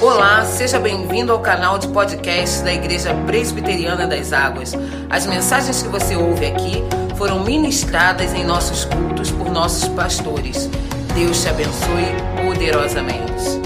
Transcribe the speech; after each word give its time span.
Olá, 0.00 0.44
seja 0.44 0.78
bem-vindo 0.78 1.32
ao 1.32 1.42
canal 1.42 1.76
de 1.76 1.88
podcast 1.88 2.62
da 2.62 2.72
Igreja 2.72 3.12
Presbiteriana 3.26 4.06
das 4.06 4.32
Águas. 4.32 4.72
As 5.10 5.26
mensagens 5.26 5.82
que 5.82 5.88
você 5.88 6.14
ouve 6.14 6.46
aqui 6.46 6.74
foram 7.16 7.42
ministradas 7.44 8.32
em 8.32 8.44
nossos 8.44 8.84
cultos 8.84 9.32
por 9.32 9.50
nossos 9.50 9.88
pastores. 9.88 10.68
Deus 11.16 11.42
te 11.42 11.48
abençoe 11.48 12.04
poderosamente. 12.46 13.58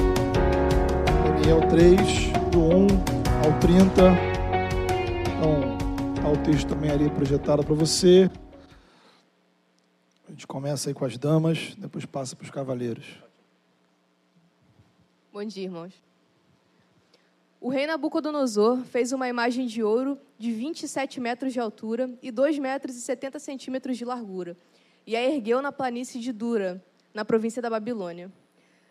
Daniel 1.36 1.68
3, 1.68 2.00
do 2.50 2.60
1 2.62 2.86
ao 3.44 3.60
30. 3.60 4.02
Então, 5.36 6.14
tá 6.14 6.28
o 6.30 6.36
texto 6.38 6.68
também 6.68 6.90
ali 6.90 7.10
projetado 7.10 7.62
para 7.62 7.74
você. 7.74 8.30
A 10.26 10.30
gente 10.30 10.46
começa 10.46 10.88
aí 10.88 10.94
com 10.94 11.04
as 11.04 11.18
damas, 11.18 11.74
depois 11.76 12.06
passa 12.06 12.34
para 12.34 12.44
os 12.44 12.50
cavaleiros. 12.50 13.04
Bom 15.30 15.44
dia, 15.44 15.64
irmãos. 15.64 16.11
O 17.64 17.68
rei 17.68 17.86
Nabucodonosor 17.86 18.82
fez 18.86 19.12
uma 19.12 19.28
imagem 19.28 19.66
de 19.66 19.84
ouro 19.84 20.18
de 20.36 20.50
27 20.50 21.20
metros 21.20 21.52
de 21.52 21.60
altura 21.60 22.10
e 22.20 22.32
2 22.32 22.58
metros 22.58 22.96
e 22.96 23.00
70 23.00 23.38
centímetros 23.38 23.96
de 23.96 24.04
largura, 24.04 24.56
e 25.06 25.14
a 25.14 25.22
ergueu 25.22 25.62
na 25.62 25.70
planície 25.70 26.20
de 26.20 26.32
Dura, 26.32 26.84
na 27.14 27.24
província 27.24 27.62
da 27.62 27.70
Babilônia. 27.70 28.32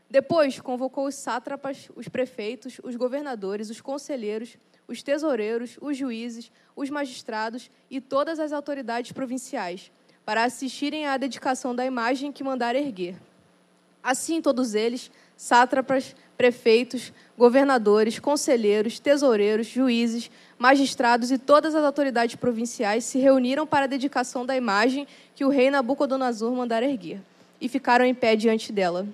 Depois 0.10 0.58
convocou 0.62 1.06
os 1.06 1.16
sátrapas, 1.16 1.90
os 1.98 2.08
prefeitos, 2.08 2.80
os 2.82 2.96
governadores, 2.96 3.70
os 3.70 3.82
conselheiros, 3.82 4.56
os 4.88 5.04
tesoureiros, 5.04 5.78
os 5.82 5.98
juízes, 5.98 6.50
os 6.74 6.90
magistrados 6.90 7.70
e 7.90 8.00
todas 8.00 8.40
as 8.40 8.54
autoridades 8.54 9.12
provinciais, 9.12 9.92
para 10.24 10.46
assistirem 10.46 11.06
à 11.08 11.18
dedicação 11.18 11.76
da 11.76 11.86
imagem 11.86 12.32
que 12.32 12.42
mandara 12.42 12.80
erguer. 12.80 13.18
Assim, 14.02 14.42
todos 14.42 14.74
eles, 14.76 15.12
sátrapas, 15.36 16.16
prefeitos, 16.42 17.14
governadores, 17.38 18.18
conselheiros, 18.18 18.98
tesoureiros, 18.98 19.68
juízes, 19.68 20.32
magistrados 20.58 21.30
e 21.30 21.38
todas 21.38 21.76
as 21.76 21.84
autoridades 21.84 22.36
provinciais 22.36 23.04
se 23.04 23.20
reuniram 23.20 23.68
para 23.68 23.86
a 23.86 23.88
dedicação 23.88 24.44
da 24.44 24.58
imagem 24.58 25.06
que 25.36 25.46
o 25.46 25.50
rei 25.50 25.70
Nabucodonosor 25.70 26.52
mandara 26.52 26.90
erguer, 26.90 27.22
e 27.62 27.70
ficaram 27.70 28.04
em 28.04 28.16
pé 28.16 28.36
diante 28.36 28.74
dela. 28.74 29.06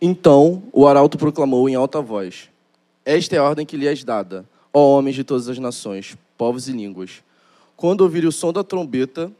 Então 0.00 0.60
o 0.72 0.88
arauto 0.88 1.16
proclamou 1.16 1.68
em 1.68 1.76
alta 1.76 2.02
voz: 2.02 2.50
Esta 3.04 3.36
é 3.36 3.38
a 3.38 3.44
ordem 3.44 3.64
que 3.64 3.76
lhe 3.76 3.86
és 3.86 4.02
dada, 4.02 4.44
ó 4.72 4.98
homens 4.98 5.14
de 5.14 5.22
todas 5.22 5.48
as 5.48 5.60
nações, 5.60 6.16
povos 6.36 6.66
e 6.66 6.72
línguas. 6.72 7.22
Quando 7.76 8.00
ouvirem 8.00 8.28
o 8.28 8.32
som 8.32 8.52
da 8.52 8.64
trombeta, 8.64 9.30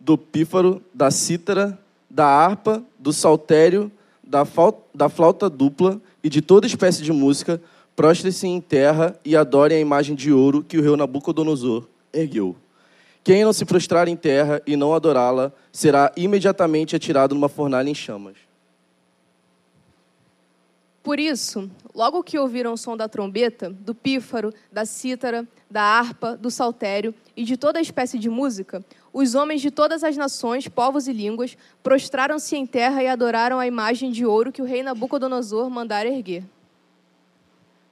do 0.00 0.16
pífaro, 0.16 0.82
da 0.94 1.10
cítara, 1.10 1.78
da 2.08 2.24
harpa, 2.24 2.82
do 2.98 3.12
saltério, 3.12 3.92
da, 4.22 4.46
da 4.94 5.08
flauta 5.08 5.50
dupla 5.50 6.00
e 6.22 6.28
de 6.28 6.40
toda 6.40 6.66
espécie 6.66 7.02
de 7.02 7.12
música, 7.12 7.60
prostre-se 7.96 8.46
em 8.46 8.60
terra 8.60 9.18
e 9.24 9.36
adore 9.36 9.74
a 9.74 9.80
imagem 9.80 10.14
de 10.14 10.32
ouro 10.32 10.62
que 10.62 10.78
o 10.78 10.82
rei 10.82 10.96
Nabucodonosor 10.96 11.86
ergueu. 12.12 12.56
Quem 13.24 13.44
não 13.44 13.52
se 13.52 13.64
prostrar 13.64 14.08
em 14.08 14.16
terra 14.16 14.60
e 14.66 14.76
não 14.76 14.92
adorá-la, 14.92 15.52
será 15.70 16.12
imediatamente 16.16 16.96
atirado 16.96 17.34
numa 17.34 17.48
fornalha 17.48 17.88
em 17.88 17.94
chamas. 17.94 18.36
Por 21.02 21.18
isso, 21.18 21.68
logo 21.94 22.22
que 22.22 22.38
ouviram 22.38 22.72
o 22.72 22.76
som 22.76 22.96
da 22.96 23.08
trombeta, 23.08 23.68
do 23.68 23.94
pífaro, 23.94 24.54
da 24.70 24.84
cítara, 24.84 25.46
da 25.68 25.82
harpa, 25.82 26.36
do 26.36 26.50
saltério 26.50 27.12
e 27.36 27.44
de 27.44 27.56
toda 27.56 27.80
espécie 27.80 28.18
de 28.18 28.28
música, 28.28 28.84
os 29.12 29.34
homens 29.34 29.60
de 29.60 29.70
todas 29.70 30.02
as 30.02 30.16
nações, 30.16 30.68
povos 30.68 31.06
e 31.06 31.12
línguas 31.12 31.56
prostraram-se 31.82 32.56
em 32.56 32.66
terra 32.66 33.02
e 33.02 33.06
adoraram 33.06 33.58
a 33.58 33.66
imagem 33.66 34.10
de 34.10 34.24
ouro 34.24 34.50
que 34.50 34.62
o 34.62 34.64
rei 34.64 34.82
Nabucodonosor 34.82 35.68
mandara 35.68 36.08
erguer. 36.08 36.44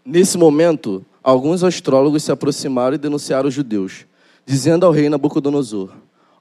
Nesse 0.04 0.38
momento, 0.38 1.04
alguns 1.22 1.62
astrólogos 1.62 2.22
se 2.22 2.32
aproximaram 2.32 2.94
e 2.94 2.98
denunciaram 2.98 3.48
os 3.48 3.54
judeus, 3.54 4.06
dizendo 4.46 4.86
ao 4.86 4.92
rei 4.92 5.10
Nabucodonosor: 5.10 5.90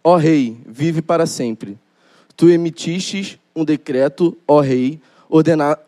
Ó 0.02 0.16
rei, 0.16 0.58
vive 0.66 1.02
para 1.02 1.26
sempre. 1.26 1.78
Tu 2.38 2.50
emitistes 2.50 3.38
um 3.54 3.66
decreto, 3.66 4.38
ó 4.48 4.62
rei, 4.62 5.02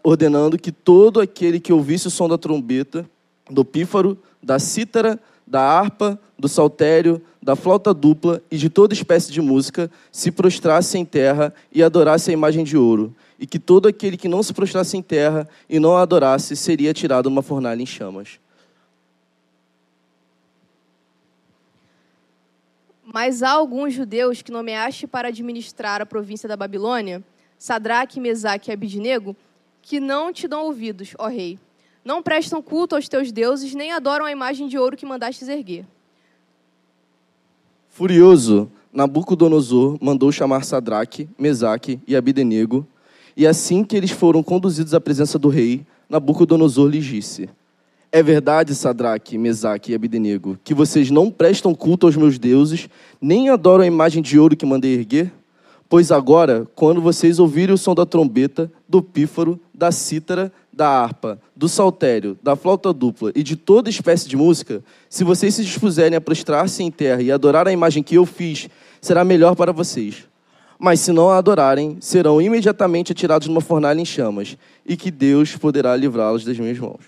ordenando 0.03 0.57
que 0.57 0.72
todo 0.72 1.22
aquele 1.22 1.62
que 1.62 1.72
ouvisse 1.72 2.07
o 2.07 2.12
som 2.12 2.28
da 2.28 2.38
trombeta, 2.38 3.09
do 3.50 3.63
pífaro, 3.63 4.18
da 4.44 4.59
cítara, 4.59 5.18
da 5.47 5.62
harpa, 5.62 6.19
do 6.38 6.50
saltério, 6.50 7.22
da 7.41 7.56
flauta 7.56 7.94
dupla 7.94 8.41
e 8.52 8.57
de 8.57 8.69
toda 8.69 8.94
espécie 8.94 9.31
de 9.31 9.41
música, 9.41 9.90
se 10.12 10.31
prostrasse 10.31 10.97
em 10.97 11.03
terra 11.03 11.53
e 11.72 11.81
adorasse 11.81 12.29
a 12.29 12.34
imagem 12.34 12.63
de 12.63 12.78
ouro, 12.78 13.16
e 13.40 13.47
que 13.47 13.57
todo 13.57 13.88
aquele 13.88 14.16
que 14.16 14.28
não 14.28 14.44
se 14.44 14.53
prostrasse 14.53 14.96
em 14.96 15.02
terra 15.02 15.50
e 15.68 15.80
não 15.80 15.97
a 15.97 16.03
adorasse 16.03 16.56
seria 16.56 16.94
tirado 16.94 17.25
uma 17.25 17.41
fornalha 17.41 17.81
em 17.81 17.85
chamas. 17.85 18.40
Mas 23.03 23.41
há 23.41 23.50
alguns 23.50 23.94
judeus 23.94 24.41
que 24.41 24.51
nomeaste 24.51 25.07
para 25.07 25.30
administrar 25.30 26.01
a 26.01 26.06
província 26.06 26.47
da 26.47 26.56
Babilônia, 26.56 27.24
Sadraque, 27.57 28.22
Mesaque 28.22 28.69
e 28.69 28.74
Abidnego, 28.74 29.35
que 29.81 30.00
não 30.00 30.31
te 30.31 30.47
dão 30.47 30.63
ouvidos, 30.66 31.13
ó 31.18 31.28
rei. 31.28 31.59
Não 32.06 32.22
prestam 32.22 32.62
culto 32.62 32.96
aos 32.96 33.09
teus 33.09 33.31
deuses, 33.31 33.74
nem 33.74 33.91
adoram 33.91 34.25
a 34.25 34.31
imagem 34.31 34.68
de 34.68 34.78
ouro 34.78 34.96
que 34.96 35.06
mandastes 35.06 35.50
erguer. 35.50 35.85
Furioso, 38.01 38.67
Nabucodonosor 38.91 39.95
mandou 40.01 40.31
chamar 40.31 40.66
Sadraque, 40.66 41.29
Mesaque 41.38 42.00
e 42.07 42.16
Abidenego, 42.16 42.84
e 43.38 43.45
assim 43.45 43.84
que 43.84 43.95
eles 43.95 44.09
foram 44.09 44.41
conduzidos 44.41 44.95
à 44.95 45.00
presença 45.00 45.38
do 45.38 45.50
rei, 45.50 45.85
Nabucodonosor 46.09 46.89
lhes 46.89 47.06
disse: 47.06 47.47
É 48.12 48.23
verdade, 48.23 48.73
Sadraque, 48.73 49.38
Mesaque 49.38 49.91
e 49.91 49.95
Abidenego, 49.95 50.57
que 50.63 50.73
vocês 50.73 51.12
não 51.12 51.29
prestam 51.29 51.75
culto 51.75 52.07
aos 52.07 52.16
meus 52.16 52.39
deuses, 52.39 52.89
nem 53.22 53.50
adoram 53.50 53.84
a 53.84 53.88
imagem 53.88 54.23
de 54.23 54.39
ouro 54.39 54.57
que 54.57 54.66
mandei 54.66 54.95
erguer? 54.95 55.31
Pois 55.88 56.12
agora, 56.12 56.68
quando 56.73 57.01
vocês 57.01 57.38
ouvirem 57.38 57.75
o 57.75 57.78
som 57.78 57.94
da 57.94 58.07
trombeta, 58.07 58.72
do 58.89 59.03
pífaro, 59.03 59.59
da 59.72 59.91
cítara, 59.91 60.51
da 60.73 60.87
harpa, 60.87 61.39
do 61.55 61.67
saltério, 61.67 62.37
da 62.41 62.55
flauta 62.55 62.93
dupla 62.93 63.31
e 63.35 63.43
de 63.43 63.55
toda 63.55 63.89
espécie 63.89 64.27
de 64.27 64.37
música, 64.37 64.83
se 65.09 65.23
vocês 65.23 65.55
se 65.55 65.63
dispuserem 65.63 66.15
a 66.15 66.21
prostrar-se 66.21 66.81
em 66.81 66.89
terra 66.89 67.21
e 67.21 67.31
adorar 67.31 67.67
a 67.67 67.71
imagem 67.71 68.01
que 68.01 68.15
eu 68.15 68.25
fiz, 68.25 68.69
será 69.01 69.23
melhor 69.25 69.55
para 69.55 69.73
vocês. 69.73 70.27
Mas 70.79 70.99
se 70.99 71.11
não 71.11 71.29
a 71.29 71.37
adorarem, 71.37 71.97
serão 71.99 72.41
imediatamente 72.41 73.11
atirados 73.11 73.47
numa 73.47 73.61
fornalha 73.61 73.99
em 73.99 74.05
chamas, 74.05 74.57
e 74.85 74.97
que 74.97 75.11
Deus 75.11 75.55
poderá 75.55 75.95
livrá-los 75.95 76.43
das 76.43 76.57
minhas 76.57 76.79
mãos. 76.79 77.01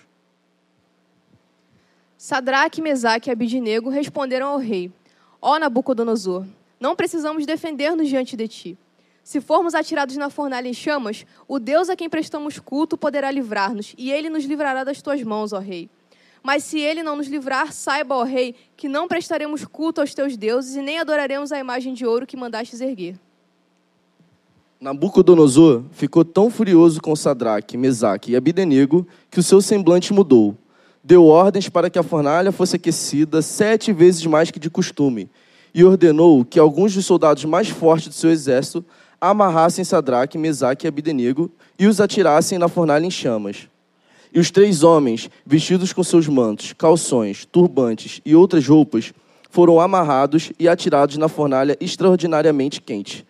Sadraque, 2.16 2.80
Mesaque 2.80 3.28
e 3.28 3.32
Abidinego 3.32 3.90
responderam 3.90 4.48
ao 4.48 4.58
rei: 4.58 4.92
Ó 5.42 5.58
Nabucodonosor, 5.58 6.46
não 6.78 6.94
precisamos 6.94 7.44
defender-nos 7.44 8.08
diante 8.08 8.36
de 8.36 8.48
ti. 8.48 8.78
Se 9.24 9.40
formos 9.40 9.74
atirados 9.74 10.18
na 10.18 10.28
fornalha 10.28 10.68
em 10.68 10.74
chamas, 10.74 11.24
o 11.48 11.58
Deus 11.58 11.88
a 11.88 11.96
quem 11.96 12.10
prestamos 12.10 12.58
culto 12.58 12.94
poderá 12.98 13.30
livrar-nos, 13.30 13.94
e 13.96 14.12
ele 14.12 14.28
nos 14.28 14.44
livrará 14.44 14.84
das 14.84 15.00
tuas 15.00 15.22
mãos, 15.22 15.54
ó 15.54 15.58
Rei. 15.58 15.88
Mas 16.42 16.62
se 16.62 16.78
ele 16.78 17.02
não 17.02 17.16
nos 17.16 17.26
livrar, 17.26 17.72
saiba, 17.72 18.14
ó 18.14 18.22
Rei, 18.22 18.54
que 18.76 18.86
não 18.86 19.08
prestaremos 19.08 19.64
culto 19.64 20.02
aos 20.02 20.12
teus 20.12 20.36
deuses 20.36 20.76
e 20.76 20.82
nem 20.82 20.98
adoraremos 20.98 21.52
a 21.52 21.58
imagem 21.58 21.94
de 21.94 22.04
ouro 22.04 22.26
que 22.26 22.36
mandastes 22.36 22.82
erguer. 22.82 23.16
Nabucodonosor 24.78 25.84
ficou 25.92 26.22
tão 26.22 26.50
furioso 26.50 27.00
com 27.00 27.16
Sadraque, 27.16 27.78
Mesaque 27.78 28.32
e 28.32 28.36
Abidenego 28.36 29.08
que 29.30 29.40
o 29.40 29.42
seu 29.42 29.62
semblante 29.62 30.12
mudou. 30.12 30.54
Deu 31.02 31.24
ordens 31.24 31.70
para 31.70 31.88
que 31.88 31.98
a 31.98 32.02
fornalha 32.02 32.52
fosse 32.52 32.76
aquecida 32.76 33.40
sete 33.40 33.90
vezes 33.90 34.26
mais 34.26 34.50
que 34.50 34.60
de 34.60 34.68
costume 34.68 35.30
e 35.74 35.82
ordenou 35.82 36.44
que 36.44 36.58
alguns 36.58 36.94
dos 36.94 37.04
soldados 37.04 37.44
mais 37.44 37.68
fortes 37.68 38.08
do 38.08 38.14
seu 38.14 38.30
exército 38.30 38.84
amarrassem 39.30 39.84
Sadraque, 39.84 40.38
Mesaque 40.38 40.86
e 40.86 40.88
Abidenego 40.88 41.50
e 41.78 41.86
os 41.86 42.00
atirassem 42.00 42.58
na 42.58 42.68
fornalha 42.68 43.06
em 43.06 43.10
chamas. 43.10 43.68
E 44.32 44.40
os 44.40 44.50
três 44.50 44.82
homens, 44.82 45.30
vestidos 45.46 45.92
com 45.92 46.02
seus 46.02 46.26
mantos, 46.26 46.72
calções, 46.72 47.44
turbantes 47.44 48.20
e 48.24 48.34
outras 48.34 48.66
roupas, 48.66 49.12
foram 49.50 49.80
amarrados 49.80 50.52
e 50.58 50.68
atirados 50.68 51.16
na 51.16 51.28
fornalha 51.28 51.76
extraordinariamente 51.80 52.80
quente. 52.80 53.24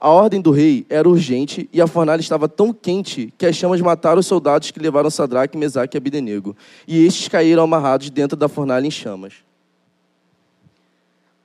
A 0.00 0.08
ordem 0.10 0.40
do 0.40 0.50
rei 0.50 0.84
era 0.88 1.08
urgente 1.08 1.68
e 1.72 1.80
a 1.80 1.86
fornalha 1.86 2.20
estava 2.20 2.48
tão 2.48 2.72
quente 2.72 3.32
que 3.36 3.46
as 3.46 3.56
chamas 3.56 3.80
mataram 3.80 4.20
os 4.20 4.26
soldados 4.26 4.70
que 4.70 4.78
levaram 4.78 5.10
Sadraque, 5.10 5.56
Mesaque 5.56 5.96
e 5.96 5.98
Abidenego, 5.98 6.56
e 6.86 7.04
estes 7.04 7.28
caíram 7.28 7.62
amarrados 7.62 8.10
dentro 8.10 8.36
da 8.36 8.48
fornalha 8.48 8.86
em 8.86 8.90
chamas. 8.90 9.34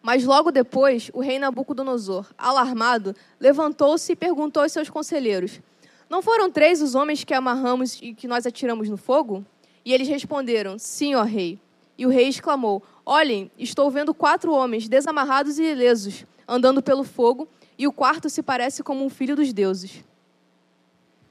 Mas 0.03 0.25
logo 0.25 0.51
depois, 0.51 1.09
o 1.13 1.21
rei 1.21 1.39
Nabucodonosor, 1.39 2.25
alarmado, 2.37 3.15
levantou-se 3.39 4.11
e 4.11 4.15
perguntou 4.17 4.61
aos 4.61 4.73
seus 4.73 4.89
conselheiros: 4.89 5.61
Não 6.09 6.21
foram 6.21 6.51
três 6.51 6.81
os 6.81 6.93
homens 6.93 7.23
que 7.23 7.33
amarramos 7.33 7.97
e 8.01 8.13
que 8.13 8.27
nós 8.27 8.45
atiramos 8.45 8.89
no 8.89 8.97
fogo? 8.97 9.45
E 9.85 9.93
eles 9.93 10.09
responderam: 10.09 10.77
Sim, 10.77 11.15
ó 11.15 11.23
rei. 11.23 11.57
E 11.97 12.05
o 12.05 12.09
rei 12.09 12.27
exclamou: 12.27 12.83
Olhem, 13.05 13.49
estou 13.57 13.89
vendo 13.89 14.13
quatro 14.13 14.51
homens 14.51 14.89
desamarrados 14.89 15.57
e 15.57 15.63
ilesos, 15.63 16.25
andando 16.45 16.83
pelo 16.83 17.05
fogo, 17.05 17.47
e 17.77 17.87
o 17.87 17.93
quarto 17.93 18.29
se 18.29 18.43
parece 18.43 18.83
como 18.83 19.05
um 19.05 19.09
filho 19.09 19.37
dos 19.37 19.53
deuses. 19.53 20.03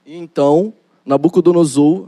Então 0.03 0.73
Nabucodonosor 1.05 2.07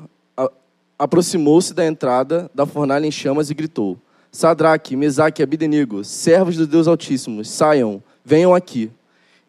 aproximou-se 0.98 1.74
da 1.74 1.86
entrada 1.86 2.50
da 2.56 2.66
fornalha 2.66 3.06
em 3.06 3.12
chamas 3.12 3.52
e 3.52 3.54
gritou: 3.54 4.00
Sadraque, 4.36 4.98
Mesaque 4.98 5.42
e 5.42 5.44
Abidenego, 5.44 6.04
servos 6.04 6.58
do 6.58 6.68
Deus 6.68 6.90
Altíssimo, 6.90 7.46
saiam, 7.46 8.04
venham 8.24 8.54
aqui. 8.54 8.92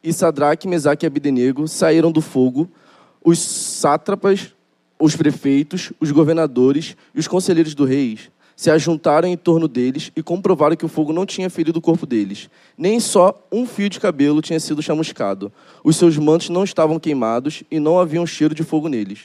E 0.00 0.12
Sadraque, 0.12 0.68
Mesaque 0.68 1.04
e 1.04 1.08
Abidenego 1.08 1.66
saíram 1.66 2.12
do 2.12 2.20
fogo, 2.20 2.70
os 3.20 3.40
sátrapas, 3.40 4.54
os 4.96 5.16
prefeitos, 5.16 5.92
os 5.98 6.12
governadores 6.12 6.96
e 7.12 7.18
os 7.18 7.26
conselheiros 7.26 7.74
do 7.74 7.84
rei 7.84 8.16
se 8.54 8.70
ajuntaram 8.70 9.26
em 9.26 9.36
torno 9.36 9.66
deles 9.66 10.12
e 10.14 10.22
comprovaram 10.22 10.76
que 10.76 10.86
o 10.86 10.88
fogo 10.88 11.12
não 11.12 11.26
tinha 11.26 11.50
ferido 11.50 11.80
o 11.80 11.82
corpo 11.82 12.06
deles. 12.06 12.48
Nem 12.78 13.00
só 13.00 13.44
um 13.50 13.66
fio 13.66 13.90
de 13.90 13.98
cabelo 13.98 14.40
tinha 14.40 14.60
sido 14.60 14.80
chamuscado. 14.80 15.52
Os 15.82 15.96
seus 15.96 16.16
mantos 16.16 16.48
não 16.48 16.62
estavam 16.62 17.00
queimados 17.00 17.64
e 17.68 17.80
não 17.80 17.98
havia 17.98 18.22
um 18.22 18.26
cheiro 18.26 18.54
de 18.54 18.62
fogo 18.62 18.88
neles. 18.88 19.24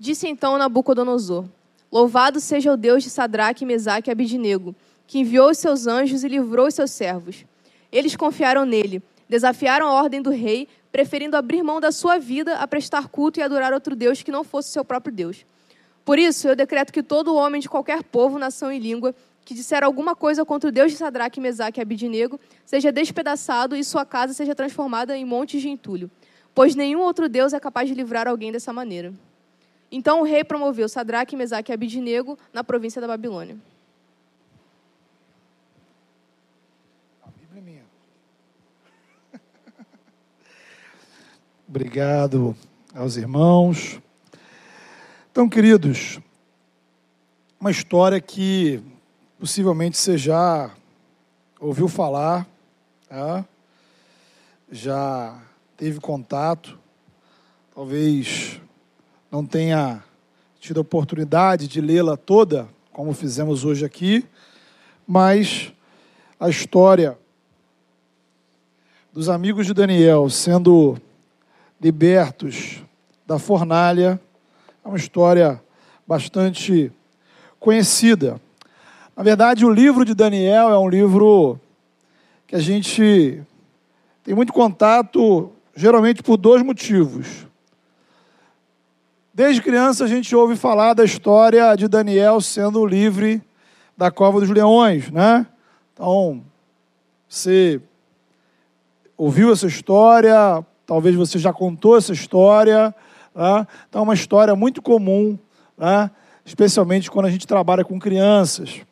Disse 0.00 0.26
então 0.26 0.56
Nabucodonosor: 0.56 1.44
Louvado 1.94 2.40
seja 2.40 2.72
o 2.72 2.76
Deus 2.76 3.04
de 3.04 3.08
Sadraque, 3.08 3.64
Mesaque 3.64 4.10
e 4.10 4.12
Abidinego, 4.12 4.74
que 5.06 5.20
enviou 5.20 5.50
os 5.50 5.58
seus 5.58 5.86
anjos 5.86 6.24
e 6.24 6.28
livrou 6.28 6.66
os 6.66 6.74
seus 6.74 6.90
servos. 6.90 7.46
Eles 7.92 8.16
confiaram 8.16 8.64
nele, 8.64 9.00
desafiaram 9.28 9.86
a 9.86 9.92
ordem 9.92 10.20
do 10.20 10.30
rei, 10.30 10.66
preferindo 10.90 11.36
abrir 11.36 11.62
mão 11.62 11.80
da 11.80 11.92
sua 11.92 12.18
vida 12.18 12.56
a 12.56 12.66
prestar 12.66 13.06
culto 13.06 13.38
e 13.38 13.44
adorar 13.44 13.72
outro 13.72 13.94
Deus 13.94 14.24
que 14.24 14.32
não 14.32 14.42
fosse 14.42 14.70
seu 14.70 14.84
próprio 14.84 15.14
Deus. 15.14 15.46
Por 16.04 16.18
isso, 16.18 16.48
eu 16.48 16.56
decreto 16.56 16.92
que 16.92 17.00
todo 17.00 17.32
homem 17.36 17.60
de 17.60 17.68
qualquer 17.68 18.02
povo, 18.02 18.40
nação 18.40 18.72
e 18.72 18.78
língua 18.80 19.14
que 19.44 19.54
disser 19.54 19.84
alguma 19.84 20.16
coisa 20.16 20.44
contra 20.44 20.70
o 20.70 20.72
Deus 20.72 20.90
de 20.90 20.98
Sadraque, 20.98 21.40
Mesaque 21.40 21.78
e 21.78 21.82
Abidinego 21.82 22.40
seja 22.66 22.90
despedaçado 22.90 23.76
e 23.76 23.84
sua 23.84 24.04
casa 24.04 24.32
seja 24.32 24.52
transformada 24.52 25.16
em 25.16 25.24
montes 25.24 25.62
de 25.62 25.68
entulho, 25.68 26.10
pois 26.52 26.74
nenhum 26.74 27.02
outro 27.02 27.28
Deus 27.28 27.52
é 27.52 27.60
capaz 27.60 27.88
de 27.88 27.94
livrar 27.94 28.26
alguém 28.26 28.50
dessa 28.50 28.72
maneira. 28.72 29.14
Então 29.96 30.22
o 30.22 30.24
rei 30.24 30.42
promoveu 30.42 30.88
Sadraque, 30.88 31.36
Mesaque 31.36 31.70
e 31.70 31.72
Abidinego 31.72 32.36
na 32.52 32.64
província 32.64 33.00
da 33.00 33.06
Babilônia. 33.06 33.56
Obrigado 41.68 42.56
aos 42.92 43.16
irmãos. 43.16 44.00
Então, 45.30 45.48
queridos, 45.48 46.18
uma 47.60 47.70
história 47.70 48.20
que 48.20 48.82
possivelmente 49.38 49.96
você 49.96 50.18
já 50.18 50.74
ouviu 51.60 51.86
falar, 51.86 52.44
tá? 53.08 53.44
já 54.72 55.40
teve 55.76 56.00
contato, 56.00 56.76
talvez 57.72 58.60
não 59.34 59.44
tenha 59.44 60.00
tido 60.60 60.78
a 60.78 60.82
oportunidade 60.82 61.66
de 61.66 61.80
lê-la 61.80 62.16
toda, 62.16 62.68
como 62.92 63.12
fizemos 63.12 63.64
hoje 63.64 63.84
aqui, 63.84 64.24
mas 65.04 65.72
a 66.38 66.48
história 66.48 67.18
dos 69.12 69.28
amigos 69.28 69.66
de 69.66 69.74
Daniel 69.74 70.30
sendo 70.30 70.96
libertos 71.80 72.80
da 73.26 73.36
fornalha 73.36 74.20
é 74.84 74.86
uma 74.86 74.96
história 74.96 75.60
bastante 76.06 76.92
conhecida. 77.58 78.40
Na 79.16 79.24
verdade, 79.24 79.66
o 79.66 79.72
livro 79.72 80.04
de 80.04 80.14
Daniel 80.14 80.70
é 80.70 80.78
um 80.78 80.88
livro 80.88 81.58
que 82.46 82.54
a 82.54 82.60
gente 82.60 83.42
tem 84.22 84.32
muito 84.32 84.52
contato, 84.52 85.50
geralmente 85.74 86.22
por 86.22 86.36
dois 86.36 86.62
motivos. 86.62 87.52
Desde 89.34 89.60
criança 89.60 90.04
a 90.04 90.06
gente 90.06 90.34
ouve 90.34 90.56
falar 90.56 90.94
da 90.94 91.04
história 91.04 91.74
de 91.74 91.88
Daniel 91.88 92.40
sendo 92.40 92.86
livre 92.86 93.42
da 93.96 94.10
cova 94.10 94.40
dos 94.40 94.48
leões, 94.48 95.10
né? 95.10 95.46
Então, 95.92 96.42
você 97.28 97.80
ouviu 99.16 99.52
essa 99.52 99.66
história, 99.66 100.64
talvez 100.86 101.14
você 101.16 101.38
já 101.38 101.52
contou 101.52 101.96
essa 101.96 102.12
história, 102.12 102.94
Tá? 103.34 103.66
Então, 103.88 104.00
é 104.00 104.04
uma 104.04 104.14
história 104.14 104.54
muito 104.54 104.80
comum, 104.80 105.36
tá? 105.76 106.08
especialmente 106.44 107.10
quando 107.10 107.26
a 107.26 107.30
gente 107.30 107.48
trabalha 107.48 107.84
com 107.84 107.98
crianças. 107.98 108.82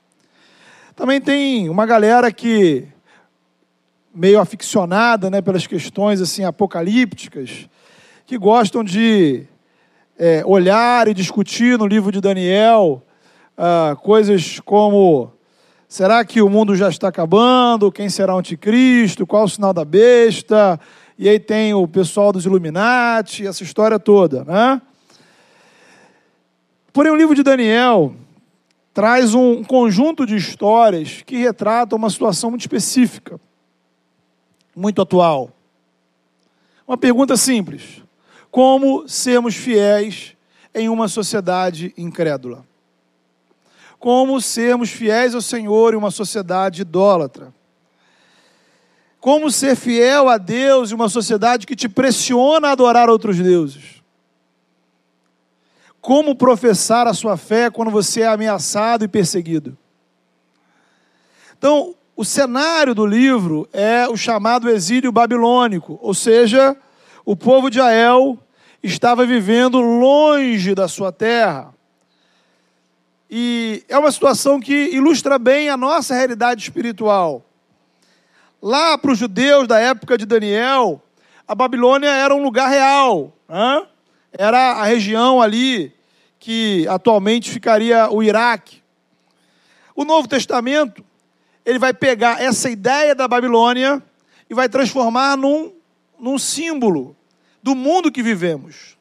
Também 0.96 1.20
tem 1.20 1.68
uma 1.68 1.86
galera 1.86 2.32
que, 2.32 2.88
meio 4.12 4.40
aficionada 4.40 5.30
né, 5.30 5.40
pelas 5.40 5.64
questões 5.64 6.20
assim 6.20 6.42
apocalípticas, 6.42 7.68
que 8.26 8.36
gostam 8.36 8.82
de 8.82 9.46
é, 10.18 10.42
olhar 10.44 11.08
e 11.08 11.14
discutir 11.14 11.78
no 11.78 11.86
livro 11.86 12.12
de 12.12 12.20
Daniel 12.20 13.02
ah, 13.56 13.96
coisas 14.02 14.60
como 14.60 15.32
será 15.88 16.24
que 16.24 16.40
o 16.40 16.48
mundo 16.48 16.74
já 16.74 16.88
está 16.88 17.08
acabando? 17.08 17.92
Quem 17.92 18.08
será 18.08 18.34
o 18.34 18.38
anticristo? 18.38 19.26
Qual 19.26 19.44
o 19.44 19.48
sinal 19.48 19.72
da 19.72 19.84
besta? 19.84 20.78
e 21.22 21.28
aí 21.28 21.38
tem 21.38 21.72
o 21.72 21.86
pessoal 21.86 22.32
dos 22.32 22.46
Illuminati, 22.46 23.46
essa 23.46 23.62
história 23.62 23.96
toda, 23.96 24.44
né? 24.44 24.82
Porém, 26.92 27.12
o 27.12 27.16
livro 27.16 27.34
de 27.34 27.44
Daniel 27.44 28.14
traz 28.92 29.32
um 29.32 29.62
conjunto 29.62 30.26
de 30.26 30.36
histórias 30.36 31.22
que 31.22 31.36
retratam 31.36 31.96
uma 31.96 32.10
situação 32.10 32.50
muito 32.50 32.62
específica, 32.62 33.40
muito 34.74 35.00
atual. 35.00 35.50
Uma 36.88 36.98
pergunta 36.98 37.36
simples: 37.36 38.02
como 38.52 39.08
sermos 39.08 39.56
fiéis 39.56 40.36
em 40.74 40.90
uma 40.90 41.08
sociedade 41.08 41.94
incrédula? 41.96 42.66
Como 43.98 44.38
sermos 44.42 44.90
fiéis 44.90 45.34
ao 45.34 45.40
Senhor 45.40 45.94
em 45.94 45.96
uma 45.96 46.10
sociedade 46.10 46.82
idólatra? 46.82 47.52
Como 49.18 49.50
ser 49.50 49.74
fiel 49.74 50.28
a 50.28 50.36
Deus 50.36 50.92
em 50.92 50.94
uma 50.94 51.08
sociedade 51.08 51.66
que 51.66 51.74
te 51.74 51.88
pressiona 51.88 52.68
a 52.68 52.72
adorar 52.72 53.08
outros 53.08 53.38
deuses? 53.38 54.02
Como 55.98 56.34
professar 56.34 57.06
a 57.06 57.14
sua 57.14 57.38
fé 57.38 57.70
quando 57.70 57.90
você 57.90 58.20
é 58.20 58.26
ameaçado 58.26 59.02
e 59.02 59.08
perseguido? 59.08 59.78
Então, 61.56 61.94
o 62.14 62.24
cenário 62.24 62.94
do 62.94 63.06
livro 63.06 63.66
é 63.72 64.06
o 64.08 64.16
chamado 64.16 64.68
exílio 64.68 65.10
babilônico, 65.10 65.98
ou 66.02 66.12
seja, 66.12 66.76
o 67.24 67.36
povo 67.36 67.70
de 67.70 67.78
Israel 67.78 68.38
estava 68.82 69.24
vivendo 69.24 69.80
longe 69.80 70.74
da 70.74 70.88
sua 70.88 71.12
terra. 71.12 71.72
E 73.30 73.84
é 73.88 73.96
uma 73.96 74.10
situação 74.12 74.60
que 74.60 74.90
ilustra 74.90 75.38
bem 75.38 75.70
a 75.70 75.76
nossa 75.76 76.14
realidade 76.14 76.62
espiritual. 76.62 77.44
Lá 78.60 78.98
para 78.98 79.12
os 79.12 79.18
judeus 79.18 79.66
da 79.66 79.78
época 79.78 80.18
de 80.18 80.26
Daniel, 80.26 81.00
a 81.46 81.54
Babilônia 81.54 82.10
era 82.10 82.34
um 82.34 82.42
lugar 82.42 82.68
real. 82.68 83.32
Era 84.32 84.72
a 84.72 84.84
região 84.84 85.40
ali 85.40 85.94
que 86.38 86.86
atualmente 86.88 87.50
ficaria 87.50 88.10
o 88.10 88.22
Iraque. 88.22 88.82
O 89.94 90.04
Novo 90.04 90.26
Testamento, 90.26 91.04
ele 91.64 91.78
vai 91.78 91.94
pegar 91.94 92.42
essa 92.42 92.68
ideia 92.68 93.14
da 93.14 93.28
Babilônia 93.28 94.02
e 94.50 94.54
vai 94.54 94.68
transformar 94.68 95.36
num, 95.36 95.72
num 96.18 96.38
símbolo 96.38 97.16
do 97.62 97.74
mundo 97.74 98.10
que 98.10 98.22
vivemos. 98.22 98.96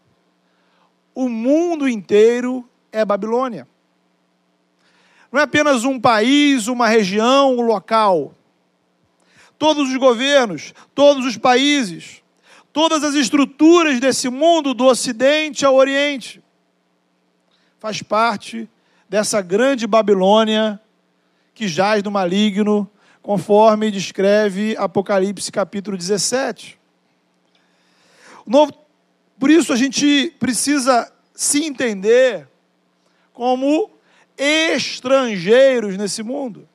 O 1.13 1.27
mundo 1.27 1.87
inteiro 1.87 2.67
é 2.91 3.03
Babilônia. 3.03 3.67
Não 5.31 5.39
é 5.39 5.43
apenas 5.43 5.83
um 5.83 5.99
país, 5.99 6.67
uma 6.67 6.87
região, 6.87 7.57
um 7.57 7.61
local 7.61 8.35
todos 9.61 9.91
os 9.91 9.97
governos, 9.97 10.73
todos 10.95 11.23
os 11.23 11.37
países, 11.37 12.23
todas 12.73 13.03
as 13.03 13.13
estruturas 13.13 13.99
desse 13.99 14.27
mundo, 14.27 14.73
do 14.73 14.85
Ocidente 14.85 15.63
ao 15.63 15.75
Oriente. 15.75 16.41
Faz 17.79 18.01
parte 18.01 18.67
dessa 19.07 19.39
grande 19.39 19.85
Babilônia 19.85 20.81
que 21.53 21.67
jaz 21.67 22.01
no 22.01 22.09
maligno, 22.09 22.89
conforme 23.21 23.91
descreve 23.91 24.75
Apocalipse 24.77 25.51
capítulo 25.51 25.95
17. 25.95 26.80
Novo, 28.45 28.73
por 29.39 29.49
isso 29.49 29.73
a 29.73 29.75
gente 29.75 30.33
precisa 30.39 31.11
se 31.33 31.63
entender 31.63 32.47
como 33.33 33.89
estrangeiros 34.37 35.97
nesse 35.97 36.21
mundo 36.21 36.67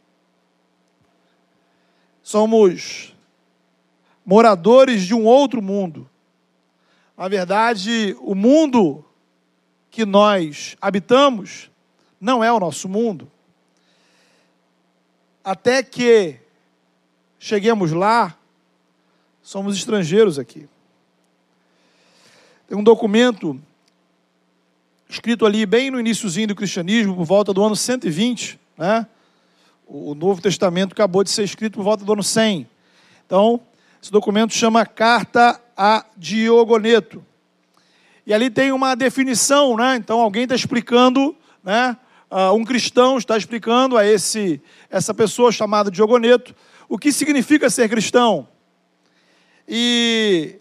somos 2.27 3.15
moradores 4.25 5.05
de 5.05 5.15
um 5.15 5.25
outro 5.25 5.63
mundo. 5.63 6.11
Na 7.17 7.29
verdade, 7.29 8.17
o 8.19 8.35
mundo 8.35 9.05
que 9.93 10.05
nós 10.05 10.77
habitamos 10.81 11.71
não 12.21 12.43
é 12.43 12.51
o 12.51 12.59
nosso 12.59 12.89
mundo. 12.89 13.31
Até 15.45 15.85
que 15.85 16.41
cheguemos 17.39 17.93
lá, 17.93 18.37
somos 19.41 19.77
estrangeiros 19.77 20.37
aqui. 20.37 20.69
Tem 22.69 22.77
um 22.77 22.83
documento 22.83 23.61
escrito 25.09 25.47
ali 25.47 25.65
bem 25.65 25.91
no 25.91 26.01
iníciozinho 26.01 26.49
do 26.49 26.55
cristianismo, 26.55 27.15
por 27.15 27.25
volta 27.25 27.53
do 27.53 27.63
ano 27.63 27.77
120, 27.77 28.59
né? 28.77 29.07
O 29.87 30.15
Novo 30.17 30.43
Testamento 30.43 30.93
acabou 30.93 31.23
de 31.23 31.31
ser 31.31 31.45
escrito 31.45 31.75
por 31.75 31.85
volta 31.85 32.05
do 32.05 32.13
ano 32.13 32.23
100. 32.23 32.69
Então, 33.25 33.61
esse 34.03 34.11
documento 34.11 34.53
chama 34.53 34.85
Carta 34.85 35.61
a 35.77 36.05
Diogoneto. 36.17 37.25
E 38.27 38.35
ali 38.35 38.51
tem 38.51 38.73
uma 38.73 38.97
definição, 38.97 39.77
né? 39.77 39.95
Então, 39.95 40.21
alguém 40.21 40.43
está 40.43 40.57
explicando, 40.57 41.37
né? 41.63 41.97
Uh, 42.29 42.53
um 42.55 42.65
cristão 42.65 43.17
está 43.17 43.37
explicando 43.37 43.97
a 43.97 44.05
esse, 44.05 44.61
essa 44.91 45.15
pessoa 45.15 45.53
chamada 45.53 45.89
Diogoneto 45.91 46.53
o 46.89 46.99
que 46.99 47.13
significa 47.13 47.71
ser 47.71 47.89
cristão. 47.89 48.49
E, 49.69 50.57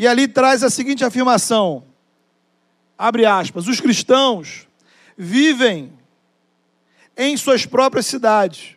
e 0.00 0.06
ali 0.06 0.26
traz 0.26 0.64
a 0.64 0.70
seguinte 0.70 1.04
afirmação: 1.04 1.84
abre 2.96 3.26
aspas, 3.26 3.68
os 3.68 3.82
cristãos 3.82 4.66
vivem 5.14 5.92
em 7.14 7.36
suas 7.36 7.66
próprias 7.66 8.06
cidades, 8.06 8.76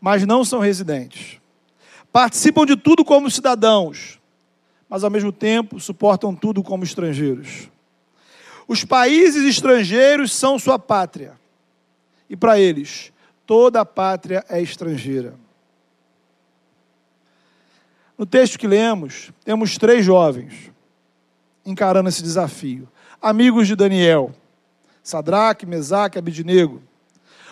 mas 0.00 0.24
não 0.24 0.44
são 0.44 0.60
residentes. 0.60 1.40
Participam 2.12 2.64
de 2.64 2.76
tudo 2.76 3.04
como 3.04 3.28
cidadãos, 3.28 4.20
mas 4.88 5.02
ao 5.02 5.10
mesmo 5.10 5.32
tempo 5.32 5.80
suportam 5.80 6.32
tudo 6.36 6.62
como 6.62 6.84
estrangeiros. 6.84 7.68
Os 8.68 8.84
países 8.84 9.42
estrangeiros 9.42 10.32
são 10.32 10.56
sua 10.56 10.78
pátria, 10.78 11.36
e 12.30 12.36
para 12.36 12.60
eles, 12.60 13.12
toda 13.44 13.80
a 13.80 13.84
pátria 13.84 14.44
é 14.48 14.62
estrangeira. 14.62 15.34
No 18.18 18.26
texto 18.26 18.58
que 18.58 18.66
lemos, 18.66 19.30
temos 19.44 19.78
três 19.78 20.04
jovens 20.04 20.72
encarando 21.64 22.08
esse 22.08 22.22
desafio 22.22 22.88
amigos 23.20 23.66
de 23.66 23.74
Daniel, 23.74 24.32
Sadraque, 25.02 25.66
Mesaque, 25.66 26.18
Abidnego. 26.18 26.82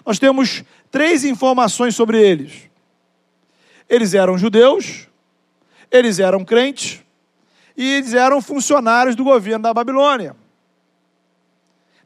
Nós 0.04 0.18
temos 0.18 0.62
três 0.90 1.24
informações 1.24 1.94
sobre 1.94 2.20
eles. 2.20 2.70
Eles 3.88 4.14
eram 4.14 4.38
judeus, 4.38 5.08
eles 5.90 6.18
eram 6.18 6.44
crentes 6.44 7.02
e 7.76 7.84
eles 7.94 8.14
eram 8.14 8.40
funcionários 8.40 9.16
do 9.16 9.24
governo 9.24 9.62
da 9.64 9.74
Babilônia. 9.74 10.36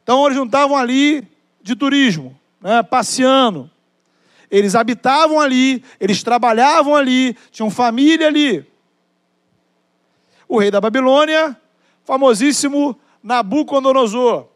Então 0.03 0.25
eles 0.25 0.37
não 0.37 0.45
estavam 0.45 0.75
ali 0.75 1.27
de 1.61 1.75
turismo, 1.75 2.37
né, 2.59 2.81
passeando. 2.83 3.69
Eles 4.51 4.75
habitavam 4.75 5.39
ali, 5.39 5.81
eles 5.97 6.21
trabalhavam 6.21 6.93
ali, 6.93 7.35
tinham 7.49 7.71
família 7.71 8.27
ali. 8.27 8.69
O 10.45 10.59
rei 10.59 10.69
da 10.69 10.81
Babilônia, 10.81 11.57
famosíssimo 12.03 12.99
Nabucodonosor. 13.23 14.47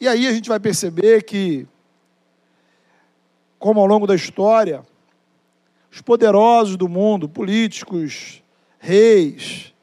E 0.00 0.08
aí 0.08 0.26
a 0.26 0.32
gente 0.32 0.48
vai 0.48 0.58
perceber 0.58 1.24
que, 1.24 1.66
como 3.58 3.80
ao 3.80 3.86
longo 3.86 4.06
da 4.06 4.14
história, 4.14 4.82
os 5.90 6.00
poderosos 6.00 6.76
do 6.76 6.88
mundo, 6.88 7.28
políticos, 7.28 8.42
reis, 8.78 9.74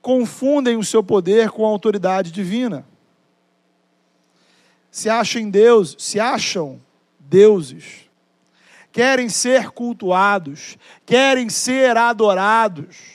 confundem 0.00 0.76
o 0.76 0.84
seu 0.84 1.02
poder 1.02 1.50
com 1.50 1.64
a 1.64 1.68
autoridade 1.68 2.30
divina. 2.30 2.86
Se 4.94 5.08
acham 5.08 5.50
Deus, 5.50 5.96
se 5.98 6.20
acham 6.20 6.80
deuses. 7.18 8.08
Querem 8.92 9.28
ser 9.28 9.70
cultuados, 9.70 10.76
querem 11.04 11.48
ser 11.48 11.96
adorados 11.96 13.14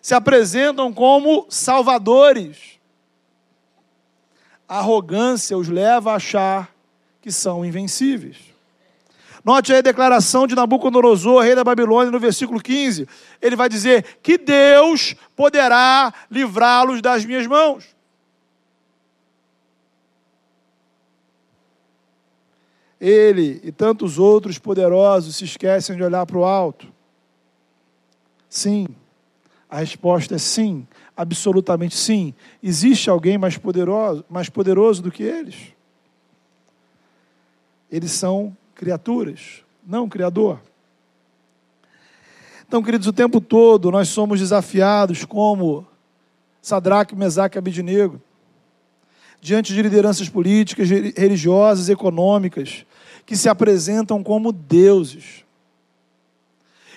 se 0.00 0.14
apresentam 0.14 0.92
como 0.92 1.46
salvadores. 1.48 2.80
A 4.68 4.78
arrogância 4.78 5.56
os 5.56 5.68
leva 5.68 6.12
a 6.12 6.16
achar 6.16 6.70
que 7.20 7.30
são 7.30 7.64
invencíveis. 7.64 8.36
Note 9.44 9.72
aí 9.72 9.78
a 9.78 9.82
declaração 9.82 10.46
de 10.46 10.54
Nabucodonosor, 10.54 11.42
rei 11.42 11.54
da 11.54 11.64
Babilônia, 11.64 12.10
no 12.10 12.20
versículo 12.20 12.60
15. 12.60 13.08
Ele 13.40 13.56
vai 13.56 13.68
dizer 13.68 14.18
que 14.22 14.36
Deus 14.36 15.14
poderá 15.34 16.12
livrá-los 16.30 17.00
das 17.00 17.24
minhas 17.24 17.46
mãos. 17.46 17.84
Ele 23.00 23.60
e 23.64 23.72
tantos 23.72 24.18
outros 24.18 24.58
poderosos 24.58 25.36
se 25.36 25.44
esquecem 25.44 25.96
de 25.96 26.02
olhar 26.02 26.26
para 26.26 26.36
o 26.36 26.44
alto. 26.44 26.86
Sim, 28.48 28.88
a 29.68 29.78
resposta 29.78 30.34
é 30.34 30.38
sim, 30.38 30.86
absolutamente 31.16 31.96
sim. 31.96 32.34
Existe 32.62 33.08
alguém 33.08 33.38
mais 33.38 33.56
poderoso, 33.56 34.24
mais 34.28 34.48
poderoso 34.48 35.02
do 35.02 35.10
que 35.10 35.22
eles? 35.22 35.72
Eles 37.90 38.10
são 38.12 38.56
criaturas, 38.74 39.62
não 39.86 40.08
criador. 40.08 40.60
Então, 42.66 42.82
queridos, 42.82 43.06
o 43.06 43.12
tempo 43.12 43.40
todo 43.40 43.90
nós 43.90 44.08
somos 44.08 44.38
desafiados 44.38 45.24
como 45.24 45.86
Sadraque, 46.62 47.16
Mesaque 47.16 47.56
e 47.56 47.58
Abidnego, 47.58 48.20
diante 49.40 49.72
de 49.72 49.82
lideranças 49.82 50.28
políticas, 50.28 50.88
religiosas, 50.88 51.88
econômicas, 51.88 52.84
que 53.30 53.36
se 53.36 53.48
apresentam 53.48 54.24
como 54.24 54.50
deuses. 54.50 55.44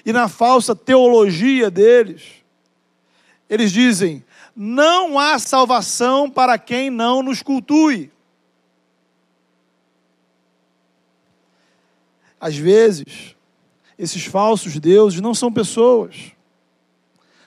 E 0.03 0.11
na 0.11 0.27
falsa 0.27 0.75
teologia 0.75 1.69
deles, 1.69 2.23
eles 3.47 3.71
dizem: 3.71 4.25
não 4.55 5.19
há 5.19 5.37
salvação 5.37 6.27
para 6.27 6.57
quem 6.57 6.89
não 6.89 7.21
nos 7.21 7.43
cultue. 7.43 8.11
Às 12.41 12.57
vezes, 12.57 13.35
esses 13.95 14.25
falsos 14.25 14.79
deuses 14.79 15.21
não 15.21 15.35
são 15.35 15.53
pessoas, 15.53 16.31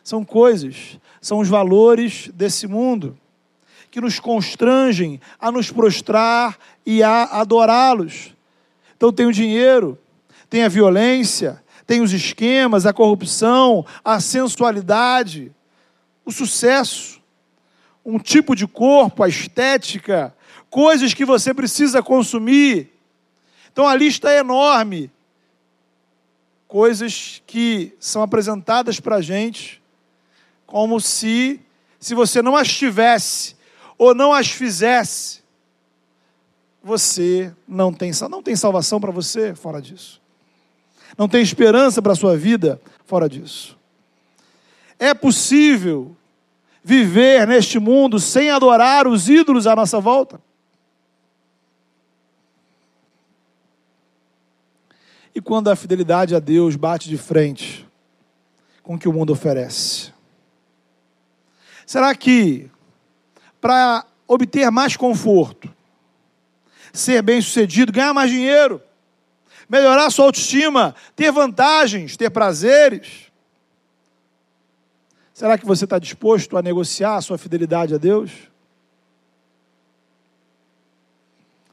são 0.05 0.25
coisas, 0.25 0.97
são 1.21 1.41
os 1.41 1.49
valores 1.49 2.29
desse 2.33 2.69
mundo 2.69 3.19
que 3.91 4.01
nos 4.01 4.21
constrangem 4.21 5.21
a 5.41 5.51
nos 5.51 5.73
prostrar 5.73 6.57
e 6.87 7.03
a 7.03 7.25
adorá-los. 7.25 8.36
Então, 8.97 9.13
tem 9.13 9.27
o 9.27 9.33
dinheiro, 9.33 9.99
tem 10.49 10.63
a 10.63 10.69
violência, 10.69 11.63
tem 11.87 12.01
os 12.01 12.13
esquemas, 12.13 12.85
a 12.85 12.93
corrupção, 12.93 13.87
a 14.05 14.19
sensualidade, 14.21 15.53
o 16.25 16.33
sucesso, 16.33 17.21
um 18.05 18.19
tipo 18.19 18.55
de 18.55 18.67
corpo, 18.67 19.23
a 19.23 19.29
estética, 19.29 20.35
coisas 20.69 21.15
que 21.15 21.25
você 21.25 21.55
precisa 21.55 22.03
consumir. 22.03 22.93
Então 23.73 23.87
a 23.87 23.95
lista 23.95 24.31
é 24.31 24.39
enorme. 24.39 25.11
Coisas 26.67 27.43
que 27.47 27.95
são 28.01 28.23
apresentadas 28.23 28.99
para 28.99 29.17
a 29.17 29.21
gente 29.21 29.83
como 30.67 31.01
se, 31.01 31.61
se 32.01 32.15
você 32.15 32.43
não 32.43 32.57
as 32.57 32.69
tivesse 32.69 33.55
ou 33.97 34.15
não 34.15 34.33
as 34.33 34.49
fizesse, 34.49 35.43
você 36.87 37.53
não 37.67 37.93
tem, 37.93 38.13
não 38.31 38.41
tem 38.41 38.55
salvação 38.55 39.01
para 39.01 39.11
você 39.11 39.57
fora 39.57 39.83
disso. 39.83 40.23
Não 41.19 41.29
tem 41.29 41.43
esperança 41.43 42.01
para 42.01 42.13
a 42.13 42.15
sua 42.15 42.37
vida 42.37 42.81
fora 43.05 43.29
disso. 43.29 43.77
É 44.97 45.13
possível 45.13 46.17
viver 46.85 47.45
neste 47.45 47.81
mundo 47.81 48.21
sem 48.21 48.51
adorar 48.51 49.09
os 49.09 49.29
ídolos 49.29 49.67
à 49.67 49.75
nossa 49.75 49.99
volta? 49.99 50.41
E 55.35 55.41
quando 55.41 55.69
a 55.69 55.75
fidelidade 55.75 56.37
a 56.37 56.39
Deus 56.39 56.77
bate 56.77 57.09
de 57.09 57.19
frente 57.19 57.85
com 58.85 58.95
o 58.95 58.99
que 58.99 59.09
o 59.09 59.13
mundo 59.13 59.33
oferece? 59.33 60.13
Será 61.85 62.15
que 62.15 62.71
para 63.61 64.07
obter 64.29 64.71
mais 64.71 64.97
conforto, 64.97 65.75
ser 66.99 67.23
bem-sucedido, 67.23 67.93
ganhar 67.93 68.13
mais 68.13 68.31
dinheiro, 68.31 68.83
melhorar 69.69 70.11
sua 70.11 70.27
autoestima, 70.27 70.95
ter 71.15 71.31
vantagens, 71.31 72.17
ter 72.17 72.31
prazeres, 72.31 73.27
Será 75.37 75.59
que 75.59 75.67
você 75.67 75.85
está 75.85 75.99
disposto 75.99 76.57
a 76.57 76.63
negociar 76.63 77.17
a 77.17 77.21
sua 77.21 77.37
fidelidade 77.37 77.95
a 77.95 77.99
Deus? 77.99 78.31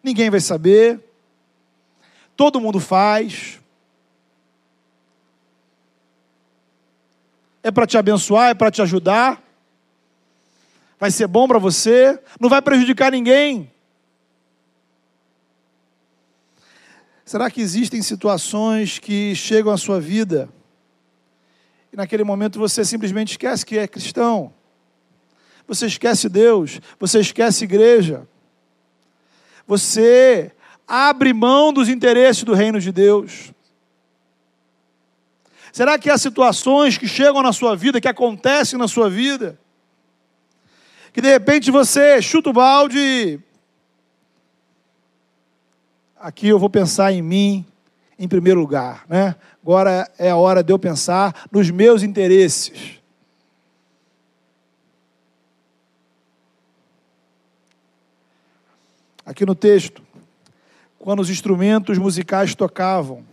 Ninguém 0.03 0.29
vai 0.29 0.41
saber. 0.41 0.99
Todo 2.35 2.59
mundo 2.59 2.81
faz. 2.81 3.61
É 7.63 7.71
para 7.71 7.87
te 7.87 7.97
abençoar, 7.97 8.49
é 8.49 8.53
para 8.53 8.69
te 8.69 8.81
ajudar. 8.81 9.41
Vai 10.99 11.09
ser 11.09 11.27
bom 11.27 11.47
para 11.47 11.57
você, 11.57 12.21
não 12.41 12.49
vai 12.49 12.61
prejudicar 12.61 13.13
ninguém. 13.13 13.71
Será 17.25 17.49
que 17.49 17.61
existem 17.61 18.01
situações 18.01 18.99
que 18.99 19.33
chegam 19.35 19.71
à 19.71 19.77
sua 19.77 19.99
vida 19.99 20.49
E 21.91 21.95
naquele 21.95 22.23
momento 22.23 22.59
você 22.59 22.83
simplesmente 22.83 23.31
esquece 23.31 23.65
que 23.65 23.77
é 23.77 23.87
cristão. 23.87 24.53
Você 25.67 25.85
esquece 25.85 26.27
Deus, 26.27 26.81
você 26.99 27.19
esquece 27.19 27.63
igreja. 27.63 28.27
Você 29.65 30.51
abre 30.87 31.33
mão 31.33 31.71
dos 31.71 31.87
interesses 31.87 32.43
do 32.43 32.53
reino 32.53 32.79
de 32.79 32.91
Deus. 32.91 33.53
Será 35.71 35.97
que 35.97 36.09
há 36.09 36.17
situações 36.17 36.97
que 36.97 37.07
chegam 37.07 37.41
na 37.41 37.53
sua 37.53 37.75
vida, 37.75 38.01
que 38.01 38.07
acontecem 38.07 38.77
na 38.77 38.87
sua 38.87 39.09
vida, 39.09 39.59
que 41.11 41.21
de 41.21 41.29
repente 41.29 41.71
você 41.71 42.21
chuta 42.21 42.49
o 42.49 42.53
balde. 42.53 43.39
Aqui 46.23 46.47
eu 46.47 46.57
vou 46.57 46.69
pensar 46.69 47.11
em 47.11 47.21
mim 47.21 47.65
em 48.17 48.29
primeiro 48.29 48.57
lugar, 48.57 49.03
né? 49.09 49.35
Agora 49.61 50.09
é 50.17 50.29
a 50.29 50.37
hora 50.37 50.63
de 50.63 50.71
eu 50.71 50.79
pensar 50.79 51.49
nos 51.51 51.69
meus 51.69 52.01
interesses. 52.01 53.01
Aqui 59.25 59.45
no 59.45 59.53
texto, 59.53 60.01
quando 60.97 61.19
os 61.19 61.29
instrumentos 61.29 61.97
musicais 61.97 62.55
tocavam, 62.55 63.25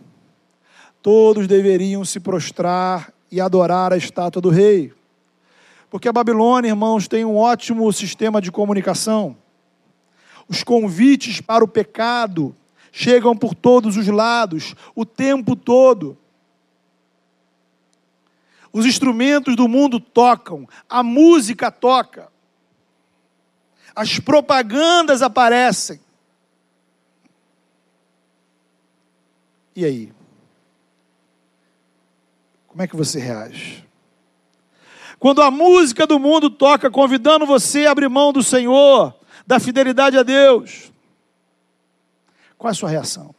todos 1.01 1.47
deveriam 1.47 2.05
se 2.05 2.19
prostrar 2.19 3.13
e 3.31 3.41
adorar 3.41 3.93
a 3.93 3.97
estátua 3.97 4.43
do 4.43 4.51
rei. 4.51 4.93
Porque 5.89 6.09
a 6.09 6.13
Babilônia, 6.13 6.71
irmãos, 6.71 7.07
tem 7.07 7.25
um 7.25 7.37
ótimo 7.37 7.93
sistema 7.93 8.41
de 8.41 8.51
comunicação. 8.51 9.37
Os 10.49 10.65
convites 10.65 11.41
para 11.41 11.63
o 11.63 11.69
pecado 11.69 12.57
chegam 12.93 13.37
por 13.37 13.55
todos 13.55 13.97
os 13.97 14.07
lados, 14.07 14.75
o 14.95 15.05
tempo 15.05 15.55
todo. 15.55 16.17
Os 18.73 18.87
instrumentos 18.87 19.57
do 19.57 19.67
mundo 19.67 19.99
tocam, 19.99 20.69
a 20.89 21.03
música 21.03 21.71
toca, 21.71 22.31
as 23.95 24.19
propagandas 24.21 25.23
aparecem. 25.23 26.01
E 29.75 29.85
aí? 29.85 30.13
Como 32.69 32.83
é 32.83 32.87
que 32.87 32.97
você 32.97 33.19
reage? 33.19 33.85
Quando 35.19 35.43
a 35.43 35.51
música 35.51 36.07
do 36.07 36.19
mundo 36.19 36.49
toca 36.49 36.91
convidando 36.91 37.45
você 37.45 37.87
a 37.87 37.91
abrir 37.91 38.09
mão 38.09 38.33
do 38.33 38.43
Senhor, 38.43 39.15
da 39.47 39.59
fidelidade 39.59 40.17
a 40.17 40.23
Deus, 40.23 40.90
qual 42.61 42.69
é 42.69 42.73
a 42.73 42.75
sua 42.75 42.91
reação? 42.91 43.35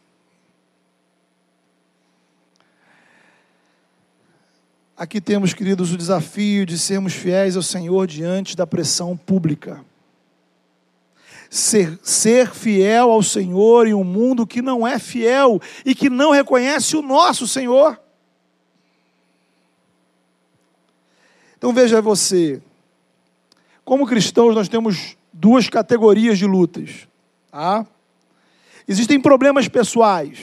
Aqui 4.98 5.22
temos, 5.22 5.54
queridos, 5.54 5.94
o 5.94 5.98
desafio 5.98 6.66
de 6.66 6.76
sermos 6.76 7.14
fiéis 7.14 7.56
ao 7.56 7.62
Senhor 7.62 8.08
diante 8.08 8.58
da 8.58 8.66
pressão 8.66 9.16
pública. 9.16 9.86
Ser, 11.52 12.00
ser 12.02 12.50
fiel 12.50 13.12
ao 13.12 13.22
Senhor 13.22 13.86
em 13.86 13.94
um 13.94 14.04
mundo 14.04 14.48
que 14.48 14.60
não 14.60 14.88
é 14.88 14.98
fiel 14.98 15.62
e 15.86 15.94
que 15.94 16.10
não 16.10 16.32
reconhece 16.32 16.98
o 16.98 17.04
nosso 17.04 17.48
Senhor. 17.48 18.02
Então 21.60 21.72
veja 21.72 22.02
você, 22.02 22.60
como 23.86 24.08
cristãos 24.08 24.56
nós 24.56 24.68
temos 24.68 25.16
duas 25.32 25.70
categorias 25.70 26.40
de 26.40 26.48
lutas. 26.48 27.08
Tá? 27.52 27.86
Existem 28.92 29.22
problemas 29.22 29.70
pessoais, 29.70 30.38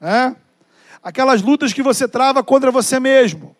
né? 0.00 0.34
aquelas 1.02 1.42
lutas 1.42 1.74
que 1.74 1.82
você 1.82 2.08
trava 2.08 2.42
contra 2.42 2.70
você 2.70 2.98
mesmo, 2.98 3.54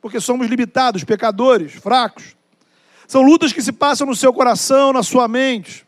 porque 0.00 0.20
somos 0.20 0.46
limitados, 0.46 1.02
pecadores, 1.02 1.72
fracos. 1.72 2.36
São 3.08 3.22
lutas 3.22 3.52
que 3.52 3.60
se 3.60 3.72
passam 3.72 4.06
no 4.06 4.14
seu 4.14 4.32
coração, 4.32 4.92
na 4.92 5.02
sua 5.02 5.26
mente, 5.26 5.84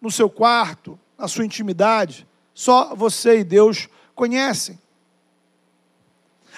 no 0.00 0.12
seu 0.12 0.30
quarto, 0.30 0.96
na 1.18 1.26
sua 1.26 1.44
intimidade. 1.44 2.24
Só 2.54 2.94
você 2.94 3.40
e 3.40 3.44
Deus 3.44 3.88
conhecem. 4.14 4.78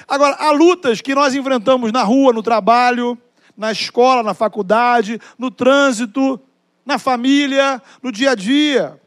Agora, 0.07 0.37
há 0.41 0.51
lutas 0.51 1.01
que 1.01 1.15
nós 1.15 1.35
enfrentamos 1.35 1.91
na 1.91 2.03
rua, 2.03 2.35
no 2.35 2.43
trabalho, 2.43 3.17
na 3.57 3.73
escola, 3.73 4.23
na 4.23 4.35
faculdade, 4.35 5.19
no 5.39 5.51
trânsito, 5.51 6.39
na 6.85 6.99
família, 6.99 7.81
no 8.03 8.13
dia 8.13 8.33
a 8.33 8.35
dia. 8.35 9.01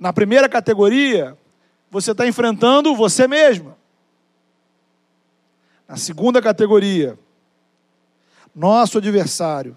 Na 0.00 0.14
primeira 0.14 0.48
categoria, 0.48 1.36
você 1.90 2.12
está 2.12 2.26
enfrentando 2.26 2.96
você 2.96 3.28
mesma. 3.28 3.76
Na 5.86 5.98
segunda 5.98 6.40
categoria, 6.40 7.18
nosso 8.54 8.96
adversário 8.96 9.76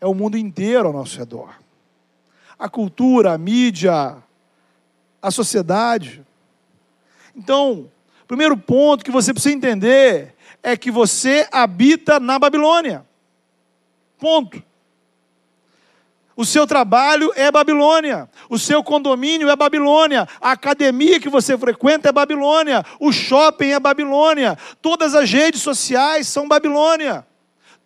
é 0.00 0.06
o 0.06 0.14
mundo 0.14 0.38
inteiro 0.38 0.86
ao 0.86 0.92
nosso 0.94 1.18
redor. 1.18 1.54
A 2.58 2.66
cultura, 2.66 3.34
a 3.34 3.38
mídia, 3.38 4.16
a 5.20 5.30
sociedade. 5.30 6.24
Então, 7.36 7.90
o 8.22 8.26
primeiro 8.26 8.56
ponto 8.56 9.04
que 9.04 9.10
você 9.10 9.34
precisa 9.34 9.54
entender 9.54 10.34
é 10.62 10.78
que 10.78 10.90
você 10.90 11.46
habita 11.52 12.18
na 12.18 12.38
Babilônia. 12.38 13.04
Ponto. 14.18 14.62
O 16.34 16.46
seu 16.46 16.66
trabalho 16.66 17.30
é 17.36 17.50
Babilônia, 17.50 18.28
o 18.48 18.58
seu 18.58 18.82
condomínio 18.82 19.50
é 19.50 19.56
Babilônia, 19.56 20.26
a 20.40 20.52
academia 20.52 21.20
que 21.20 21.28
você 21.28 21.58
frequenta 21.58 22.08
é 22.08 22.12
Babilônia, 22.12 22.84
o 22.98 23.12
shopping 23.12 23.70
é 23.70 23.80
Babilônia, 23.80 24.56
todas 24.80 25.14
as 25.14 25.30
redes 25.30 25.60
sociais 25.60 26.26
são 26.26 26.48
Babilônia. 26.48 27.26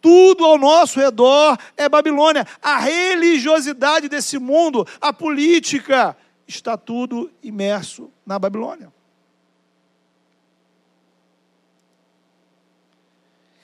Tudo 0.01 0.45
ao 0.45 0.57
nosso 0.57 1.01
redor 1.01 1.59
é 1.77 1.89
Babilônia. 1.89 2.47
A 2.63 2.79
religiosidade 2.79 4.09
desse 4.09 4.39
mundo, 4.39 4.87
a 5.01 5.13
política, 5.13 6.17
está 6.47 6.77
tudo 6.77 7.31
imerso 7.43 8.11
na 8.25 8.39
Babilônia. 8.39 8.93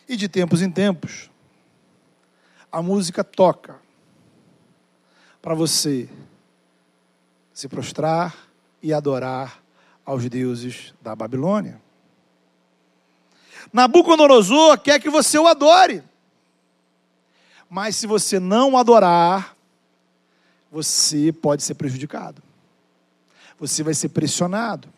E 0.09 0.16
de 0.16 0.29
tempos 0.29 0.62
em 0.62 0.71
tempos, 0.71 1.31
a 2.73 2.83
música 2.83 3.23
toca 3.23 3.82
para 5.43 5.55
você 5.55 6.09
se 7.53 7.69
prostrar 7.69 8.35
e 8.81 8.95
adorar 8.95 9.61
aos 10.07 10.29
deuses 10.29 10.95
da 11.03 11.17
Babilônia. 11.17 11.83
Nabucodonosor 13.73 14.79
quer 14.79 15.01
que 15.01 15.11
você 15.11 15.39
o 15.39 15.49
adore. 15.49 16.03
Mas 17.69 17.97
se 17.97 18.07
você 18.07 18.39
não 18.39 18.77
adorar, 18.77 19.57
você 20.71 21.33
pode 21.33 21.63
ser 21.63 21.75
prejudicado. 21.75 22.43
Você 23.59 23.83
vai 23.83 23.95
ser 23.95 24.11
pressionado. 24.11 24.89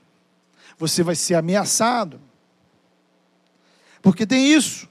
Você 0.78 1.02
vai 1.02 1.14
ser 1.14 1.34
ameaçado. 1.34 2.20
Porque 4.02 4.26
tem 4.26 4.52
isso. 4.52 4.88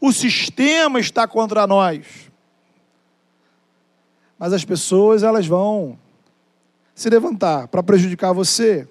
O 0.00 0.12
sistema 0.12 1.00
está 1.00 1.26
contra 1.26 1.66
nós. 1.66 2.27
Mas 4.38 4.52
as 4.52 4.64
pessoas, 4.64 5.22
elas 5.22 5.46
vão 5.46 5.98
se 6.94 7.10
levantar 7.10 7.68
para 7.68 7.82
prejudicar 7.82 8.32
você. 8.32 8.88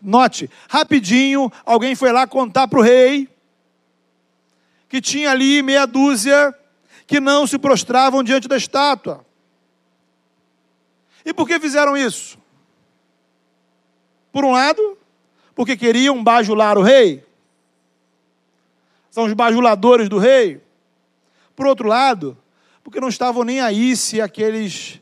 Note, 0.00 0.50
rapidinho, 0.68 1.50
alguém 1.64 1.94
foi 1.94 2.12
lá 2.12 2.26
contar 2.26 2.68
para 2.68 2.78
o 2.78 2.82
rei 2.82 3.28
que 4.88 5.00
tinha 5.00 5.30
ali 5.30 5.62
meia 5.62 5.86
dúzia 5.86 6.54
que 7.06 7.20
não 7.20 7.46
se 7.46 7.58
prostravam 7.58 8.22
diante 8.22 8.48
da 8.48 8.56
estátua. 8.56 9.24
E 11.24 11.32
por 11.34 11.46
que 11.46 11.58
fizeram 11.58 11.96
isso? 11.96 12.38
Por 14.32 14.44
um 14.44 14.52
lado, 14.52 14.96
porque 15.54 15.76
queriam 15.76 16.22
bajular 16.22 16.78
o 16.78 16.82
rei 16.82 17.26
são 19.18 19.24
os 19.24 19.32
bajuladores 19.32 20.08
do 20.08 20.16
rei. 20.16 20.60
Por 21.56 21.66
outro 21.66 21.88
lado, 21.88 22.38
porque 22.88 23.00
não 23.00 23.10
estavam 23.10 23.44
nem 23.44 23.60
aí 23.60 23.94
se 23.94 24.18
aqueles, 24.18 24.98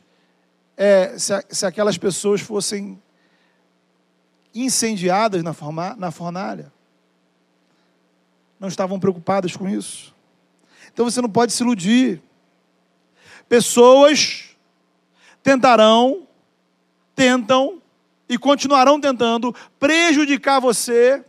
é, 0.75 1.17
se, 1.17 1.31
se, 1.47 1.65
aquelas 1.65 1.97
pessoas 1.97 2.41
fossem 2.41 3.01
incendiadas 4.53 5.41
na, 5.41 5.53
forma, 5.53 5.95
na 5.95 6.11
fornalha. 6.11 6.69
Não 8.59 8.67
estavam 8.67 8.99
preocupadas 8.99 9.55
com 9.55 9.69
isso. 9.69 10.13
Então 10.91 11.05
você 11.09 11.21
não 11.21 11.29
pode 11.29 11.53
se 11.53 11.63
iludir. 11.63 12.21
Pessoas 13.47 14.49
tentarão, 15.41 16.27
tentam 17.15 17.81
e 18.27 18.37
continuarão 18.37 18.99
tentando 18.99 19.55
prejudicar 19.79 20.59
você 20.59 21.23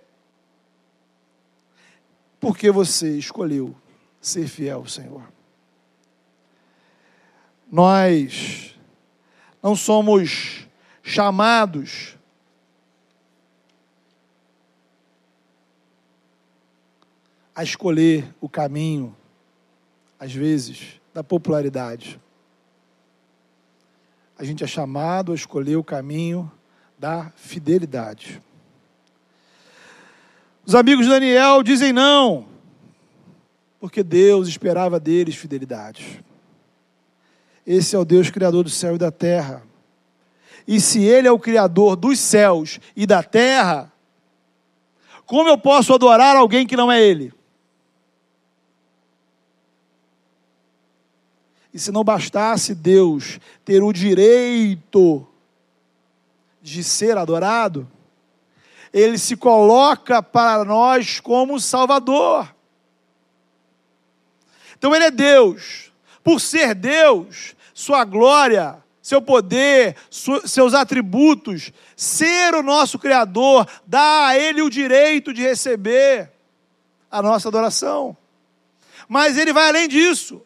porque 2.41 2.69
você 2.73 3.17
escolheu 3.17 3.77
ser 4.21 4.49
fiel 4.49 4.79
ao 4.79 4.89
Senhor. 4.89 5.38
Nós 7.71 8.75
não 9.63 9.77
somos 9.77 10.67
chamados 11.03 12.17
a 17.55 17.63
escolher 17.63 18.33
o 18.41 18.49
caminho, 18.49 19.15
às 20.19 20.33
vezes, 20.33 21.01
da 21.13 21.25
popularidade. 21.25 22.21
A 24.39 24.45
gente 24.45 24.63
é 24.63 24.67
chamado 24.67 25.33
a 25.33 25.35
escolher 25.35 25.77
o 25.77 25.83
caminho 25.83 26.51
da 26.97 27.33
fidelidade. 27.35 28.41
Os 30.65 30.75
amigos 30.75 31.07
de 31.07 31.11
Daniel 31.11 31.63
dizem 31.63 31.93
não, 31.93 32.47
porque 33.81 34.03
Deus 34.03 34.47
esperava 34.49 35.01
deles 35.01 35.35
fidelidade. 35.35 36.25
Esse 37.71 37.95
é 37.95 37.99
o 37.99 38.05
Deus 38.07 38.31
criador 38.31 38.65
do 38.65 38.71
céu 38.71 38.95
e 38.95 38.99
da 38.99 39.11
terra. 39.11 39.63
E 40.67 40.81
se 40.81 41.05
Ele 41.05 41.29
é 41.29 41.31
o 41.31 41.39
criador 41.39 41.97
dos 41.97 42.19
céus 42.19 42.81
e 42.97 43.07
da 43.07 43.23
terra, 43.23 43.93
como 45.27 45.51
eu 45.51 45.59
posso 45.59 45.93
adorar 45.93 46.35
alguém 46.35 46.67
que 46.67 46.79
não 46.79 46.91
é 46.91 46.99
Ele? 46.99 47.31
E 51.75 51.79
se 51.79 51.93
não 51.93 52.03
bastasse 52.03 52.75
Deus 52.75 53.39
ter 53.67 53.83
o 53.83 53.93
direito 53.93 55.27
de 56.63 56.83
ser 56.83 57.19
adorado, 57.19 57.87
Ele 58.95 59.19
se 59.19 59.37
coloca 59.37 60.23
para 60.23 60.65
nós 60.65 61.21
como 61.21 61.61
Salvador. 61.61 62.51
Então 64.79 64.95
Ele 64.95 65.05
é 65.05 65.11
Deus. 65.11 65.93
Por 66.25 66.41
ser 66.41 66.75
Deus, 66.75 67.55
Sua 67.79 68.05
glória, 68.05 68.83
seu 69.01 69.23
poder, 69.23 69.95
seus 70.11 70.75
atributos, 70.75 71.71
ser 71.95 72.53
o 72.57 72.61
nosso 72.61 72.99
Criador, 72.99 73.69
dá 73.87 74.27
a 74.27 74.37
Ele 74.37 74.61
o 74.63 74.69
direito 74.69 75.33
de 75.33 75.43
receber 75.43 76.29
a 77.09 77.23
nossa 77.23 77.47
adoração. 77.47 78.17
Mas 79.09 79.39
Ele 79.39 79.53
vai 79.53 79.69
além 79.69 79.87
disso, 79.87 80.43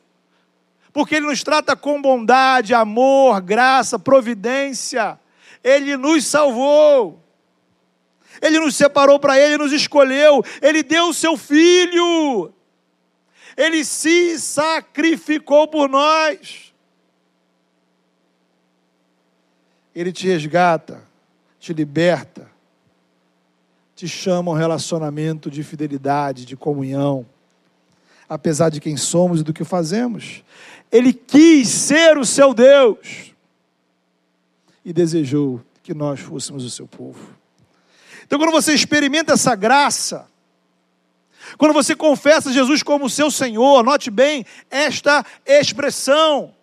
porque 0.92 1.14
Ele 1.14 1.24
nos 1.24 1.42
trata 1.42 1.74
com 1.74 2.02
bondade, 2.02 2.74
amor, 2.74 3.40
graça, 3.40 3.98
providência. 3.98 5.18
Ele 5.64 5.96
nos 5.96 6.26
salvou. 6.26 7.18
Ele 8.42 8.58
nos 8.60 8.76
separou 8.76 9.18
para 9.18 9.38
Ele, 9.38 9.56
nos 9.56 9.72
escolheu. 9.72 10.44
Ele 10.60 10.82
deu 10.82 11.08
o 11.08 11.14
seu 11.14 11.38
Filho. 11.38 12.52
Ele 13.56 13.86
se 13.86 14.38
sacrificou 14.38 15.66
por 15.66 15.88
nós. 15.88 16.71
Ele 19.94 20.12
te 20.12 20.26
resgata, 20.26 21.02
te 21.60 21.72
liberta, 21.72 22.50
te 23.94 24.08
chama 24.08 24.50
a 24.50 24.54
um 24.54 24.56
relacionamento 24.56 25.50
de 25.50 25.62
fidelidade, 25.62 26.44
de 26.44 26.56
comunhão, 26.56 27.26
apesar 28.28 28.70
de 28.70 28.80
quem 28.80 28.96
somos 28.96 29.40
e 29.40 29.44
do 29.44 29.52
que 29.52 29.64
fazemos. 29.64 30.42
Ele 30.90 31.12
quis 31.12 31.68
ser 31.68 32.18
o 32.18 32.24
seu 32.24 32.54
Deus 32.54 33.32
e 34.84 34.92
desejou 34.92 35.60
que 35.82 35.94
nós 35.94 36.20
fôssemos 36.20 36.64
o 36.64 36.70
seu 36.70 36.86
povo. 36.86 37.34
Então, 38.24 38.38
quando 38.38 38.52
você 38.52 38.72
experimenta 38.72 39.34
essa 39.34 39.54
graça, 39.54 40.26
quando 41.58 41.74
você 41.74 41.94
confessa 41.94 42.52
Jesus 42.52 42.82
como 42.82 43.10
seu 43.10 43.30
Senhor, 43.30 43.82
note 43.84 44.10
bem 44.10 44.44
esta 44.70 45.24
expressão 45.44 46.54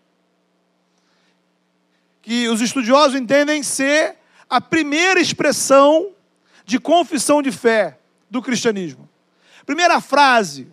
que 2.30 2.48
os 2.48 2.62
estudiosos 2.62 3.20
entendem 3.20 3.64
ser 3.64 4.16
a 4.48 4.62
primeira 4.62 5.20
expressão 5.20 6.12
de 6.64 6.80
confissão 6.80 7.42
de 7.42 7.52
fé 7.52 7.98
do 8.30 8.40
cristianismo. 8.40 9.10
Primeira 9.66 10.00
frase 10.00 10.68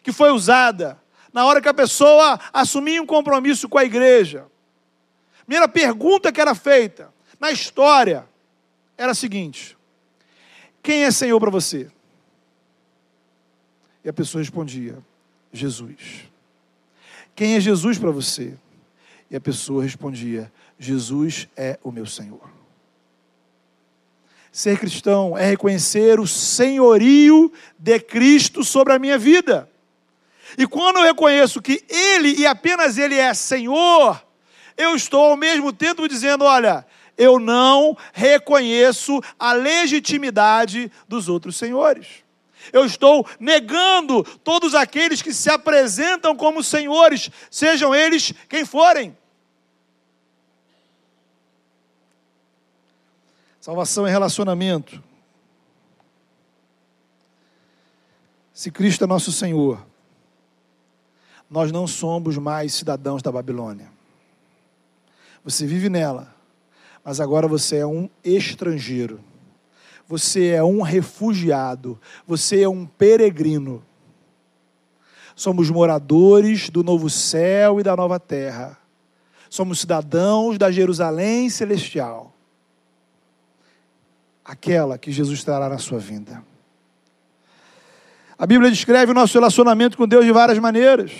que 0.00 0.12
foi 0.12 0.30
usada 0.30 0.96
na 1.32 1.44
hora 1.44 1.60
que 1.60 1.68
a 1.68 1.74
pessoa 1.74 2.38
assumia 2.52 3.02
um 3.02 3.06
compromisso 3.06 3.68
com 3.68 3.78
a 3.78 3.84
igreja. 3.84 4.46
Primeira 5.44 5.66
pergunta 5.66 6.30
que 6.30 6.40
era 6.40 6.54
feita 6.54 7.12
na 7.40 7.50
história 7.50 8.24
era 8.96 9.10
a 9.10 9.14
seguinte: 9.16 9.76
Quem 10.84 11.02
é 11.02 11.10
Senhor 11.10 11.40
para 11.40 11.50
você? 11.50 11.90
E 14.04 14.08
a 14.08 14.12
pessoa 14.12 14.40
respondia: 14.40 14.96
Jesus. 15.52 16.30
Quem 17.34 17.56
é 17.56 17.60
Jesus 17.60 17.98
para 17.98 18.12
você? 18.12 18.56
E 19.28 19.34
a 19.34 19.40
pessoa 19.40 19.82
respondia: 19.82 20.52
Jesus 20.78 21.48
é 21.56 21.78
o 21.82 21.90
meu 21.90 22.06
Senhor. 22.06 22.50
Ser 24.52 24.78
cristão 24.78 25.36
é 25.36 25.44
reconhecer 25.44 26.18
o 26.18 26.26
senhorio 26.26 27.52
de 27.78 28.00
Cristo 28.00 28.64
sobre 28.64 28.92
a 28.92 28.98
minha 28.98 29.18
vida. 29.18 29.70
E 30.56 30.66
quando 30.66 30.96
eu 30.96 31.02
reconheço 31.02 31.60
que 31.60 31.84
Ele 31.88 32.34
e 32.38 32.46
apenas 32.46 32.96
Ele 32.96 33.16
é 33.16 33.34
Senhor, 33.34 34.24
eu 34.76 34.94
estou 34.94 35.30
ao 35.30 35.36
mesmo 35.36 35.72
tempo 35.72 36.08
dizendo: 36.08 36.44
olha, 36.44 36.86
eu 37.18 37.38
não 37.38 37.96
reconheço 38.12 39.20
a 39.38 39.52
legitimidade 39.52 40.90
dos 41.08 41.28
outros 41.28 41.56
senhores. 41.56 42.06
Eu 42.72 42.84
estou 42.84 43.26
negando 43.38 44.24
todos 44.42 44.74
aqueles 44.74 45.22
que 45.22 45.32
se 45.32 45.48
apresentam 45.50 46.34
como 46.34 46.62
senhores, 46.62 47.30
sejam 47.50 47.94
eles 47.94 48.32
quem 48.48 48.64
forem. 48.64 49.16
Salvação 53.66 54.06
é 54.06 54.10
relacionamento. 54.12 55.02
Se 58.54 58.70
Cristo 58.70 59.02
é 59.02 59.08
nosso 59.08 59.32
Senhor, 59.32 59.84
nós 61.50 61.72
não 61.72 61.84
somos 61.84 62.38
mais 62.38 62.74
cidadãos 62.74 63.22
da 63.22 63.32
Babilônia. 63.32 63.90
Você 65.42 65.66
vive 65.66 65.88
nela, 65.88 66.32
mas 67.04 67.18
agora 67.18 67.48
você 67.48 67.78
é 67.78 67.86
um 67.86 68.08
estrangeiro. 68.22 69.18
Você 70.06 70.50
é 70.50 70.62
um 70.62 70.80
refugiado. 70.80 72.00
Você 72.24 72.62
é 72.62 72.68
um 72.68 72.86
peregrino. 72.86 73.84
Somos 75.34 75.70
moradores 75.70 76.70
do 76.70 76.84
novo 76.84 77.10
céu 77.10 77.80
e 77.80 77.82
da 77.82 77.96
nova 77.96 78.20
terra. 78.20 78.78
Somos 79.50 79.80
cidadãos 79.80 80.56
da 80.56 80.70
Jerusalém 80.70 81.50
celestial 81.50 82.35
aquela 84.46 84.96
que 84.96 85.10
Jesus 85.10 85.42
trará 85.42 85.68
na 85.68 85.78
sua 85.78 85.98
vinda. 85.98 86.42
A 88.38 88.46
Bíblia 88.46 88.70
descreve 88.70 89.10
o 89.10 89.14
nosso 89.14 89.34
relacionamento 89.34 89.96
com 89.96 90.06
Deus 90.06 90.24
de 90.24 90.30
várias 90.30 90.58
maneiras. 90.58 91.12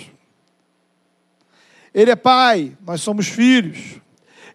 Ele 1.93 2.11
é 2.11 2.15
pai, 2.15 2.77
nós 2.85 3.01
somos 3.01 3.27
filhos. 3.27 3.99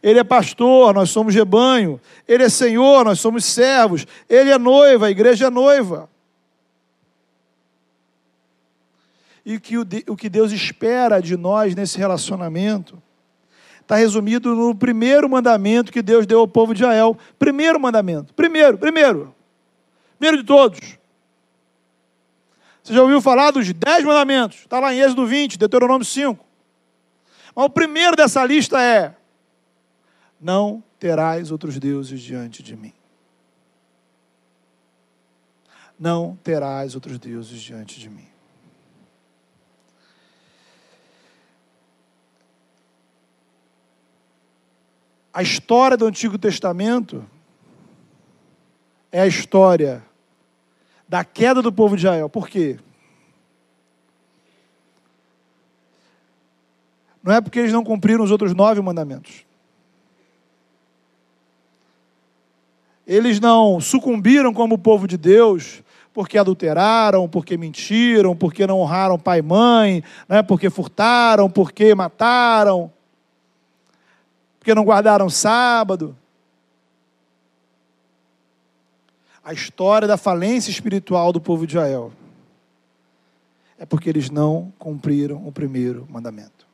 Ele 0.02 0.18
é 0.18 0.24
pastor, 0.24 0.94
nós 0.94 1.10
somos 1.10 1.34
rebanho. 1.34 2.00
Ele 2.26 2.44
é 2.44 2.48
senhor, 2.48 3.04
nós 3.04 3.20
somos 3.20 3.44
servos. 3.44 4.06
Ele 4.28 4.50
é 4.50 4.58
noiva, 4.58 5.06
a 5.06 5.10
igreja 5.10 5.46
é 5.46 5.50
noiva. 5.50 6.08
E 9.44 9.58
que 9.58 9.76
o 9.76 10.16
que 10.16 10.28
Deus 10.28 10.52
espera 10.52 11.20
de 11.20 11.36
nós 11.36 11.74
nesse 11.74 11.98
relacionamento 11.98 13.02
está 13.82 13.96
resumido 13.96 14.54
no 14.54 14.74
primeiro 14.74 15.28
mandamento 15.28 15.92
que 15.92 16.00
Deus 16.00 16.26
deu 16.26 16.40
ao 16.40 16.48
povo 16.48 16.74
de 16.74 16.82
Israel. 16.82 17.16
Primeiro 17.38 17.78
mandamento. 17.78 18.32
Primeiro, 18.34 18.78
primeiro. 18.78 19.34
Primeiro 20.18 20.38
de 20.38 20.44
todos. 20.44 20.78
Você 22.82 22.94
já 22.94 23.02
ouviu 23.02 23.20
falar 23.20 23.50
dos 23.50 23.70
dez 23.72 24.04
mandamentos? 24.04 24.58
Está 24.60 24.80
lá 24.80 24.92
em 24.94 25.00
Êxodo 25.00 25.26
20, 25.26 25.58
Deuteronômio 25.58 26.04
5. 26.04 26.44
Mas 27.54 27.64
o 27.64 27.70
primeiro 27.70 28.16
dessa 28.16 28.44
lista 28.44 28.80
é: 28.80 29.14
Não 30.40 30.82
terás 30.98 31.50
outros 31.50 31.78
deuses 31.78 32.20
diante 32.20 32.62
de 32.62 32.76
mim. 32.76 32.92
Não 35.98 36.36
terás 36.42 36.94
outros 36.94 37.18
deuses 37.18 37.60
diante 37.60 38.00
de 38.00 38.08
mim. 38.08 38.31
A 45.32 45.42
história 45.42 45.96
do 45.96 46.06
Antigo 46.06 46.36
Testamento 46.36 47.24
é 49.10 49.20
a 49.20 49.26
história 49.26 50.04
da 51.08 51.24
queda 51.24 51.62
do 51.62 51.72
povo 51.72 51.96
de 51.96 52.02
Israel. 52.02 52.28
Por 52.28 52.48
quê? 52.48 52.78
Não 57.22 57.32
é 57.32 57.40
porque 57.40 57.60
eles 57.60 57.72
não 57.72 57.84
cumpriram 57.84 58.24
os 58.24 58.30
outros 58.30 58.54
nove 58.54 58.80
mandamentos. 58.82 59.44
Eles 63.06 63.40
não 63.40 63.80
sucumbiram 63.80 64.52
como 64.52 64.74
o 64.74 64.78
povo 64.78 65.06
de 65.06 65.16
Deus 65.16 65.82
porque 66.12 66.36
adulteraram, 66.36 67.26
porque 67.26 67.56
mentiram, 67.56 68.36
porque 68.36 68.66
não 68.66 68.80
honraram 68.80 69.18
pai 69.18 69.38
e 69.38 69.42
mãe, 69.42 70.04
né? 70.28 70.42
porque 70.42 70.68
furtaram, 70.68 71.48
porque 71.48 71.94
mataram 71.94 72.92
porque 74.62 74.76
não 74.76 74.84
guardaram 74.84 75.28
sábado. 75.28 76.16
A 79.42 79.52
história 79.52 80.06
da 80.06 80.16
falência 80.16 80.70
espiritual 80.70 81.32
do 81.32 81.40
povo 81.40 81.66
de 81.66 81.72
Israel 81.72 82.12
É 83.76 83.84
porque 83.84 84.08
eles 84.08 84.30
não 84.30 84.72
cumpriram 84.78 85.44
o 85.44 85.50
primeiro 85.50 86.06
mandamento. 86.08 86.64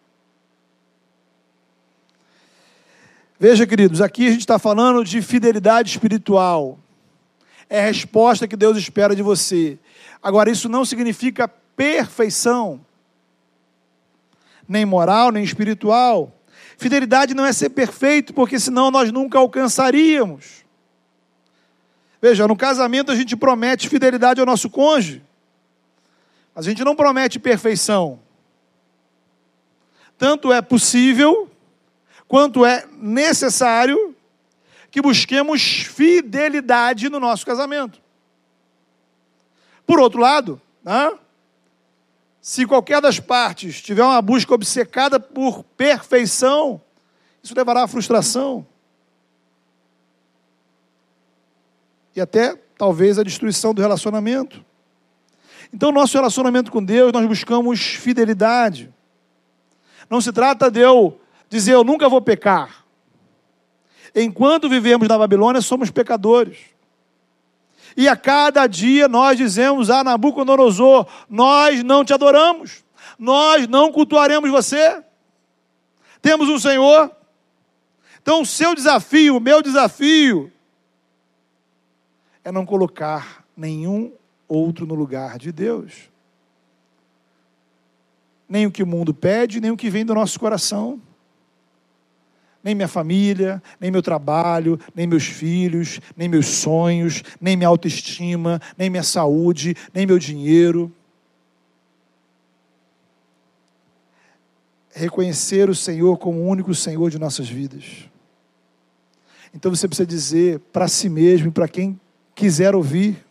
Veja, 3.41 3.67
queridos, 3.67 4.03
aqui 4.03 4.27
a 4.27 4.33
gente 4.33 4.41
está 4.41 4.59
falando 4.59 5.03
de 5.03 5.23
fidelidade 5.23 5.89
espiritual. 5.89 6.79
É 7.71 7.81
a 7.81 7.87
resposta 7.87 8.47
que 8.47 8.57
Deus 8.57 8.77
espera 8.77 9.17
de 9.17 9.23
você. 9.23 9.79
Agora, 10.23 10.51
isso 10.51 10.69
não 10.69 10.85
significa 10.85 11.49
perfeição, 11.49 12.85
nem 14.69 14.85
moral, 14.85 15.31
nem 15.33 15.43
espiritual. 15.43 16.35
Fidelidade 16.79 17.35
não 17.35 17.45
é 17.45 17.53
ser 17.53 17.71
perfeito, 17.71 18.33
porque 18.33 18.59
senão 18.61 18.89
nós 18.89 19.11
nunca 19.11 19.37
alcançaríamos. 19.37 20.65
Veja, 22.23 22.47
no 22.47 22.57
casamento 22.57 23.11
a 23.11 23.17
gente 23.17 23.37
promete 23.37 23.89
fidelidade 23.89 24.39
ao 24.39 24.47
nosso 24.47 24.71
cônjuge, 24.71 25.21
mas 26.55 26.67
a 26.67 26.71
gente 26.71 26.85
não 26.85 26.95
promete 26.95 27.41
perfeição. 27.41 28.21
Tanto 30.17 30.53
é 30.53 30.63
possível 30.63 31.51
quanto 32.29 32.65
é 32.65 32.87
necessário 32.93 34.15
que 34.89 35.03
busquemos 35.03 35.61
fidelidade 35.63 37.09
no 37.09 37.19
nosso 37.19 37.45
casamento. 37.45 38.01
Por 39.85 39.99
outro 39.99 40.21
lado, 40.21 40.63
né, 40.85 41.13
se 42.49 42.65
qualquer 42.65 42.99
das 43.03 43.21
partes 43.21 43.83
tiver 43.83 44.03
uma 44.03 44.23
busca 44.23 44.55
obcecada 44.55 45.21
por 45.21 45.63
perfeição, 45.77 46.81
isso 47.43 47.55
levará 47.55 47.83
à 47.83 47.87
frustração. 47.87 48.67
E 52.17 52.23
até 52.23 52.57
talvez 52.79 53.19
à 53.19 53.23
destruição 53.23 53.75
do 53.75 53.83
relacionamento. 53.83 54.65
Então, 55.75 55.93
nosso 55.93 56.17
relacionamento 56.17 56.73
com 56.73 56.83
Deus, 56.83 57.13
nós 57.13 57.27
buscamos 57.27 57.81
fidelidade. 57.81 58.91
Não 60.09 60.19
se 60.19 60.33
trata 60.33 60.71
de 60.71 60.81
eu 60.81 61.21
dizer 61.51 61.75
eu 61.75 61.85
nunca 61.85 62.09
vou 62.09 62.23
pecar. 62.23 62.83
Enquanto 64.15 64.71
vivemos 64.71 65.07
na 65.07 65.19
Babilônia, 65.19 65.61
somos 65.61 65.91
pecadores. 65.91 66.57
E 67.99 68.07
a 68.07 68.17
cada 68.17 68.69
dia 68.69 69.09
nós 69.09 69.37
dizemos 69.37 69.91
a 69.91 70.05
Nabucodonosor: 70.05 71.05
Nós 71.29 71.83
não 71.83 72.05
te 72.05 72.15
adoramos, 72.15 72.85
nós 73.19 73.67
não 73.67 73.91
cultuaremos 73.91 74.49
você. 74.49 75.03
Temos 76.23 76.49
um 76.49 76.61
Senhor. 76.61 77.11
Então, 78.23 78.43
o 78.43 78.47
seu 78.47 78.73
desafio, 78.73 79.37
o 79.37 79.41
meu 79.41 79.61
desafio, 79.61 80.53
é 82.45 82.53
não 82.53 82.65
colocar 82.65 83.45
nenhum 83.57 84.13
outro 84.47 84.87
no 84.87 84.95
lugar 84.95 85.37
de 85.37 85.51
Deus. 85.51 86.09
Nem 88.49 88.65
o 88.65 88.71
que 88.71 88.85
o 88.85 88.87
mundo 88.87 89.13
pede, 89.13 89.61
nem 89.61 89.73
o 89.73 89.77
que 89.77 89.91
vem 89.91 90.07
do 90.07 90.15
nosso 90.15 90.39
coração 90.39 91.03
nem 92.63 92.75
minha 92.75 92.89
família, 92.89 93.63
nem 93.81 93.91
meu 93.91 94.03
trabalho, 94.03 94.79
nem 94.95 95.07
meus 95.07 95.25
filhos, 95.25 96.01
nem 96.17 96.29
meus 96.29 96.47
sonhos, 96.47 97.23
nem 97.41 97.57
minha 97.57 97.69
autoestima, 97.69 98.61
nem 98.77 98.91
minha 98.91 99.03
saúde, 99.03 99.77
nem 99.95 100.07
meu 100.07 100.19
dinheiro. 100.19 100.93
Reconhecer 104.91 105.71
o 105.71 105.75
Senhor 105.75 106.19
como 106.19 106.41
o 106.41 106.49
único 106.49 106.75
Senhor 106.75 107.11
de 107.11 107.19
nossas 107.19 107.49
vidas. 107.49 108.09
Então 109.55 109.75
você 109.75 109.87
precisa 109.87 110.07
dizer 110.07 110.59
para 110.73 110.89
si 110.89 111.09
mesmo 111.09 111.49
e 111.49 111.53
para 111.53 111.69
quem 111.69 111.99
quiser 112.35 112.75
ouvir: 112.75 113.25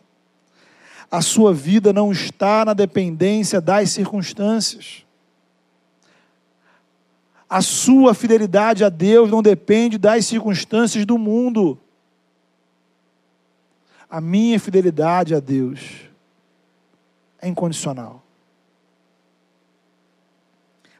a 1.10 1.20
sua 1.20 1.52
vida 1.52 1.92
não 1.92 2.10
está 2.10 2.64
na 2.64 2.74
dependência 2.74 3.60
das 3.60 3.90
circunstâncias. 3.90 5.04
A 7.48 7.62
sua 7.62 8.12
fidelidade 8.12 8.84
a 8.84 8.88
Deus 8.88 9.30
não 9.30 9.42
depende 9.42 9.96
das 9.96 10.26
circunstâncias 10.26 11.06
do 11.06 11.16
mundo. 11.16 11.78
A 14.10 14.20
minha 14.20 14.60
fidelidade 14.60 15.34
a 15.34 15.40
Deus 15.40 15.80
é 17.40 17.48
incondicional. 17.48 18.22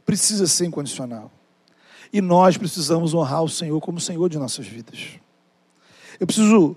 Precisa 0.06 0.46
ser 0.46 0.66
incondicional. 0.66 1.30
E 2.10 2.22
nós 2.22 2.56
precisamos 2.56 3.12
honrar 3.12 3.42
o 3.42 3.48
Senhor 3.48 3.78
como 3.80 4.00
Senhor 4.00 4.28
de 4.30 4.38
nossas 4.38 4.66
vidas. 4.66 5.18
Eu 6.18 6.26
preciso, 6.26 6.74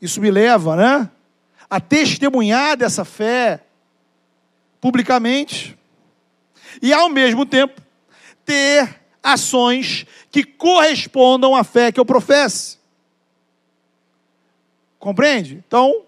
isso 0.00 0.20
me 0.20 0.30
leva, 0.32 0.74
né? 0.74 1.08
A 1.70 1.80
testemunhar 1.80 2.76
dessa 2.76 3.04
fé 3.04 3.64
publicamente. 4.80 5.78
E 6.82 6.92
ao 6.92 7.08
mesmo 7.08 7.46
tempo, 7.46 7.80
ter 8.44 9.01
ações 9.22 10.06
que 10.30 10.44
correspondam 10.44 11.54
à 11.54 11.62
fé 11.62 11.92
que 11.92 12.00
eu 12.00 12.04
professe. 12.04 12.78
Compreende? 14.98 15.62
Então, 15.66 16.02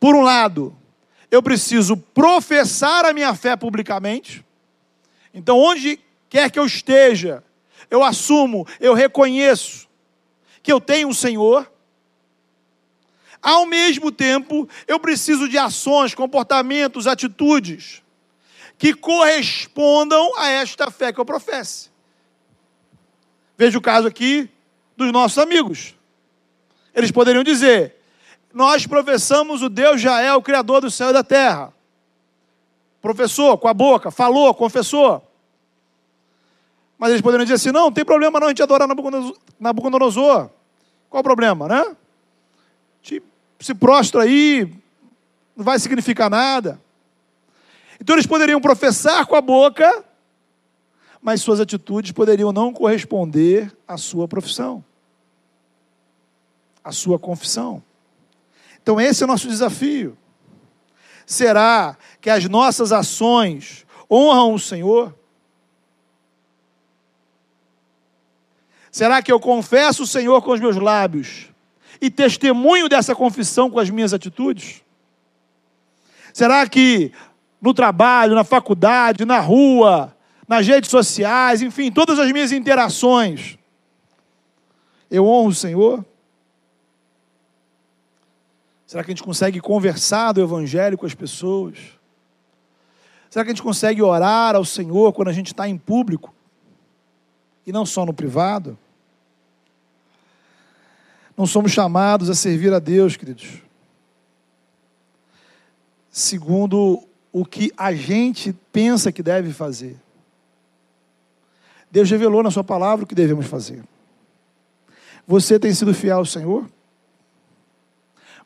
por 0.00 0.14
um 0.14 0.22
lado, 0.22 0.76
eu 1.30 1.42
preciso 1.42 1.96
professar 1.96 3.04
a 3.04 3.12
minha 3.12 3.34
fé 3.34 3.56
publicamente. 3.56 4.44
Então, 5.32 5.58
onde 5.58 5.98
quer 6.28 6.50
que 6.50 6.58
eu 6.58 6.66
esteja, 6.66 7.42
eu 7.90 8.02
assumo, 8.02 8.66
eu 8.80 8.94
reconheço 8.94 9.88
que 10.62 10.72
eu 10.72 10.80
tenho 10.80 11.08
um 11.08 11.14
Senhor. 11.14 11.70
Ao 13.42 13.66
mesmo 13.66 14.10
tempo, 14.10 14.68
eu 14.88 14.98
preciso 14.98 15.48
de 15.48 15.58
ações, 15.58 16.14
comportamentos, 16.14 17.06
atitudes 17.06 18.02
que 18.78 18.94
correspondam 18.94 20.36
a 20.38 20.48
esta 20.48 20.90
fé 20.90 21.12
que 21.12 21.20
eu 21.20 21.24
professe. 21.24 21.93
Veja 23.56 23.78
o 23.78 23.82
caso 23.82 24.06
aqui 24.08 24.48
dos 24.96 25.12
nossos 25.12 25.38
amigos. 25.38 25.94
Eles 26.94 27.10
poderiam 27.10 27.42
dizer: 27.44 27.96
Nós 28.52 28.86
professamos 28.86 29.62
o 29.62 29.68
Deus 29.68 30.00
Jael, 30.00 30.36
o 30.36 30.42
Criador 30.42 30.80
do 30.80 30.90
céu 30.90 31.10
e 31.10 31.12
da 31.12 31.22
terra. 31.22 31.72
Professor, 33.00 33.58
com 33.58 33.68
a 33.68 33.74
boca, 33.74 34.10
falou, 34.10 34.54
confessou. 34.54 35.22
Mas 36.98 37.10
eles 37.10 37.22
poderiam 37.22 37.44
dizer 37.44 37.54
assim: 37.54 37.72
Não, 37.72 37.84
não 37.84 37.92
tem 37.92 38.04
problema 38.04 38.40
não 38.40 38.46
a 38.46 38.50
gente 38.50 38.62
adorar 38.62 38.88
Nabucodonosor. 39.58 40.50
Qual 41.08 41.20
o 41.20 41.24
problema, 41.24 41.68
né? 41.68 41.96
Se 43.64 43.72
prostra 43.72 44.24
aí, 44.24 44.70
não 45.56 45.64
vai 45.64 45.78
significar 45.78 46.28
nada. 46.28 46.78
Então 47.98 48.14
eles 48.14 48.26
poderiam 48.26 48.60
professar 48.60 49.24
com 49.24 49.36
a 49.36 49.40
boca, 49.40 50.04
mas 51.24 51.40
suas 51.40 51.58
atitudes 51.58 52.12
poderiam 52.12 52.52
não 52.52 52.70
corresponder 52.70 53.74
à 53.88 53.96
sua 53.96 54.28
profissão, 54.28 54.84
à 56.84 56.92
sua 56.92 57.18
confissão. 57.18 57.82
Então, 58.82 59.00
esse 59.00 59.22
é 59.22 59.24
o 59.24 59.28
nosso 59.28 59.48
desafio. 59.48 60.18
Será 61.24 61.96
que 62.20 62.28
as 62.28 62.46
nossas 62.46 62.92
ações 62.92 63.86
honram 64.10 64.52
o 64.52 64.58
Senhor? 64.58 65.18
Será 68.92 69.22
que 69.22 69.32
eu 69.32 69.40
confesso 69.40 70.02
o 70.02 70.06
Senhor 70.06 70.42
com 70.42 70.52
os 70.52 70.60
meus 70.60 70.76
lábios 70.76 71.48
e 72.02 72.10
testemunho 72.10 72.86
dessa 72.86 73.14
confissão 73.14 73.70
com 73.70 73.78
as 73.78 73.88
minhas 73.88 74.12
atitudes? 74.12 74.82
Será 76.34 76.68
que 76.68 77.12
no 77.62 77.72
trabalho, 77.72 78.34
na 78.34 78.44
faculdade, 78.44 79.24
na 79.24 79.40
rua, 79.40 80.14
nas 80.46 80.66
redes 80.66 80.90
sociais, 80.90 81.62
enfim, 81.62 81.90
todas 81.90 82.18
as 82.18 82.30
minhas 82.30 82.52
interações. 82.52 83.58
Eu 85.10 85.26
honro 85.26 85.48
o 85.48 85.54
Senhor? 85.54 86.04
Será 88.86 89.02
que 89.02 89.10
a 89.10 89.14
gente 89.14 89.22
consegue 89.22 89.60
conversar 89.60 90.32
do 90.32 90.42
Evangelho 90.42 90.98
com 90.98 91.06
as 91.06 91.14
pessoas? 91.14 91.76
Será 93.30 93.44
que 93.44 93.50
a 93.50 93.54
gente 93.54 93.62
consegue 93.62 94.00
orar 94.00 94.54
ao 94.54 94.64
Senhor 94.64 95.12
quando 95.12 95.28
a 95.28 95.32
gente 95.32 95.48
está 95.48 95.68
em 95.68 95.76
público 95.76 96.32
e 97.66 97.72
não 97.72 97.84
só 97.84 98.06
no 98.06 98.14
privado? 98.14 98.78
Não 101.36 101.46
somos 101.46 101.72
chamados 101.72 102.30
a 102.30 102.34
servir 102.34 102.72
a 102.72 102.78
Deus, 102.78 103.16
queridos, 103.16 103.60
segundo 106.08 107.02
o 107.32 107.44
que 107.44 107.72
a 107.76 107.92
gente 107.92 108.52
pensa 108.72 109.10
que 109.10 109.20
deve 109.20 109.52
fazer. 109.52 110.03
Deus 111.94 112.10
revelou 112.10 112.42
na 112.42 112.50
Sua 112.50 112.64
palavra 112.64 113.04
o 113.04 113.06
que 113.06 113.14
devemos 113.14 113.46
fazer. 113.46 113.84
Você 115.28 115.60
tem 115.60 115.72
sido 115.72 115.94
fiel 115.94 116.16
ao 116.16 116.26
Senhor? 116.26 116.68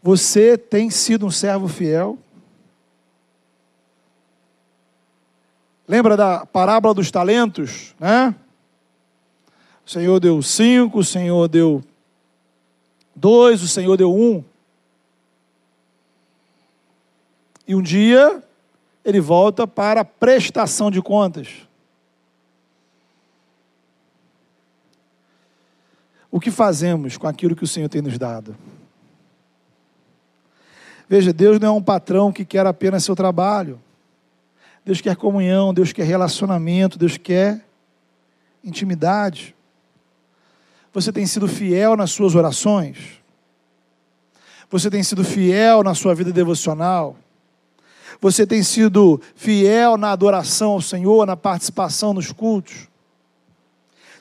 Você 0.02 0.58
tem 0.58 0.90
sido 0.90 1.24
um 1.24 1.30
servo 1.30 1.66
fiel? 1.66 2.18
Lembra 5.88 6.14
da 6.14 6.44
parábola 6.44 6.92
dos 6.92 7.10
talentos, 7.10 7.94
né? 7.98 8.34
O 9.86 9.88
Senhor 9.88 10.20
deu 10.20 10.42
cinco, 10.42 10.98
o 10.98 11.04
Senhor 11.04 11.48
deu 11.48 11.82
dois, 13.16 13.62
o 13.62 13.68
Senhor 13.68 13.96
deu 13.96 14.14
um. 14.14 14.44
E 17.66 17.74
um 17.74 17.80
dia 17.80 18.42
ele 19.02 19.20
volta 19.22 19.66
para 19.66 20.02
a 20.02 20.04
prestação 20.04 20.90
de 20.90 21.00
contas. 21.00 21.66
O 26.30 26.38
que 26.38 26.50
fazemos 26.50 27.16
com 27.16 27.26
aquilo 27.26 27.56
que 27.56 27.64
o 27.64 27.68
Senhor 27.68 27.88
tem 27.88 28.02
nos 28.02 28.18
dado? 28.18 28.56
Veja, 31.08 31.32
Deus 31.32 31.58
não 31.58 31.68
é 31.68 31.70
um 31.72 31.82
patrão 31.82 32.30
que 32.30 32.44
quer 32.44 32.66
apenas 32.66 33.02
seu 33.04 33.16
trabalho. 33.16 33.80
Deus 34.84 35.00
quer 35.00 35.16
comunhão, 35.16 35.72
Deus 35.72 35.92
quer 35.92 36.04
relacionamento, 36.04 36.98
Deus 36.98 37.16
quer 37.16 37.64
intimidade. 38.62 39.54
Você 40.92 41.12
tem 41.12 41.26
sido 41.26 41.48
fiel 41.48 41.96
nas 41.96 42.10
suas 42.10 42.34
orações? 42.34 43.20
Você 44.70 44.90
tem 44.90 45.02
sido 45.02 45.24
fiel 45.24 45.82
na 45.82 45.94
sua 45.94 46.14
vida 46.14 46.30
devocional? 46.30 47.16
Você 48.20 48.46
tem 48.46 48.62
sido 48.62 49.20
fiel 49.34 49.96
na 49.96 50.10
adoração 50.10 50.72
ao 50.72 50.82
Senhor, 50.82 51.26
na 51.26 51.36
participação 51.36 52.12
nos 52.12 52.32
cultos? 52.32 52.88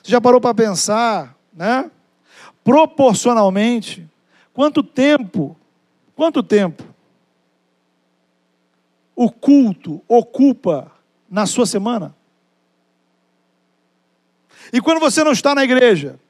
Você 0.02 0.12
já 0.12 0.20
parou 0.20 0.40
para 0.40 0.54
pensar, 0.54 1.36
né? 1.52 1.90
Proporcionalmente, 2.68 4.06
quanto 4.52 4.82
tempo, 4.82 5.56
quanto 6.14 6.42
tempo 6.42 6.84
o 9.16 9.30
culto 9.30 10.02
ocupa 10.06 10.92
na 11.30 11.46
sua 11.46 11.64
semana? 11.64 12.14
E 14.70 14.82
quando 14.82 15.00
você 15.00 15.24
não 15.24 15.32
está 15.32 15.54
na 15.54 15.64
igreja? 15.64 16.20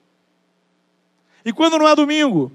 E 1.44 1.52
quando 1.52 1.76
não 1.76 1.88
é 1.88 1.96
domingo? 1.96 2.52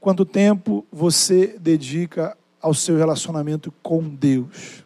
Quanto 0.00 0.24
tempo 0.24 0.86
você 0.90 1.58
dedica 1.58 2.34
ao 2.58 2.72
seu 2.72 2.96
relacionamento 2.96 3.70
com 3.82 4.02
Deus? 4.08 4.82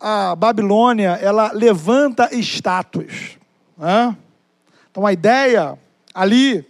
A, 0.00 0.34
Babilônia, 0.34 1.18
ela 1.20 1.52
levanta 1.52 2.34
estátuas. 2.34 3.38
Né? 3.76 4.16
Então 4.90 5.06
a 5.06 5.12
ideia 5.12 5.78
ali 6.14 6.64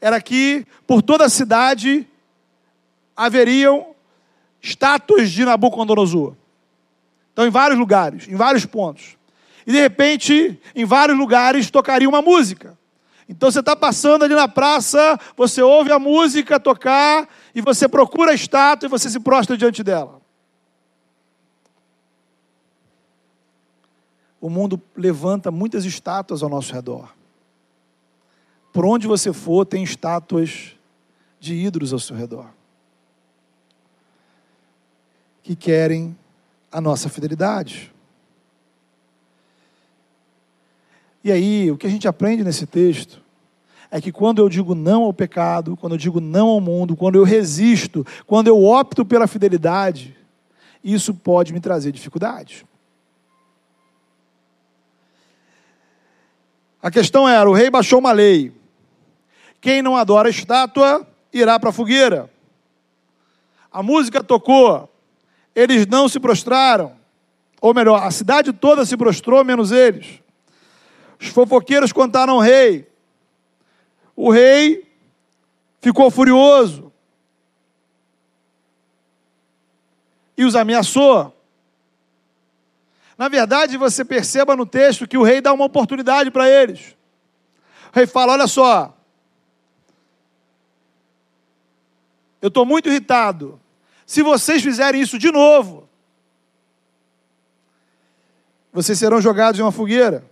era 0.00 0.20
que 0.20 0.66
por 0.86 1.02
toda 1.02 1.24
a 1.24 1.28
cidade 1.28 2.06
haveriam 3.16 3.94
estátuas 4.62 5.30
de 5.30 5.44
Nabucodonosor. 5.44 6.34
Então, 7.32 7.46
em 7.46 7.50
vários 7.50 7.78
lugares, 7.78 8.26
em 8.28 8.34
vários 8.34 8.66
pontos. 8.66 9.16
E 9.66 9.72
de 9.72 9.78
repente, 9.78 10.58
em 10.74 10.84
vários 10.84 11.16
lugares, 11.16 11.70
tocaria 11.70 12.08
uma 12.08 12.22
música. 12.22 12.76
Então 13.28 13.50
você 13.50 13.60
está 13.60 13.76
passando 13.76 14.24
ali 14.24 14.34
na 14.34 14.48
praça, 14.48 15.20
você 15.36 15.60
ouve 15.60 15.92
a 15.92 15.98
música 15.98 16.58
tocar, 16.58 17.28
e 17.54 17.60
você 17.60 17.86
procura 17.86 18.32
a 18.32 18.34
estátua 18.34 18.86
e 18.86 18.90
você 18.90 19.10
se 19.10 19.20
prostra 19.20 19.56
diante 19.56 19.82
dela. 19.82 20.17
O 24.40 24.48
mundo 24.48 24.80
levanta 24.96 25.50
muitas 25.50 25.84
estátuas 25.84 26.42
ao 26.42 26.48
nosso 26.48 26.72
redor. 26.72 27.14
Por 28.72 28.84
onde 28.84 29.06
você 29.06 29.32
for, 29.32 29.64
tem 29.64 29.82
estátuas 29.82 30.76
de 31.40 31.54
ídolos 31.54 31.92
ao 31.92 31.98
seu 31.98 32.16
redor. 32.16 32.46
Que 35.42 35.56
querem 35.56 36.16
a 36.70 36.80
nossa 36.80 37.08
fidelidade. 37.08 37.92
E 41.24 41.32
aí, 41.32 41.70
o 41.70 41.76
que 41.76 41.86
a 41.86 41.90
gente 41.90 42.06
aprende 42.06 42.44
nesse 42.44 42.66
texto 42.66 43.20
é 43.90 44.00
que 44.00 44.12
quando 44.12 44.40
eu 44.40 44.48
digo 44.48 44.74
não 44.74 45.04
ao 45.04 45.12
pecado, 45.12 45.76
quando 45.76 45.94
eu 45.94 45.98
digo 45.98 46.20
não 46.20 46.48
ao 46.48 46.60
mundo, 46.60 46.94
quando 46.94 47.16
eu 47.16 47.24
resisto, 47.24 48.06
quando 48.26 48.48
eu 48.48 48.62
opto 48.62 49.04
pela 49.04 49.26
fidelidade, 49.26 50.16
isso 50.84 51.14
pode 51.14 51.52
me 51.52 51.60
trazer 51.60 51.90
dificuldades. 51.90 52.64
A 56.82 56.90
questão 56.90 57.28
era: 57.28 57.48
o 57.48 57.52
rei 57.52 57.70
baixou 57.70 57.98
uma 57.98 58.12
lei. 58.12 58.52
Quem 59.60 59.82
não 59.82 59.96
adora 59.96 60.28
a 60.28 60.30
estátua 60.30 61.06
irá 61.32 61.58
para 61.58 61.70
a 61.70 61.72
fogueira. 61.72 62.30
A 63.70 63.82
música 63.82 64.22
tocou, 64.22 64.88
eles 65.54 65.86
não 65.86 66.08
se 66.08 66.18
prostraram. 66.18 66.96
Ou 67.60 67.74
melhor, 67.74 68.02
a 68.02 68.10
cidade 68.10 68.52
toda 68.52 68.86
se 68.86 68.96
prostrou, 68.96 69.44
menos 69.44 69.72
eles. 69.72 70.20
Os 71.20 71.28
fofoqueiros 71.28 71.92
contaram 71.92 72.34
ao 72.34 72.40
rei. 72.40 72.88
O 74.14 74.30
rei 74.30 74.88
ficou 75.80 76.10
furioso 76.10 76.92
e 80.36 80.44
os 80.44 80.54
ameaçou. 80.54 81.34
Na 83.18 83.28
verdade, 83.28 83.76
você 83.76 84.04
perceba 84.04 84.54
no 84.54 84.64
texto 84.64 85.08
que 85.08 85.18
o 85.18 85.24
rei 85.24 85.40
dá 85.40 85.52
uma 85.52 85.64
oportunidade 85.64 86.30
para 86.30 86.48
eles. 86.48 86.96
O 87.92 87.96
rei 87.96 88.06
fala: 88.06 88.34
Olha 88.34 88.46
só, 88.46 88.96
eu 92.40 92.46
estou 92.46 92.64
muito 92.64 92.88
irritado. 92.88 93.60
Se 94.06 94.22
vocês 94.22 94.62
fizerem 94.62 95.00
isso 95.00 95.18
de 95.18 95.32
novo, 95.32 95.88
vocês 98.72 98.96
serão 98.96 99.20
jogados 99.20 99.58
em 99.58 99.62
uma 99.64 99.72
fogueira. 99.72 100.24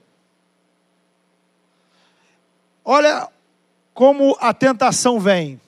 Olha 2.84 3.28
como 3.92 4.36
a 4.40 4.54
tentação 4.54 5.18
vem. 5.18 5.60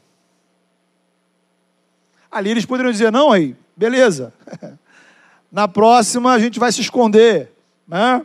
Ali 2.31 2.51
eles 2.51 2.65
poderiam 2.65 2.93
dizer: 2.93 3.11
não, 3.11 3.31
rei, 3.31 3.57
beleza. 3.77 4.33
Na 5.51 5.67
próxima 5.67 6.33
a 6.33 6.39
gente 6.39 6.59
vai 6.59 6.71
se 6.73 6.81
esconder, 6.81 7.53
né? 7.87 8.25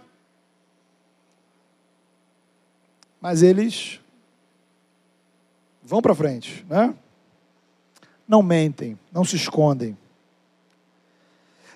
Mas 3.22 3.42
eles 3.42 4.00
vão 5.84 6.02
para 6.02 6.14
frente, 6.14 6.66
né? 6.70 6.94
não 8.28 8.42
mentem, 8.42 8.98
não 9.12 9.24
se 9.24 9.36
escondem. 9.36 9.98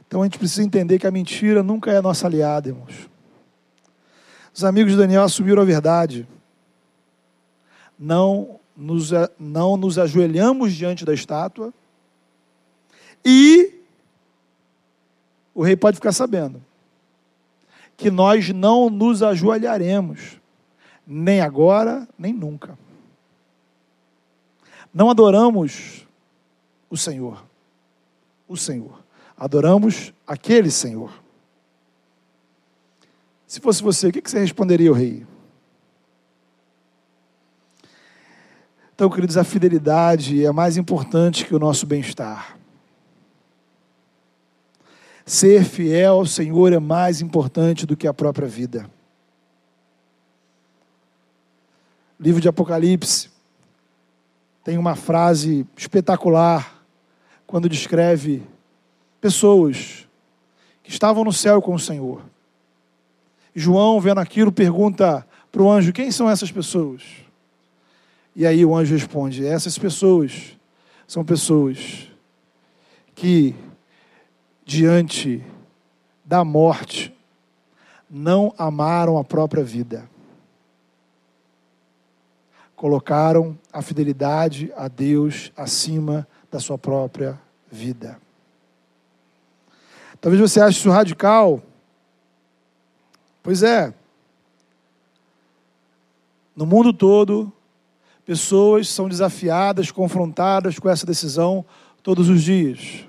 Então 0.08 0.22
a 0.22 0.26
gente 0.26 0.40
precisa 0.40 0.64
entender 0.64 0.98
que 1.00 1.08
a 1.08 1.12
mentira 1.12 1.62
nunca 1.62 1.92
é 1.92 2.02
nossa 2.02 2.26
aliada, 2.28 2.70
irmãos. 2.70 3.10
Os 4.54 4.64
amigos 4.64 4.94
de 4.94 4.98
Daniel 4.98 5.24
assumiram 5.24 5.62
a 5.62 5.66
verdade. 5.66 6.28
Não 8.00 8.60
nos, 8.76 9.12
não 9.38 9.76
nos 9.78 10.00
ajoelhamos 10.00 10.74
diante 10.74 11.04
da 11.06 11.14
estátua. 11.14 11.74
E 13.24 13.84
o 15.58 15.63
rei 15.63 15.76
pode 15.76 15.96
ficar 15.96 16.12
sabendo 16.12 16.63
que 17.98 18.12
nós 18.12 18.50
não 18.50 18.91
nos 18.91 19.24
ajoelharemos, 19.24 20.39
nem 21.06 21.41
agora, 21.41 22.08
nem 22.15 22.32
nunca. 22.32 22.78
Não 24.93 25.10
adoramos 25.10 26.06
o 26.91 26.96
Senhor. 26.96 27.43
O 28.48 28.56
Senhor. 28.56 29.04
Adoramos 29.36 30.13
aquele 30.28 30.70
Senhor. 30.70 31.12
Se 33.48 33.60
fosse 33.60 33.82
você, 33.82 34.10
o 34.10 34.12
que 34.12 34.30
você 34.30 34.38
responderia 34.38 34.89
ao 34.89 34.96
rei? 34.96 35.26
Então, 38.93 39.10
queridos, 39.10 39.38
a 39.38 39.43
fidelidade 39.43 40.46
é 40.46 40.52
mais 40.52 40.78
importante 40.78 41.46
que 41.46 41.56
o 41.56 41.60
nosso 41.60 41.88
bem-estar. 41.88 42.57
Ser 45.28 45.66
fiel 45.66 46.13
ao 46.13 46.26
Senhor 46.26 46.72
é 46.72 46.80
mais 46.80 47.20
importante 47.20 47.86
do 47.86 47.98
que 47.98 48.08
a 48.08 48.13
própria 48.13 48.48
vida. 48.48 48.90
Livro 52.18 52.39
de 52.39 52.47
Apocalipse 52.47 53.30
tem 54.64 54.78
uma 54.78 54.95
frase 54.95 55.68
espetacular 55.76 56.82
quando 57.45 57.68
descreve 57.68 58.41
pessoas 59.20 60.08
que 60.82 60.89
estavam 60.89 61.26
no 61.26 61.34
céu 61.34 61.62
com 61.62 61.76
o 61.76 61.80
Senhor. 61.80 62.22
João, 63.54 63.99
vendo 63.99 64.22
aquilo, 64.22 64.49
pergunta 64.49 65.28
para 65.51 65.62
o 65.62 65.70
anjo: 65.70 65.91
quem 65.91 66.10
são 66.10 66.30
essas 66.30 66.54
pessoas? 66.54 67.04
E 68.34 68.47
aí 68.47 68.64
o 68.64 68.74
anjo 68.74 68.93
responde: 68.93 69.45
essas 69.45 69.78
pessoas 69.78 70.58
são 71.06 71.26
pessoas 71.26 72.08
que, 73.14 73.54
diante 74.68 75.41
da 76.26 76.43
morte, 76.43 77.15
não 78.09 78.53
amaram 78.57 79.18
a 79.18 79.24
própria 79.24 79.63
vida. 79.63 80.09
Colocaram 82.76 83.57
a 83.72 83.82
fidelidade 83.82 84.72
a 84.76 84.89
Deus 84.89 85.53
acima 85.55 86.28
da 86.51 86.59
sua 86.59 86.78
própria 86.78 87.39
vida. 87.72 88.20
Talvez 90.20 90.41
você 90.41 90.59
ache 90.59 90.80
isso 90.80 90.89
radical. 90.89 91.63
Pois 93.41 93.63
é. 93.63 93.93
No 96.53 96.65
mundo 96.65 96.91
todo, 96.91 97.53
pessoas 98.26 98.89
são 98.89 99.07
desafiadas, 99.07 99.91
confrontadas 99.91 100.78
com 100.78 100.89
essa 100.89 101.05
decisão 101.05 101.63
todos 102.03 102.28
os 102.28 102.43
dias. 102.43 103.07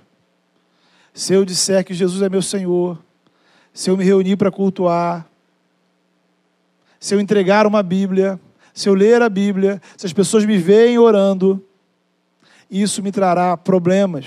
Se 1.19 1.35
eu 1.35 1.45
disser 1.45 1.85
que 1.85 1.93
Jesus 1.93 2.23
é 2.23 2.29
meu 2.29 2.41
Senhor, 2.41 2.97
se 3.75 3.91
eu 3.91 3.97
me 3.97 4.05
reunir 4.05 4.37
para 4.37 4.53
cultuar, 4.53 5.29
se 7.01 7.13
eu 7.13 7.19
entregar 7.19 7.67
uma 7.67 7.83
Bíblia, 7.83 8.39
se 8.73 8.89
eu 8.89 8.95
ler 8.95 9.21
a 9.21 9.29
Bíblia, 9.29 9.83
se 9.97 10.07
as 10.07 10.13
pessoas 10.13 10.45
me 10.45 10.57
veem 10.57 10.97
orando, 10.97 11.61
isso 12.71 13.03
me 13.03 13.11
trará 13.11 13.57
problemas. 13.57 14.27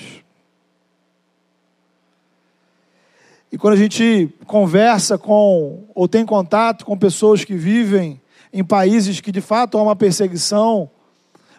E 3.49 3.57
quando 3.57 3.75
a 3.75 3.77
gente 3.77 4.29
conversa 4.45 5.17
com, 5.17 5.85
ou 5.95 6.09
tem 6.09 6.25
contato 6.25 6.83
com 6.83 6.97
pessoas 6.97 7.45
que 7.45 7.55
vivem 7.55 8.19
em 8.51 8.65
países 8.65 9.21
que 9.21 9.31
de 9.31 9.39
fato 9.39 9.77
há 9.77 9.81
uma 9.81 9.95
perseguição, 9.95 10.89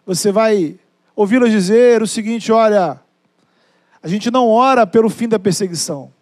você 0.05 0.31
vai 0.31 0.79
ouvi-las 1.17 1.51
dizer 1.51 2.03
o 2.03 2.07
seguinte: 2.07 2.53
olha, 2.53 3.01
a 4.03 4.09
gente 4.09 4.31
não 4.31 4.49
ora 4.49 4.87
pelo 4.87 5.09
fim 5.09 5.29
da 5.29 5.39
perseguição, 5.39 6.13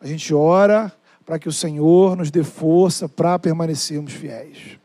a 0.00 0.06
gente 0.06 0.32
ora 0.32 0.92
para 1.26 1.38
que 1.38 1.48
o 1.48 1.52
Senhor 1.52 2.16
nos 2.16 2.30
dê 2.30 2.42
força 2.42 3.08
para 3.08 3.38
permanecermos 3.38 4.12
fiéis. 4.12 4.78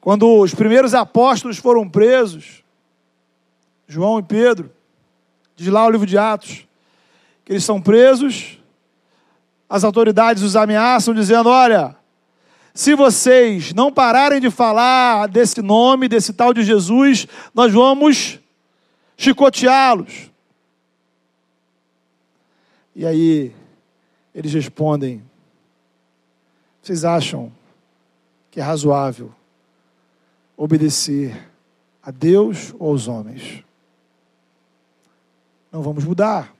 Quando 0.00 0.38
os 0.38 0.54
primeiros 0.54 0.94
apóstolos 0.94 1.58
foram 1.58 1.88
presos, 1.88 2.62
João 3.86 4.18
e 4.18 4.22
Pedro, 4.22 4.70
diz 5.56 5.68
lá 5.68 5.84
o 5.84 5.90
livro 5.90 6.06
de 6.06 6.16
Atos, 6.16 6.66
que 7.44 7.52
eles 7.52 7.64
são 7.64 7.82
presos, 7.82 8.58
as 9.68 9.84
autoridades 9.84 10.42
os 10.42 10.56
ameaçam, 10.56 11.12
dizendo: 11.12 11.48
Olha, 11.48 11.96
se 12.80 12.94
vocês 12.94 13.74
não 13.74 13.92
pararem 13.92 14.40
de 14.40 14.50
falar 14.50 15.28
desse 15.28 15.60
nome, 15.60 16.08
desse 16.08 16.32
tal 16.32 16.54
de 16.54 16.62
Jesus, 16.62 17.26
nós 17.52 17.70
vamos 17.74 18.40
chicoteá-los. 19.18 20.30
E 22.96 23.04
aí, 23.04 23.54
eles 24.34 24.54
respondem: 24.54 25.22
Vocês 26.80 27.04
acham 27.04 27.52
que 28.50 28.58
é 28.58 28.62
razoável 28.62 29.30
obedecer 30.56 31.50
a 32.02 32.10
Deus 32.10 32.74
ou 32.78 32.92
aos 32.92 33.08
homens? 33.08 33.62
Não 35.70 35.82
vamos 35.82 36.02
mudar. 36.02 36.50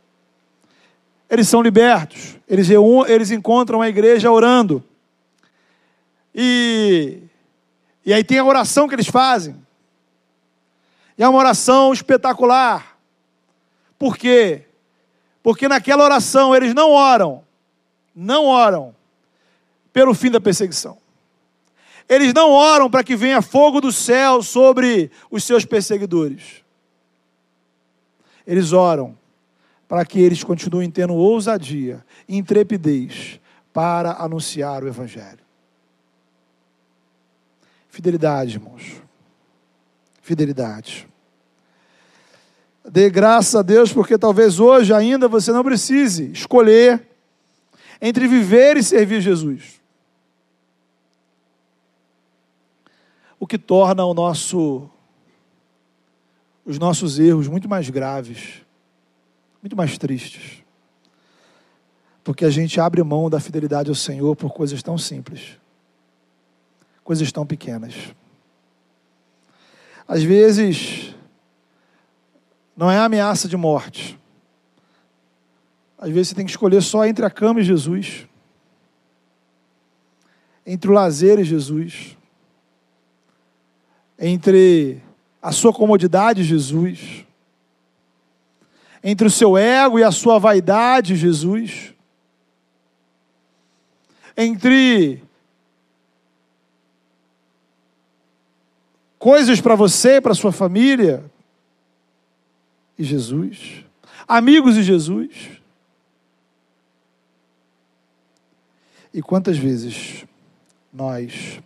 Eles 1.31 1.49
são 1.49 1.63
libertos, 1.63 2.37
eles, 2.47 2.69
eles 3.09 3.31
encontram 3.31 3.81
a 3.81 3.89
igreja 3.89 4.31
orando. 4.31 4.85
E, 6.35 7.23
e 8.05 8.13
aí 8.13 8.23
tem 8.23 8.39
a 8.39 8.45
oração 8.45 8.89
que 8.89 8.95
eles 8.95 9.09
fazem. 9.09 9.57
E 11.19 11.23
é 11.23 11.29
uma 11.29 11.39
oração 11.39 11.93
espetacular. 11.93 12.99
Por 13.99 14.17
quê? 14.17 14.67
Porque 15.43 15.69
naquela 15.69 16.05
oração 16.05 16.55
eles 16.55 16.75
não 16.75 16.91
oram, 16.91 17.45
não 18.15 18.47
oram 18.47 18.95
pelo 19.93 20.15
fim 20.15 20.31
da 20.31 20.41
perseguição. 20.41 20.99
Eles 22.09 22.35
não 22.35 22.51
oram 22.51 22.91
para 22.91 23.05
que 23.05 23.15
venha 23.15 23.41
fogo 23.41 23.81
do 23.81 23.93
céu 23.93 24.43
sobre 24.43 25.11
os 25.31 25.45
seus 25.45 25.65
perseguidores. 25.65 26.65
Eles 28.47 28.73
oram 28.73 29.17
para 29.87 30.05
que 30.05 30.21
eles 30.21 30.43
continuem 30.43 30.91
tendo 30.91 31.15
ousadia, 31.15 32.05
intrepidez 32.29 33.41
para 33.73 34.13
anunciar 34.13 34.83
o 34.83 34.89
Evangelho. 34.89 35.40
Fidelidade, 37.91 38.57
irmãos. 38.57 39.03
Fidelidade. 40.23 41.09
Dê 42.89 43.11
graças 43.11 43.55
a 43.55 43.63
Deus, 43.63 43.93
porque 43.93 44.17
talvez 44.17 44.59
hoje 44.59 44.95
ainda 44.95 45.29
você 45.29 45.53
não 45.53 45.63
precise 45.63 46.31
escolher 46.33 47.07
entre 48.01 48.27
viver 48.27 48.77
e 48.77 48.83
servir 48.83 49.21
Jesus. 49.21 49.81
O 53.39 53.47
que 53.47 53.59
torna 53.59 54.05
o 54.05 54.15
nosso 54.15 54.89
os 56.65 56.79
nossos 56.79 57.19
erros 57.19 57.49
muito 57.49 57.69
mais 57.69 57.91
graves, 57.91 58.65
muito 59.61 59.77
mais 59.77 59.99
tristes. 59.99 60.63
Porque 62.23 62.45
a 62.45 62.51
gente 62.51 62.81
abre 62.81 63.03
mão 63.03 63.29
da 63.29 63.41
fidelidade 63.41 63.89
ao 63.89 63.95
Senhor 63.95 64.37
por 64.37 64.53
coisas 64.53 64.83
tão 64.83 64.97
simples, 64.97 65.59
coisas 67.11 67.33
tão 67.33 67.45
pequenas. 67.45 67.93
Às 70.07 70.23
vezes, 70.23 71.13
não 72.77 72.89
é 72.89 72.99
ameaça 72.99 73.49
de 73.49 73.57
morte. 73.57 74.17
Às 75.99 76.11
vezes 76.11 76.29
você 76.29 76.35
tem 76.37 76.45
que 76.45 76.53
escolher 76.53 76.81
só 76.81 77.05
entre 77.05 77.27
a 77.27 77.31
cama 77.31 77.59
e 77.59 77.65
Jesus, 77.65 78.29
entre 80.65 80.89
o 80.89 80.95
lazer 80.95 81.41
e 81.41 81.43
Jesus, 81.43 82.17
entre 84.17 85.03
a 85.43 85.51
sua 85.51 85.73
comodidade, 85.73 86.45
Jesus, 86.45 87.27
entre 89.03 89.27
o 89.27 89.31
seu 89.31 89.59
ego 89.59 89.99
e 89.99 90.05
a 90.05 90.13
sua 90.13 90.39
vaidade, 90.39 91.17
Jesus, 91.17 91.93
entre 94.37 95.29
coisas 99.21 99.61
para 99.61 99.75
você 99.75 100.17
e 100.17 100.21
para 100.21 100.35
sua 100.35 100.51
família 100.51 101.23
e 102.99 103.05
Jesus, 103.05 103.85
amigos 104.27 104.79
e 104.79 104.83
Jesus. 104.83 105.61
E 109.13 109.21
quantas 109.21 109.59
vezes 109.59 110.25
nós 110.91 111.61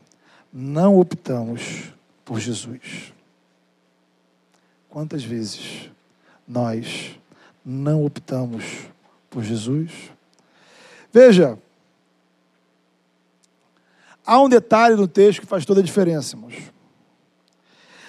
não 0.52 0.98
optamos 0.98 1.92
por 2.24 2.40
Jesus? 2.40 3.12
Quantas 4.90 5.22
vezes 5.22 5.90
nós 6.48 7.16
não 7.64 8.04
optamos 8.04 8.64
por 9.30 9.44
Jesus? 9.44 9.92
Veja, 11.12 11.56
há 14.26 14.40
um 14.40 14.48
detalhe 14.48 14.96
no 14.96 15.06
texto 15.06 15.40
que 15.40 15.46
faz 15.46 15.64
toda 15.64 15.80
a 15.80 15.84
diferença, 15.84 16.34
irmãos. 16.34 16.73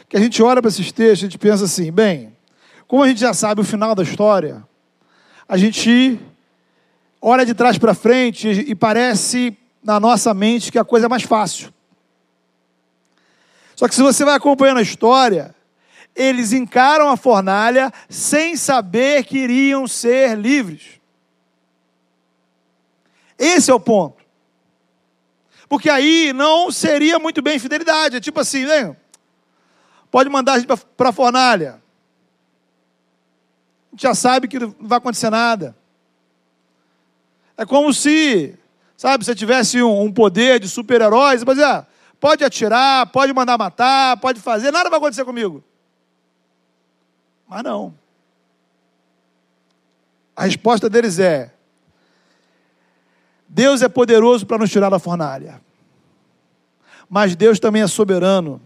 Que 0.08 0.18
a 0.18 0.20
gente 0.20 0.42
olha 0.42 0.62
para 0.62 0.70
esses 0.70 0.92
textos 0.92 1.24
e 1.24 1.26
a 1.26 1.30
gente 1.30 1.38
pensa 1.38 1.66
assim, 1.66 1.92
bem, 1.92 2.36
como 2.88 3.04
a 3.04 3.08
gente 3.08 3.20
já 3.20 3.34
sabe 3.34 3.62
o 3.62 3.64
final 3.64 3.96
da 3.96 4.04
história, 4.04 4.64
a 5.48 5.58
gente 5.58 6.20
olha 7.22 7.46
de 7.46 7.54
trás 7.54 7.78
para 7.78 7.94
frente 7.94 8.48
e 8.48 8.76
parece 8.76 9.58
na 9.84 10.00
nossa 10.00 10.34
mente 10.34 10.72
que 10.72 10.80
a 10.80 10.86
coisa 10.86 11.08
é 11.08 11.10
mais 11.10 11.24
fácil. 11.24 11.74
Só 13.76 13.88
que 13.88 13.96
se 13.96 14.02
você 14.02 14.24
vai 14.24 14.36
acompanhando 14.36 14.78
a 14.78 14.84
história, 14.84 15.54
eles 16.16 16.54
encaram 16.54 17.10
a 17.10 17.18
fornalha 17.18 17.92
sem 18.10 18.56
saber 18.56 19.26
que 19.26 19.38
iriam 19.38 19.88
ser 19.88 20.38
livres. 20.38 21.02
Esse 23.38 23.70
é 23.70 23.74
o 23.74 23.80
ponto. 23.80 24.24
Porque 25.68 25.90
aí 25.90 26.32
não 26.32 26.72
seria 26.72 27.20
muito 27.20 27.42
bem 27.42 27.60
fidelidade. 27.60 28.16
É 28.16 28.22
tipo 28.22 28.40
assim, 28.40 28.66
né? 28.66 28.96
Pode 30.16 30.30
mandar 30.30 30.54
a 30.54 30.60
gente 30.60 30.68
para 30.96 31.10
a 31.10 31.12
fornalha. 31.12 31.72
A 33.90 33.92
gente 33.92 34.04
já 34.04 34.16
sabe 34.16 34.48
que 34.48 34.58
não 34.58 34.74
vai 34.80 34.98
acontecer 34.98 35.30
nada. 35.30 35.76
É 37.58 37.66
como 37.66 37.94
se, 37.94 38.58
sabe, 38.96 39.26
você 39.26 39.36
tivesse 39.36 39.84
um, 39.84 40.04
um 40.04 40.14
poder 40.14 40.58
de 40.62 40.70
super-heróis, 40.70 41.44
mas 41.44 41.60
é, 41.60 41.86
pode 42.18 42.46
atirar, 42.46 43.08
pode 43.08 43.34
mandar 43.34 43.58
matar, 43.58 44.16
pode 44.22 44.40
fazer, 44.40 44.72
nada 44.72 44.90
vai 44.90 45.00
acontecer 45.00 45.26
comigo. 45.26 45.62
Mas 47.46 47.62
não. 47.64 47.94
A 50.34 50.46
resposta 50.46 50.90
deles 50.90 51.20
é: 51.20 51.54
Deus 53.50 53.82
é 53.82 53.90
poderoso 53.90 54.46
para 54.46 54.60
nos 54.60 54.72
tirar 54.72 54.90
da 54.90 54.98
fornalha. 54.98 55.62
Mas 57.10 57.36
Deus 57.36 57.60
também 57.60 57.82
é 57.82 57.88
soberano 57.88 58.62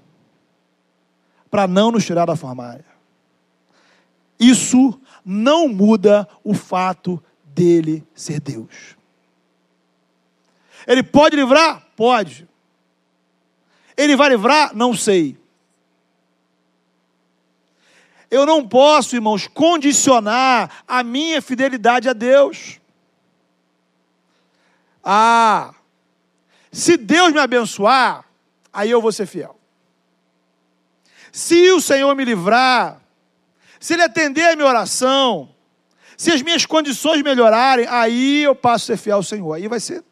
para 1.50 1.68
não 1.68 1.92
nos 1.92 2.06
tirar 2.06 2.26
da 2.26 2.36
fornalha. 2.36 2.86
Isso 4.40 5.00
não 5.26 5.68
muda 5.68 6.28
o 6.44 6.54
fato 6.54 7.22
dele 7.44 8.08
ser 8.14 8.40
Deus. 8.40 8.96
Ele 10.88 11.04
pode 11.04 11.36
livrar? 11.36 11.86
Pode. 11.96 12.48
Ele 13.98 14.16
vai 14.16 14.30
livrar? 14.30 14.74
Não 14.74 14.96
sei. 14.96 15.38
Eu 18.32 18.46
não 18.46 18.66
posso, 18.68 19.16
irmãos, 19.16 19.48
condicionar 19.48 20.84
a 20.88 21.04
minha 21.04 21.42
fidelidade 21.42 22.08
a 22.08 22.14
Deus. 22.14 22.80
Ah, 25.04 25.74
se 26.72 26.96
Deus 26.96 27.34
me 27.34 27.40
abençoar, 27.40 28.24
aí 28.72 28.90
eu 28.90 29.02
vou 29.02 29.12
ser 29.12 29.26
fiel. 29.26 29.59
Se 31.32 31.72
o 31.72 31.82
Senhor 31.82 32.14
me 32.16 32.26
livrar, 32.26 33.02
se 33.80 33.94
Ele 33.94 34.04
atender 34.04 34.50
a 34.50 34.56
minha 34.56 34.68
oração, 34.68 35.50
se 36.18 36.32
as 36.32 36.42
minhas 36.42 36.66
condições 36.66 37.22
melhorarem, 37.22 37.86
aí 37.88 38.44
eu 38.44 38.54
passo 38.54 38.92
a 38.92 38.96
ser 38.96 39.02
fiel 39.02 39.18
ao 39.18 39.24
Senhor. 39.24 39.54
Aí 39.54 39.68
vai 39.68 39.80
ser 39.80 40.04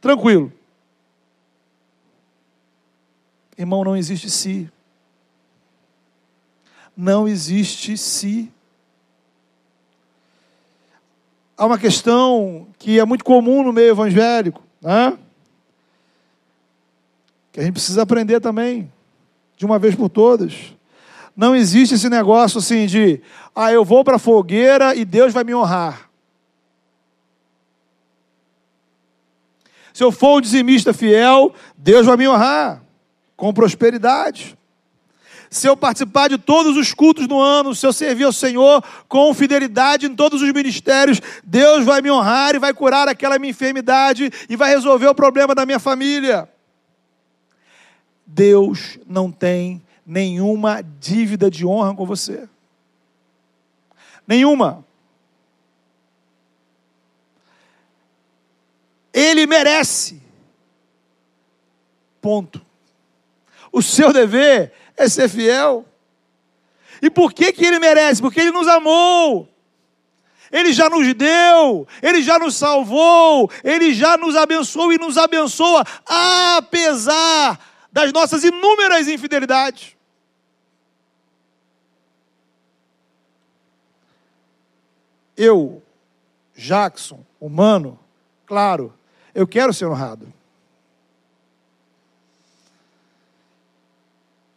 tranquilo. 0.00 0.52
Irmão, 3.56 3.84
não 3.84 3.96
existe 3.96 4.28
se. 4.28 4.68
Não 6.96 7.28
existe 7.28 7.96
se. 7.96 8.50
Há 11.56 11.66
uma 11.66 11.78
questão 11.78 12.66
que 12.78 12.98
é 12.98 13.04
muito 13.04 13.24
comum 13.24 13.62
no 13.62 13.72
meio 13.72 13.90
evangélico, 13.90 14.60
né? 14.82 15.16
que 17.52 17.60
a 17.60 17.62
gente 17.62 17.74
precisa 17.74 18.02
aprender 18.02 18.40
também, 18.40 18.92
de 19.56 19.64
uma 19.64 19.78
vez 19.78 19.94
por 19.94 20.08
todas. 20.08 20.74
Não 21.36 21.54
existe 21.54 21.94
esse 21.94 22.08
negócio 22.08 22.58
assim 22.58 22.86
de, 22.86 23.20
ah, 23.54 23.72
eu 23.72 23.84
vou 23.84 24.04
para 24.04 24.16
a 24.16 24.20
fogueira 24.20 24.94
e 24.94 25.04
Deus 25.04 25.32
vai 25.32 25.44
me 25.44 25.54
honrar. 25.54 26.08
Se 29.92 30.02
eu 30.02 30.10
for 30.10 30.38
um 30.38 30.40
dizimista 30.40 30.92
fiel, 30.92 31.54
Deus 31.76 32.06
vai 32.06 32.16
me 32.16 32.28
honrar 32.28 32.82
com 33.36 33.52
prosperidade. 33.52 34.56
Se 35.48 35.68
eu 35.68 35.76
participar 35.76 36.28
de 36.28 36.36
todos 36.36 36.76
os 36.76 36.92
cultos 36.92 37.28
no 37.28 37.40
ano, 37.40 37.76
se 37.76 37.86
eu 37.86 37.92
servir 37.92 38.24
ao 38.24 38.32
Senhor 38.32 38.82
com 39.08 39.32
fidelidade 39.32 40.06
em 40.06 40.14
todos 40.14 40.42
os 40.42 40.52
ministérios, 40.52 41.20
Deus 41.44 41.84
vai 41.84 42.02
me 42.02 42.10
honrar 42.10 42.56
e 42.56 42.58
vai 42.58 42.74
curar 42.74 43.06
aquela 43.06 43.38
minha 43.38 43.52
enfermidade 43.52 44.32
e 44.48 44.56
vai 44.56 44.70
resolver 44.70 45.06
o 45.06 45.14
problema 45.14 45.54
da 45.54 45.64
minha 45.64 45.78
família. 45.78 46.48
Deus 48.26 48.98
não 49.06 49.30
tem 49.30 49.82
nenhuma 50.04 50.82
dívida 50.82 51.50
de 51.50 51.66
honra 51.66 51.94
com 51.94 52.06
você. 52.06 52.48
Nenhuma. 54.26 54.84
Ele 59.12 59.46
merece. 59.46 60.20
Ponto. 62.20 62.64
O 63.70 63.82
seu 63.82 64.12
dever 64.12 64.72
é 64.96 65.08
ser 65.08 65.28
fiel. 65.28 65.86
E 67.02 67.10
por 67.10 67.32
que, 67.32 67.52
que 67.52 67.64
ele 67.64 67.78
merece? 67.78 68.20
Porque 68.20 68.40
ele 68.40 68.50
nos 68.50 68.66
amou. 68.66 69.48
Ele 70.50 70.72
já 70.72 70.88
nos 70.88 71.12
deu, 71.14 71.84
Ele 72.00 72.22
já 72.22 72.38
nos 72.38 72.54
salvou, 72.54 73.50
Ele 73.64 73.92
já 73.92 74.16
nos 74.16 74.36
abençoou 74.36 74.92
e 74.92 74.98
nos 74.98 75.18
abençoa, 75.18 75.84
apesar 76.06 77.58
das 77.94 78.12
nossas 78.12 78.44
inúmeras 78.44 79.08
infidelidades. 79.08 79.96
Eu, 85.36 85.82
Jackson, 86.54 87.24
humano, 87.40 87.98
claro, 88.44 88.92
eu 89.34 89.46
quero 89.46 89.72
ser 89.72 89.86
honrado. 89.86 90.30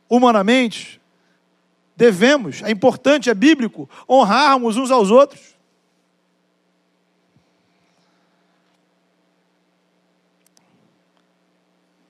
humanamente, 0.09 1.01
devemos, 1.95 2.61
é 2.63 2.71
importante, 2.71 3.29
é 3.29 3.33
bíblico, 3.33 3.89
honrarmos 4.09 4.77
uns 4.77 4.91
aos 4.91 5.11
outros. 5.11 5.55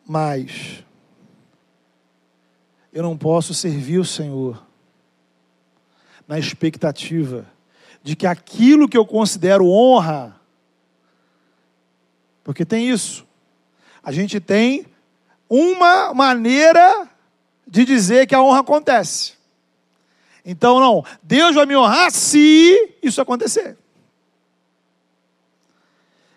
Mas 0.06 0.84
eu 2.92 3.04
não 3.04 3.18
posso 3.18 3.54
servir 3.54 4.00
o 4.00 4.06
Senhor 4.06 4.66
na 6.28 6.38
expectativa 6.38 7.46
de 8.04 8.16
que 8.16 8.26
aquilo 8.26 8.88
que 8.88 8.98
eu 8.98 9.06
considero 9.06 9.68
honra, 9.68 10.40
porque 12.44 12.66
tem 12.66 12.90
isso, 12.90 13.26
a 14.02 14.12
gente 14.12 14.40
tem 14.40 14.86
uma 15.50 16.14
maneira 16.14 17.10
de 17.68 17.84
dizer 17.84 18.28
que 18.28 18.36
a 18.36 18.42
honra 18.42 18.62
acontece. 18.62 19.34
Então, 20.46 20.80
não, 20.80 21.04
Deus 21.22 21.56
vai 21.56 21.66
me 21.66 21.76
honrar 21.76 22.10
se 22.12 22.96
isso 23.04 23.20
acontecer. 23.20 23.78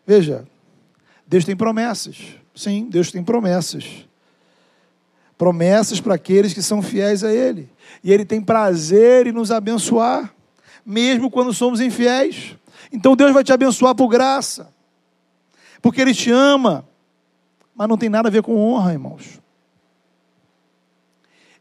Veja, 0.04 0.44
Deus 1.24 1.44
tem 1.44 1.56
promessas. 1.56 2.16
Sim, 2.52 2.88
Deus 2.90 3.12
tem 3.12 3.22
promessas. 3.22 4.04
Promessas 5.40 6.00
para 6.00 6.16
aqueles 6.16 6.52
que 6.52 6.60
são 6.60 6.82
fiéis 6.82 7.24
a 7.24 7.32
Ele. 7.32 7.70
E 8.04 8.12
Ele 8.12 8.26
tem 8.26 8.42
prazer 8.42 9.26
em 9.26 9.32
nos 9.32 9.50
abençoar, 9.50 10.30
mesmo 10.84 11.30
quando 11.30 11.54
somos 11.54 11.80
infiéis. 11.80 12.54
Então 12.92 13.16
Deus 13.16 13.32
vai 13.32 13.42
te 13.42 13.50
abençoar 13.50 13.94
por 13.94 14.08
graça, 14.08 14.70
porque 15.80 16.02
Ele 16.02 16.12
te 16.12 16.30
ama. 16.30 16.86
Mas 17.74 17.88
não 17.88 17.96
tem 17.96 18.10
nada 18.10 18.28
a 18.28 18.30
ver 18.30 18.42
com 18.42 18.54
honra, 18.54 18.92
irmãos 18.92 19.40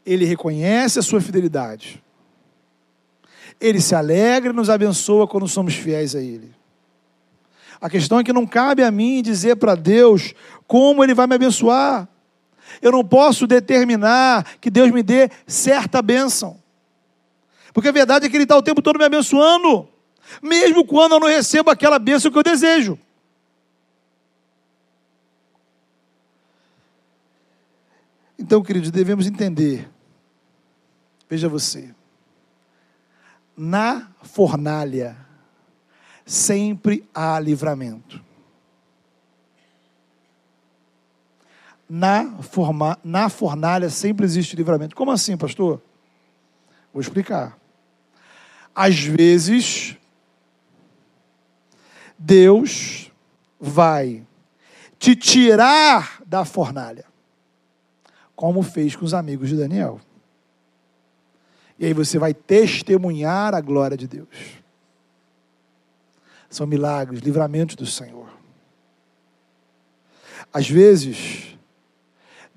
ele 0.04 0.24
reconhece 0.24 0.98
a 0.98 1.02
sua 1.02 1.20
fidelidade. 1.20 2.02
Ele 3.60 3.80
se 3.80 3.94
alegra 3.94 4.50
e 4.50 4.56
nos 4.56 4.70
abençoa 4.70 5.28
quando 5.28 5.46
somos 5.46 5.74
fiéis 5.74 6.14
a 6.16 6.20
Ele. 6.20 6.52
A 7.80 7.88
questão 7.88 8.18
é 8.18 8.24
que 8.24 8.32
não 8.32 8.46
cabe 8.46 8.82
a 8.82 8.90
mim 8.90 9.22
dizer 9.22 9.56
para 9.56 9.74
Deus 9.74 10.34
como 10.66 11.04
Ele 11.04 11.14
vai 11.14 11.26
me 11.26 11.34
abençoar. 11.34 12.08
Eu 12.80 12.92
não 12.92 13.04
posso 13.04 13.46
determinar 13.46 14.56
que 14.60 14.70
Deus 14.70 14.90
me 14.90 15.02
dê 15.02 15.30
certa 15.46 16.00
bênção. 16.00 16.58
Porque 17.72 17.88
a 17.88 17.92
verdade 17.92 18.26
é 18.26 18.28
que 18.28 18.36
Ele 18.36 18.44
está 18.44 18.56
o 18.56 18.62
tempo 18.62 18.82
todo 18.82 18.98
me 18.98 19.04
abençoando, 19.04 19.88
mesmo 20.42 20.84
quando 20.84 21.12
eu 21.12 21.20
não 21.20 21.28
recebo 21.28 21.70
aquela 21.70 21.98
bênção 21.98 22.30
que 22.30 22.38
eu 22.38 22.42
desejo. 22.42 22.98
Então, 28.38 28.62
queridos, 28.62 28.90
devemos 28.90 29.26
entender 29.26 29.88
Veja 31.30 31.48
você. 31.48 31.94
Na 33.56 34.10
fornalha 34.20 35.16
sempre 36.26 37.08
há 37.14 37.38
livramento. 37.38 38.20
Na, 41.92 42.40
forma, 42.40 42.96
na 43.02 43.28
fornalha 43.28 43.90
sempre 43.90 44.24
existe 44.24 44.54
livramento. 44.54 44.94
Como 44.94 45.10
assim, 45.10 45.36
pastor? 45.36 45.82
Vou 46.92 47.00
explicar. 47.00 47.58
Às 48.72 49.00
vezes, 49.00 49.96
Deus 52.16 53.10
vai 53.58 54.24
te 55.00 55.16
tirar 55.16 56.22
da 56.24 56.44
fornalha, 56.44 57.04
como 58.36 58.62
fez 58.62 58.94
com 58.94 59.04
os 59.04 59.12
amigos 59.12 59.48
de 59.48 59.56
Daniel. 59.56 60.00
E 61.76 61.86
aí 61.86 61.92
você 61.92 62.20
vai 62.20 62.32
testemunhar 62.32 63.52
a 63.52 63.60
glória 63.60 63.96
de 63.96 64.06
Deus. 64.06 64.28
São 66.48 66.68
milagres, 66.68 67.20
livramentos 67.20 67.74
do 67.74 67.86
Senhor. 67.86 68.28
Às 70.52 70.68
vezes, 70.68 71.56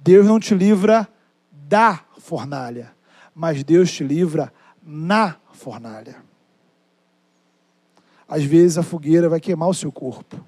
Deus 0.03 0.25
não 0.25 0.37
te 0.37 0.53
livra 0.53 1.07
da 1.49 2.03
fornalha, 2.19 2.93
mas 3.33 3.63
Deus 3.63 3.89
te 3.89 4.03
livra 4.03 4.51
na 4.83 5.37
fornalha. 5.53 6.17
Às 8.27 8.43
vezes 8.43 8.77
a 8.77 8.83
fogueira 8.83 9.29
vai 9.29 9.39
queimar 9.39 9.69
o 9.69 9.73
seu 9.73 9.91
corpo. 9.91 10.43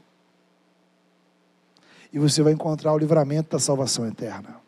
E 2.11 2.19
você 2.19 2.41
vai 2.41 2.51
encontrar 2.51 2.93
o 2.93 2.97
livramento 2.97 3.51
da 3.51 3.59
salvação 3.59 4.05
eterna. 4.05 4.59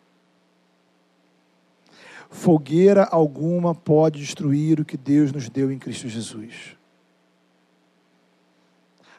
Fogueira 2.30 3.04
alguma 3.06 3.76
pode 3.76 4.20
destruir 4.20 4.80
o 4.80 4.86
que 4.86 4.96
Deus 4.98 5.34
nos 5.34 5.50
deu 5.50 5.70
em 5.72 5.80
Cristo 5.80 6.08
Jesus. 6.08 6.78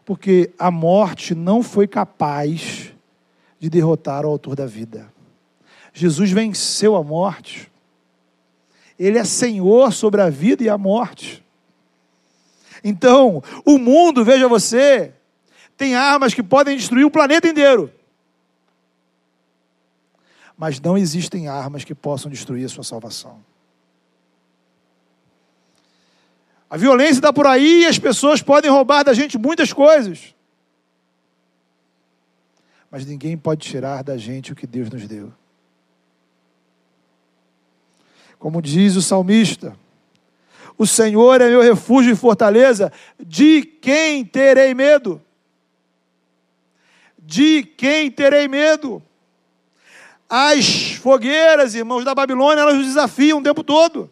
Porque 0.05 0.51
a 0.59 0.71
morte 0.71 1.35
não 1.35 1.63
foi 1.63 1.87
capaz 1.87 2.95
de 3.59 3.69
derrotar 3.69 4.25
o 4.25 4.29
autor 4.29 4.55
da 4.55 4.67
vida. 4.67 5.18
Jesus 5.99 6.31
venceu 6.31 6.97
a 6.97 7.03
morte. 7.03 7.71
Ele 8.99 9.19
é 9.19 9.25
Senhor 9.25 9.93
sobre 9.93 10.21
a 10.21 10.31
vida 10.31 10.63
e 10.63 10.69
a 10.69 10.79
morte. 10.79 11.45
Então, 12.83 13.43
o 13.65 13.79
mundo, 13.79 14.25
veja 14.25 14.49
você, 14.49 15.13
tem 15.77 15.95
armas 15.95 16.35
que 16.35 16.43
podem 16.43 16.77
destruir 16.77 17.05
o 17.05 17.11
planeta 17.11 17.49
inteiro 17.49 17.93
mas 20.59 20.81
não 20.81 20.99
existem 20.99 21.47
armas 21.47 21.85
que 21.85 21.95
possam 21.95 22.29
destruir 22.29 22.67
a 22.67 22.69
sua 22.69 22.83
salvação. 22.83 23.41
A 26.69 26.77
violência 26.77 27.21
está 27.21 27.33
por 27.33 27.47
aí 27.47 27.83
e 27.83 27.87
as 27.87 27.97
pessoas 27.97 28.43
podem 28.43 28.69
roubar 28.69 29.05
da 29.05 29.15
gente 29.15 29.39
muitas 29.39 29.73
coisas. 29.73 30.35
Mas 32.91 33.07
ninguém 33.07 33.39
pode 33.39 33.65
tirar 33.65 34.03
da 34.03 34.19
gente 34.19 34.53
o 34.53 34.57
que 34.57 34.67
Deus 34.67 34.91
nos 34.91 35.07
deu. 35.07 35.33
Como 38.39 38.63
diz 38.63 38.97
o 38.97 39.03
salmista: 39.03 39.77
O 40.77 40.87
Senhor 40.87 41.41
é 41.41 41.49
meu 41.49 41.63
refúgio 41.63 42.13
e 42.13 42.17
fortaleza, 42.17 42.93
de 43.19 43.63
quem 43.63 44.25
terei 44.25 44.75
medo? 44.75 45.21
De 47.19 47.63
quem 47.63 48.11
terei 48.11 48.49
medo? 48.49 49.03
As 50.29 50.93
fogueiras, 50.93 51.75
irmãos, 51.75 52.05
da 52.05 52.15
Babilônia, 52.15 52.63
elas 52.63 52.77
nos 52.77 52.87
desafiam 52.87 53.39
o 53.39 53.43
tempo 53.43 53.65
todo. 53.65 54.11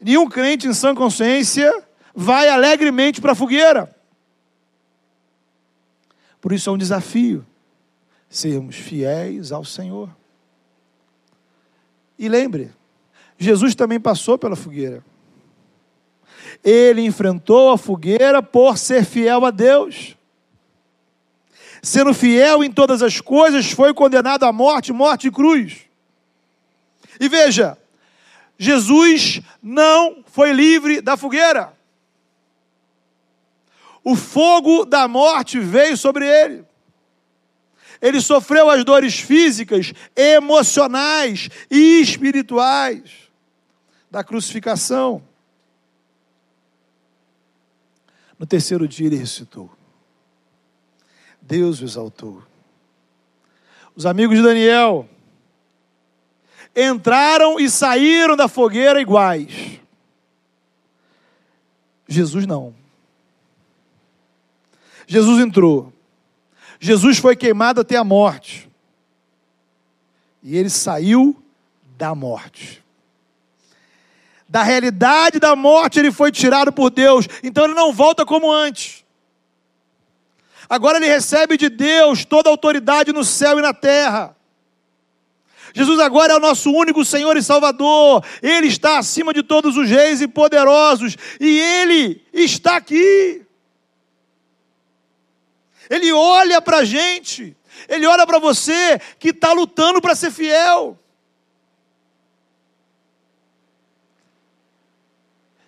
Nenhum 0.00 0.28
crente 0.28 0.66
em 0.66 0.74
sã 0.74 0.94
consciência 0.94 1.72
vai 2.14 2.48
alegremente 2.48 3.20
para 3.20 3.32
a 3.32 3.34
fogueira. 3.34 3.94
Por 6.40 6.52
isso 6.52 6.68
é 6.68 6.72
um 6.72 6.78
desafio 6.78 7.44
sermos 8.28 8.76
fiéis 8.76 9.52
ao 9.52 9.64
Senhor. 9.64 10.10
E 12.18 12.28
lembre, 12.28 12.72
Jesus 13.38 13.74
também 13.74 14.00
passou 14.00 14.38
pela 14.38 14.56
fogueira. 14.56 15.04
Ele 16.62 17.02
enfrentou 17.02 17.70
a 17.70 17.78
fogueira 17.78 18.42
por 18.42 18.78
ser 18.78 19.04
fiel 19.04 19.44
a 19.44 19.50
Deus. 19.50 20.16
Sendo 21.82 22.14
fiel 22.14 22.64
em 22.64 22.70
todas 22.70 23.02
as 23.02 23.20
coisas, 23.20 23.70
foi 23.70 23.92
condenado 23.92 24.44
à 24.44 24.52
morte, 24.52 24.92
morte 24.92 25.26
e 25.28 25.30
cruz. 25.30 25.80
E 27.20 27.28
veja, 27.28 27.76
Jesus 28.56 29.40
não 29.62 30.24
foi 30.26 30.52
livre 30.52 31.00
da 31.00 31.16
fogueira 31.16 31.74
o 34.04 34.14
fogo 34.14 34.84
da 34.84 35.08
morte 35.08 35.58
veio 35.58 35.96
sobre 35.96 36.26
ele. 36.28 36.64
Ele 38.04 38.20
sofreu 38.20 38.68
as 38.68 38.84
dores 38.84 39.18
físicas, 39.18 39.94
emocionais 40.14 41.48
e 41.70 42.02
espirituais 42.02 43.30
da 44.10 44.22
crucificação. 44.22 45.26
No 48.38 48.44
terceiro 48.44 48.86
dia 48.86 49.06
ele 49.06 49.16
ressuscitou. 49.16 49.70
Deus 51.40 51.80
o 51.80 51.84
exaltou. 51.84 52.42
Os 53.96 54.04
amigos 54.04 54.36
de 54.36 54.42
Daniel 54.42 55.08
entraram 56.76 57.58
e 57.58 57.70
saíram 57.70 58.36
da 58.36 58.48
fogueira 58.48 59.00
iguais. 59.00 59.80
Jesus 62.06 62.46
não. 62.46 62.74
Jesus 65.06 65.40
entrou. 65.40 65.93
Jesus 66.84 67.16
foi 67.16 67.34
queimado 67.34 67.80
até 67.80 67.96
a 67.96 68.04
morte. 68.04 68.70
E 70.42 70.54
ele 70.54 70.68
saiu 70.68 71.34
da 71.96 72.14
morte. 72.14 72.84
Da 74.46 74.62
realidade 74.62 75.38
da 75.38 75.56
morte 75.56 75.98
ele 75.98 76.12
foi 76.12 76.30
tirado 76.30 76.70
por 76.70 76.90
Deus. 76.90 77.26
Então 77.42 77.64
ele 77.64 77.72
não 77.72 77.90
volta 77.90 78.26
como 78.26 78.52
antes. 78.52 79.02
Agora 80.68 80.98
ele 80.98 81.06
recebe 81.06 81.56
de 81.56 81.70
Deus 81.70 82.26
toda 82.26 82.50
a 82.50 82.52
autoridade 82.52 83.14
no 83.14 83.24
céu 83.24 83.58
e 83.58 83.62
na 83.62 83.72
terra. 83.72 84.36
Jesus 85.72 85.98
agora 86.00 86.34
é 86.34 86.36
o 86.36 86.40
nosso 86.40 86.70
único 86.70 87.02
Senhor 87.02 87.34
e 87.34 87.42
Salvador. 87.42 88.22
Ele 88.42 88.66
está 88.66 88.98
acima 88.98 89.32
de 89.32 89.42
todos 89.42 89.78
os 89.78 89.88
reis 89.88 90.20
e 90.20 90.28
poderosos. 90.28 91.16
E 91.40 91.58
ele 91.58 92.22
está 92.34 92.76
aqui. 92.76 93.43
Ele 95.88 96.12
olha 96.12 96.60
para 96.60 96.78
a 96.78 96.84
gente, 96.84 97.56
ele 97.88 98.06
olha 98.06 98.26
para 98.26 98.38
você 98.38 98.98
que 99.18 99.30
está 99.30 99.52
lutando 99.52 100.00
para 100.00 100.14
ser 100.14 100.30
fiel. 100.30 100.98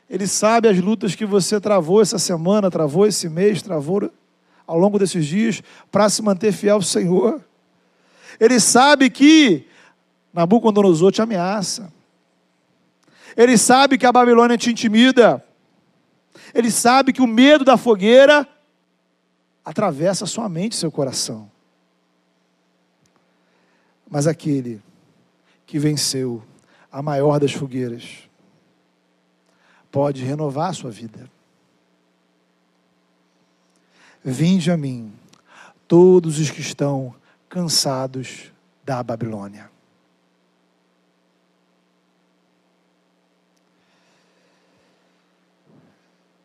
Ele 0.08 0.26
sabe 0.26 0.68
as 0.68 0.78
lutas 0.78 1.14
que 1.14 1.26
você 1.26 1.60
travou 1.60 2.00
essa 2.00 2.18
semana, 2.18 2.70
travou 2.70 3.06
esse 3.06 3.28
mês, 3.28 3.60
travou 3.60 4.10
ao 4.66 4.78
longo 4.78 4.98
desses 4.98 5.26
dias 5.26 5.62
para 5.90 6.08
se 6.08 6.22
manter 6.22 6.52
fiel 6.52 6.76
ao 6.76 6.82
Senhor. 6.82 7.44
Ele 8.38 8.60
sabe 8.60 9.10
que 9.10 9.66
Nabucodonosor 10.32 11.10
te 11.10 11.22
ameaça. 11.22 11.92
Ele 13.36 13.58
sabe 13.58 13.98
que 13.98 14.06
a 14.06 14.12
Babilônia 14.12 14.56
te 14.56 14.70
intimida. 14.70 15.44
Ele 16.54 16.70
sabe 16.70 17.12
que 17.12 17.20
o 17.20 17.26
medo 17.26 17.64
da 17.64 17.76
fogueira 17.76 18.46
atravessa 19.66 20.26
sua 20.26 20.48
mente, 20.48 20.76
seu 20.76 20.92
coração. 20.92 21.50
Mas 24.08 24.28
aquele 24.28 24.80
que 25.66 25.76
venceu 25.76 26.40
a 26.92 27.02
maior 27.02 27.40
das 27.40 27.52
fogueiras 27.52 28.30
pode 29.90 30.22
renovar 30.22 30.70
a 30.70 30.72
sua 30.72 30.92
vida. 30.92 31.28
Vinde 34.24 34.70
a 34.70 34.76
mim, 34.76 35.12
todos 35.88 36.38
os 36.38 36.48
que 36.48 36.60
estão 36.60 37.12
cansados 37.48 38.52
da 38.84 39.02
Babilônia. 39.02 39.68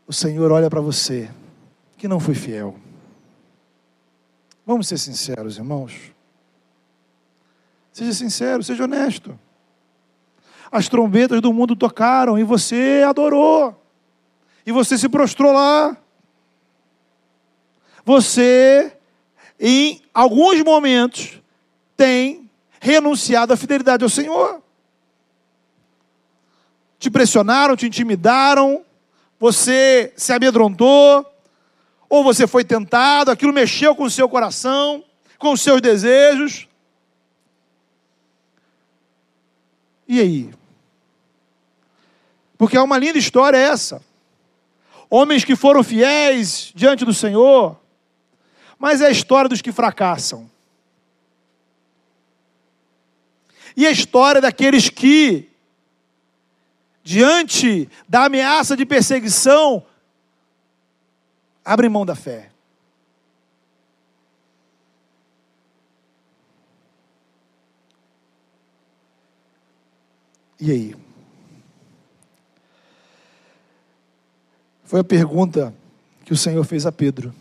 O 0.07 0.13
Senhor 0.13 0.51
olha 0.51 0.69
para 0.72 0.82
você 0.82 1.30
que 1.97 2.07
não 2.07 2.19
foi 2.19 2.34
fiel. 2.34 2.76
Vamos 4.66 4.88
ser 4.88 4.97
sinceros, 4.97 5.57
irmãos. 5.57 6.12
Seja 7.91 8.14
sincero, 8.14 8.64
seja 8.64 8.84
honesto. 8.84 9.38
As 10.72 10.88
trombetas 10.88 11.41
do 11.41 11.51
mundo 11.51 11.76
tocaram 11.76 12.39
e 12.39 12.43
você 12.43 13.03
adorou. 13.07 13.78
E 14.66 14.72
você 14.72 14.97
se 14.97 15.09
prostrou 15.09 15.51
lá. 15.51 15.97
Você, 18.05 18.95
em 19.59 20.01
alguns 20.14 20.62
momentos, 20.64 21.41
tem 21.97 22.49
renunciado 22.80 23.53
à 23.53 23.57
fidelidade 23.57 24.03
ao 24.03 24.09
Senhor. 24.09 24.62
Te 26.97 27.09
pressionaram, 27.09 27.76
te 27.76 27.88
intimidaram, 27.88 28.86
você 29.39 30.14
se 30.16 30.32
amedrontou, 30.32 31.26
ou 32.12 32.26
você 32.26 32.45
foi 32.45 32.66
tentado, 32.66 33.32
aquilo 33.32 33.53
mexeu 33.53 33.95
com 33.95 34.03
o 34.03 34.12
seu 34.12 34.28
coração, 34.28 35.01
com 35.39 35.53
os 35.53 35.62
seus 35.62 35.80
desejos. 35.80 36.68
E 40.05 40.20
aí? 40.20 40.53
Porque 42.57 42.76
é 42.76 42.82
uma 42.82 42.97
linda 42.97 43.18
história 43.18 43.55
essa. 43.55 44.03
Homens 45.09 45.45
que 45.45 45.55
foram 45.55 45.82
fiéis 45.86 46.74
diante 46.76 47.05
do 47.05 47.14
Senhor, 47.14 47.80
mas 48.78 48.99
é 48.99 49.05
a 49.05 49.12
história 49.12 49.47
dos 49.47 49.62
que 49.62 49.72
fracassam. 49.72 50.51
E 53.74 53.88
a 53.88 53.91
história 53.91 54.41
daqueles 54.41 54.89
que, 54.89 55.47
diante 57.01 57.88
da 58.09 58.26
ameaça 58.26 58.76
de 58.76 58.86
perseguição, 58.86 59.86
Abre 61.64 61.88
mão 61.89 62.05
da 62.05 62.16
fé. 62.16 62.51
E 70.59 70.72
aí? 70.72 70.95
Foi 74.84 74.99
a 74.99 75.03
pergunta 75.03 75.74
que 76.24 76.34
o 76.34 76.38
Senhor 76.38 76.64
fez 76.64 76.86
a 76.86 76.91
Pedro. 76.91 77.34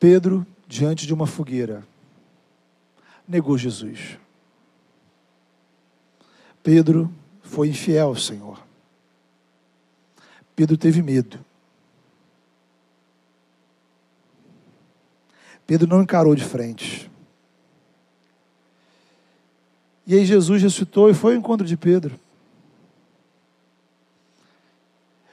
Pedro, 0.00 0.46
diante 0.66 1.06
de 1.06 1.14
uma 1.14 1.26
fogueira, 1.26 1.86
negou 3.28 3.56
Jesus. 3.56 4.18
Pedro 6.62 7.12
foi 7.42 7.68
infiel 7.68 8.08
ao 8.08 8.16
Senhor. 8.16 8.58
Pedro 10.54 10.76
teve 10.76 11.02
medo. 11.02 11.44
Pedro 15.66 15.88
não 15.88 16.02
encarou 16.02 16.34
de 16.34 16.44
frente. 16.44 17.10
E 20.06 20.14
aí 20.14 20.24
Jesus 20.24 20.62
ressuscitou 20.62 21.08
e 21.08 21.14
foi 21.14 21.32
ao 21.32 21.38
encontro 21.38 21.66
de 21.66 21.76
Pedro. 21.76 22.18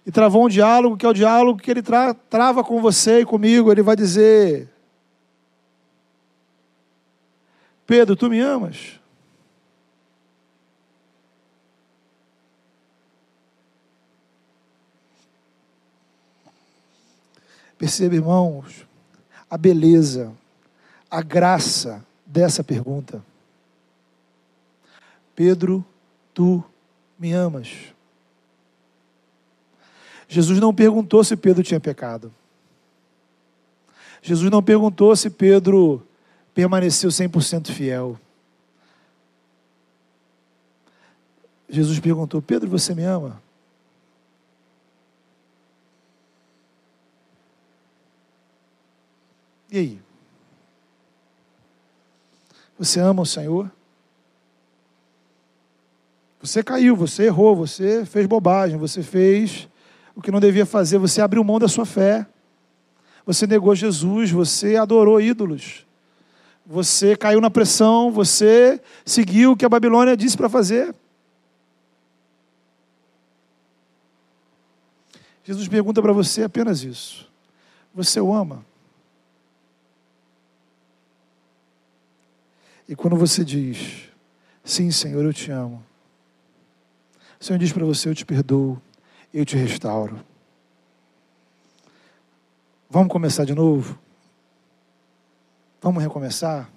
E 0.05 0.11
travou 0.11 0.45
um 0.45 0.49
diálogo, 0.49 0.97
que 0.97 1.05
é 1.05 1.09
o 1.09 1.13
diálogo 1.13 1.61
que 1.61 1.69
ele 1.69 1.81
tra 1.81 2.13
trava 2.13 2.63
com 2.63 2.81
você 2.81 3.19
e 3.19 3.25
comigo. 3.25 3.71
Ele 3.71 3.83
vai 3.83 3.95
dizer: 3.95 4.69
Pedro, 7.85 8.15
tu 8.15 8.29
me 8.29 8.39
amas? 8.39 9.00
Perceba, 17.81 18.13
irmãos, 18.13 18.85
a 19.49 19.57
beleza, 19.57 20.31
a 21.09 21.19
graça 21.19 22.05
dessa 22.23 22.63
pergunta: 22.63 23.25
Pedro, 25.35 25.83
tu 26.31 26.63
me 27.17 27.33
amas? 27.33 27.91
Jesus 30.27 30.59
não 30.59 30.75
perguntou 30.75 31.23
se 31.23 31.35
Pedro 31.35 31.63
tinha 31.63 31.79
pecado. 31.79 32.31
Jesus 34.21 34.51
não 34.51 34.61
perguntou 34.61 35.15
se 35.15 35.31
Pedro 35.31 36.05
permaneceu 36.53 37.09
100% 37.09 37.71
fiel. 37.71 38.15
Jesus 41.67 41.99
perguntou: 41.99 42.43
Pedro, 42.43 42.69
você 42.69 42.93
me 42.93 43.05
ama? 43.05 43.41
E 49.71 49.77
aí? 49.77 49.99
Você 52.77 52.99
ama 52.99 53.21
o 53.21 53.25
Senhor? 53.25 53.71
Você 56.41 56.61
caiu, 56.61 56.95
você 56.95 57.25
errou, 57.25 57.55
você 57.55 58.05
fez 58.05 58.25
bobagem, 58.25 58.77
você 58.77 59.01
fez 59.01 59.69
o 60.15 60.21
que 60.21 60.31
não 60.31 60.39
devia 60.39 60.65
fazer, 60.65 60.97
você 60.97 61.21
abriu 61.21 61.43
mão 61.43 61.59
da 61.59 61.67
sua 61.67 61.85
fé. 61.85 62.25
Você 63.25 63.47
negou 63.47 63.73
Jesus, 63.75 64.31
você 64.31 64.75
adorou 64.75 65.21
ídolos. 65.21 65.85
Você 66.65 67.15
caiu 67.15 67.39
na 67.39 67.49
pressão, 67.49 68.11
você 68.11 68.81
seguiu 69.05 69.51
o 69.51 69.57
que 69.57 69.65
a 69.65 69.69
Babilônia 69.69 70.17
disse 70.17 70.35
para 70.35 70.49
fazer. 70.49 70.93
Jesus 75.43 75.67
pergunta 75.67 76.01
para 76.01 76.13
você 76.13 76.43
apenas 76.43 76.83
isso: 76.83 77.29
Você 77.93 78.19
o 78.19 78.33
ama? 78.33 78.65
E 82.87 82.95
quando 82.95 83.15
você 83.15 83.43
diz, 83.43 84.09
Sim, 84.63 84.91
Senhor, 84.91 85.23
eu 85.23 85.33
te 85.33 85.51
amo, 85.51 85.83
o 87.39 87.43
Senhor 87.43 87.57
diz 87.57 87.71
para 87.73 87.85
você: 87.85 88.07
Eu 88.07 88.15
te 88.15 88.25
perdoo, 88.25 88.79
eu 89.33 89.43
te 89.43 89.57
restauro. 89.57 90.23
Vamos 92.89 93.11
começar 93.11 93.45
de 93.45 93.55
novo? 93.55 93.97
Vamos 95.81 96.03
recomeçar? 96.03 96.69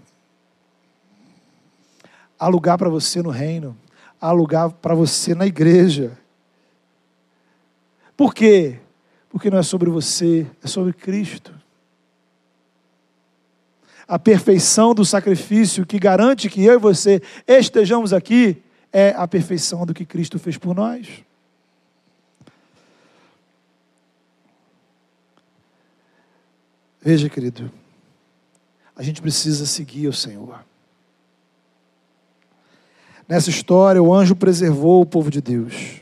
Há 2.38 2.48
lugar 2.48 2.78
para 2.78 2.88
você 2.88 3.22
no 3.22 3.30
reino, 3.30 3.76
há 4.20 4.32
lugar 4.32 4.70
para 4.70 4.94
você 4.94 5.34
na 5.34 5.46
igreja. 5.46 6.18
Por 8.16 8.32
quê? 8.32 8.80
Porque 9.28 9.50
não 9.50 9.58
é 9.58 9.62
sobre 9.62 9.90
você, 9.90 10.46
é 10.62 10.66
sobre 10.66 10.92
Cristo. 10.92 11.53
A 14.06 14.18
perfeição 14.18 14.94
do 14.94 15.04
sacrifício 15.04 15.86
que 15.86 15.98
garante 15.98 16.50
que 16.50 16.64
eu 16.64 16.74
e 16.74 16.78
você 16.78 17.22
estejamos 17.46 18.12
aqui 18.12 18.62
é 18.92 19.14
a 19.16 19.26
perfeição 19.26 19.84
do 19.84 19.94
que 19.94 20.04
Cristo 20.04 20.38
fez 20.38 20.56
por 20.56 20.74
nós. 20.74 21.08
Veja, 27.00 27.28
querido, 27.28 27.70
a 28.96 29.02
gente 29.02 29.20
precisa 29.20 29.66
seguir 29.66 30.08
o 30.08 30.12
Senhor. 30.12 30.64
Nessa 33.28 33.50
história, 33.50 34.02
o 34.02 34.12
anjo 34.12 34.36
preservou 34.36 35.02
o 35.02 35.06
povo 35.06 35.30
de 35.30 35.40
Deus. 35.40 36.00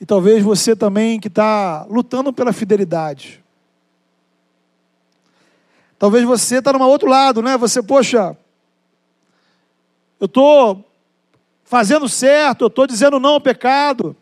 E 0.00 0.04
talvez 0.04 0.42
você 0.42 0.74
também 0.74 1.18
que 1.18 1.28
está 1.28 1.86
lutando 1.88 2.32
pela 2.32 2.52
fidelidade. 2.52 3.42
Talvez 5.98 6.24
você 6.24 6.58
está 6.58 6.72
numa 6.72 6.86
outro 6.86 7.08
lado, 7.08 7.40
né? 7.40 7.56
Você, 7.56 7.82
poxa, 7.82 8.36
eu 10.20 10.26
estou 10.26 10.84
fazendo 11.64 12.08
certo, 12.08 12.62
eu 12.62 12.68
estou 12.68 12.86
dizendo 12.86 13.18
não 13.18 13.34
ao 13.34 13.40
pecado. 13.40 14.14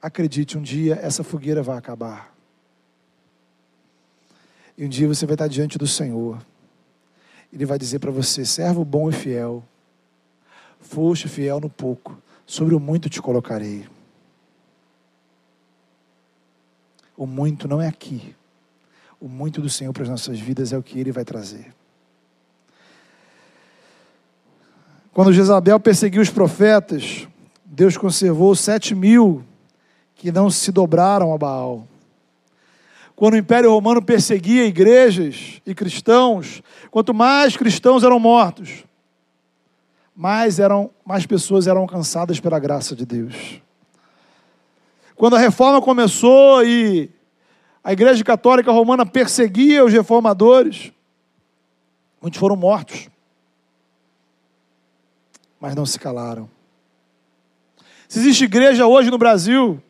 Acredite, 0.00 0.58
um 0.58 0.62
dia 0.62 0.98
essa 1.02 1.22
fogueira 1.22 1.62
vai 1.62 1.78
acabar. 1.78 2.34
E 4.76 4.84
um 4.84 4.88
dia 4.88 5.06
você 5.06 5.26
vai 5.26 5.34
estar 5.34 5.48
diante 5.48 5.78
do 5.78 5.86
Senhor. 5.86 6.44
Ele 7.52 7.66
vai 7.66 7.78
dizer 7.78 7.98
para 7.98 8.10
você: 8.10 8.44
servo 8.44 8.84
bom 8.84 9.10
e 9.10 9.12
fiel, 9.12 9.62
foste 10.80 11.28
fiel 11.28 11.60
no 11.60 11.68
pouco, 11.68 12.18
sobre 12.46 12.74
o 12.74 12.80
muito 12.80 13.10
te 13.10 13.20
colocarei. 13.20 13.86
O 17.22 17.26
muito 17.26 17.68
não 17.68 17.80
é 17.80 17.86
aqui. 17.86 18.34
O 19.20 19.28
muito 19.28 19.60
do 19.60 19.70
Senhor 19.70 19.92
para 19.92 20.02
as 20.02 20.08
nossas 20.08 20.40
vidas 20.40 20.72
é 20.72 20.76
o 20.76 20.82
que 20.82 20.98
Ele 20.98 21.12
vai 21.12 21.24
trazer. 21.24 21.72
Quando 25.12 25.32
Jezabel 25.32 25.78
perseguiu 25.78 26.20
os 26.20 26.30
profetas, 26.30 27.28
Deus 27.64 27.96
conservou 27.96 28.56
sete 28.56 28.92
mil 28.92 29.44
que 30.16 30.32
não 30.32 30.50
se 30.50 30.72
dobraram 30.72 31.32
a 31.32 31.38
Baal. 31.38 31.86
Quando 33.14 33.34
o 33.34 33.38
Império 33.38 33.70
Romano 33.70 34.02
perseguia 34.02 34.66
igrejas 34.66 35.62
e 35.64 35.76
cristãos, 35.76 36.60
quanto 36.90 37.14
mais 37.14 37.56
cristãos 37.56 38.02
eram 38.02 38.18
mortos, 38.18 38.82
mais, 40.12 40.58
eram, 40.58 40.90
mais 41.06 41.24
pessoas 41.24 41.68
eram 41.68 41.82
alcançadas 41.82 42.40
pela 42.40 42.58
graça 42.58 42.96
de 42.96 43.06
Deus. 43.06 43.62
Quando 45.22 45.36
a 45.36 45.38
reforma 45.38 45.80
começou 45.80 46.64
e 46.64 47.08
a 47.84 47.92
Igreja 47.92 48.24
Católica 48.24 48.72
Romana 48.72 49.06
perseguia 49.06 49.84
os 49.84 49.92
reformadores, 49.92 50.92
muitos 52.20 52.40
foram 52.40 52.56
mortos, 52.56 53.08
mas 55.60 55.76
não 55.76 55.86
se 55.86 55.96
calaram. 55.96 56.50
Se 58.08 58.18
existe 58.18 58.46
igreja 58.46 58.84
hoje 58.88 59.12
no 59.12 59.16
Brasil, 59.16 59.80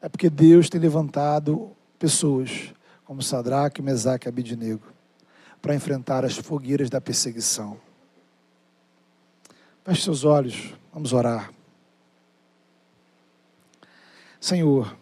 é 0.00 0.08
porque 0.08 0.30
Deus 0.30 0.70
tem 0.70 0.80
levantado 0.80 1.72
pessoas 1.98 2.72
como 3.04 3.24
Sadraque, 3.24 3.82
Mesaque 3.82 4.28
e 4.28 4.30
Abidinego 4.30 4.86
para 5.60 5.74
enfrentar 5.74 6.24
as 6.24 6.36
fogueiras 6.36 6.88
da 6.88 7.00
perseguição. 7.00 7.76
Feche 9.84 10.02
seus 10.02 10.22
olhos, 10.22 10.72
vamos 10.92 11.12
orar. 11.12 11.55
Senhor, 14.46 14.96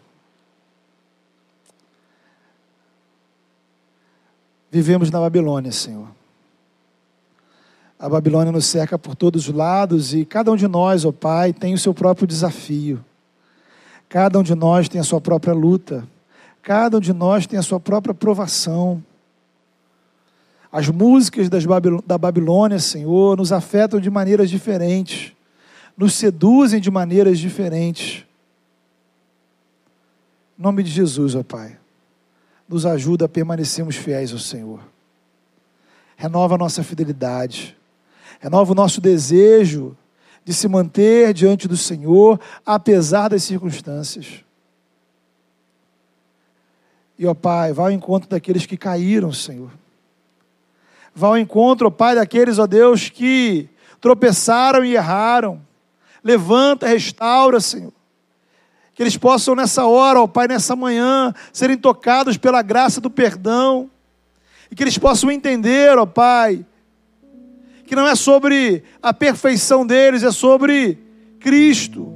vivemos 4.71 5.11
na 5.11 5.19
Babilônia, 5.19 5.71
Senhor. 5.71 6.07
A 7.99 8.09
Babilônia 8.09 8.51
nos 8.51 8.65
cerca 8.65 8.97
por 8.97 9.13
todos 9.13 9.47
os 9.47 9.53
lados 9.53 10.15
e 10.15 10.25
cada 10.25 10.51
um 10.51 10.55
de 10.55 10.67
nós, 10.67 11.05
ó 11.05 11.11
Pai, 11.11 11.53
tem 11.53 11.75
o 11.75 11.77
seu 11.77 11.93
próprio 11.93 12.25
desafio. 12.25 13.05
Cada 14.09 14.39
um 14.39 14.41
de 14.41 14.55
nós 14.55 14.89
tem 14.89 14.99
a 14.99 15.03
sua 15.03 15.21
própria 15.21 15.53
luta. 15.53 16.07
Cada 16.63 16.97
um 16.97 16.99
de 16.99 17.13
nós 17.13 17.45
tem 17.45 17.59
a 17.59 17.61
sua 17.61 17.79
própria 17.79 18.15
provação. 18.15 19.03
As 20.71 20.89
músicas 20.89 21.49
da 21.49 22.17
Babilônia, 22.17 22.79
Senhor, 22.79 23.37
nos 23.37 23.51
afetam 23.51 23.99
de 23.99 24.09
maneiras 24.09 24.49
diferentes, 24.49 25.33
nos 25.95 26.15
seduzem 26.15 26.81
de 26.81 26.89
maneiras 26.89 27.37
diferentes. 27.37 28.24
Em 30.57 30.61
nome 30.61 30.83
de 30.83 30.89
Jesus, 30.89 31.35
ó 31.35 31.43
Pai, 31.43 31.77
nos 32.67 32.85
ajuda 32.85 33.25
a 33.25 33.29
permanecermos 33.29 33.95
fiéis 33.95 34.31
ao 34.31 34.39
Senhor. 34.39 34.79
Renova 36.15 36.55
a 36.55 36.57
nossa 36.57 36.83
fidelidade, 36.83 37.77
renova 38.39 38.71
o 38.71 38.75
nosso 38.75 39.01
desejo 39.01 39.95
de 40.43 40.53
se 40.53 40.67
manter 40.67 41.33
diante 41.33 41.67
do 41.67 41.75
Senhor, 41.75 42.39
apesar 42.65 43.29
das 43.29 43.43
circunstâncias. 43.43 44.43
E, 47.17 47.25
ó 47.25 47.33
Pai, 47.33 47.73
vá 47.73 47.83
ao 47.83 47.91
encontro 47.91 48.29
daqueles 48.29 48.65
que 48.65 48.77
caíram, 48.77 49.31
Senhor 49.31 49.71
Vá 51.17 51.27
ao 51.27 51.37
encontro, 51.37 51.87
ó 51.87 51.89
Pai, 51.89 52.13
daqueles, 52.13 52.59
ó 52.59 52.67
Deus, 52.67 53.07
que 53.07 53.69
tropeçaram 54.01 54.83
e 54.83 54.95
erraram. 54.95 55.61
Levanta, 56.21 56.87
restaura, 56.87 57.61
Senhor. 57.61 57.93
Que 58.95 59.03
eles 59.03 59.17
possam 59.17 59.55
nessa 59.55 59.85
hora, 59.85 60.21
ó 60.21 60.25
Pai, 60.25 60.47
nessa 60.47 60.73
manhã, 60.73 61.33
serem 61.51 61.77
tocados 61.77 62.37
pela 62.37 62.61
graça 62.61 63.01
do 63.01 63.09
perdão. 63.09 63.91
E 64.71 64.75
que 64.75 64.81
eles 64.81 64.97
possam 64.97 65.29
entender, 65.29 65.97
ó 65.97 66.05
Pai, 66.05 66.65
que 67.85 67.93
não 67.93 68.07
é 68.07 68.15
sobre 68.15 68.83
a 69.03 69.13
perfeição 69.13 69.85
deles, 69.85 70.23
é 70.23 70.31
sobre 70.31 70.97
Cristo. 71.41 72.11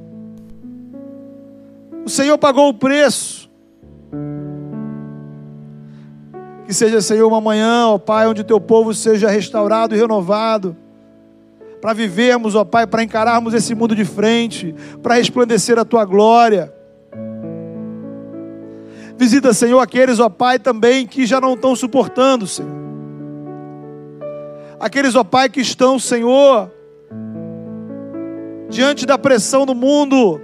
O 2.06 2.10
Senhor 2.10 2.38
pagou 2.38 2.70
o 2.70 2.74
preço. 2.74 3.50
Que 6.66 6.74
seja, 6.74 7.02
Senhor, 7.02 7.28
uma 7.28 7.42
manhã, 7.42 7.88
ó 7.88 7.98
Pai, 7.98 8.26
onde 8.26 8.40
o 8.40 8.46
teu 8.46 8.62
povo 8.62 8.94
seja 8.94 9.30
restaurado 9.30 9.94
e 9.94 10.00
renovado. 10.00 10.78
Para 11.82 11.94
vivermos, 11.94 12.56
ó 12.56 12.66
Pai, 12.66 12.86
para 12.86 13.04
encararmos 13.04 13.54
esse 13.54 13.74
mundo 13.74 13.96
de 13.96 14.04
frente, 14.04 14.76
para 15.02 15.16
resplandecer 15.16 15.80
a 15.80 15.86
tua 15.86 16.04
glória. 16.04 16.74
Visita, 19.18 19.54
Senhor, 19.54 19.80
aqueles, 19.80 20.20
ó 20.20 20.30
Pai, 20.30 20.60
também 20.60 21.08
que 21.08 21.26
já 21.26 21.40
não 21.40 21.54
estão 21.54 21.76
suportando, 21.76 22.46
Senhor. 22.48 22.72
Aqueles, 24.80 25.16
ó 25.16 25.24
Pai, 25.24 25.50
que 25.50 25.60
estão, 25.60 26.00
Senhor, 26.00 26.72
diante 28.70 29.06
da 29.06 29.18
pressão 29.18 29.66
do 29.66 29.76
mundo, 29.76 30.40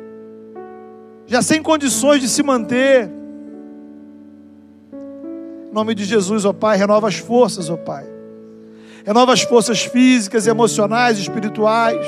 já 1.26 1.42
sem 1.42 1.62
condições 1.62 2.22
de 2.22 2.28
se 2.28 2.44
manter. 2.44 3.10
Em 5.70 5.74
nome 5.74 5.96
de 5.96 6.06
Jesus, 6.06 6.46
ó 6.46 6.54
Pai, 6.54 6.78
renova 6.78 7.08
as 7.08 7.18
forças, 7.18 7.70
ó 7.70 7.78
Pai. 7.78 8.15
Renova 9.06 9.34
as 9.34 9.44
forças 9.44 9.86
físicas, 9.86 10.48
emocionais, 10.48 11.20
espirituais. 11.20 12.06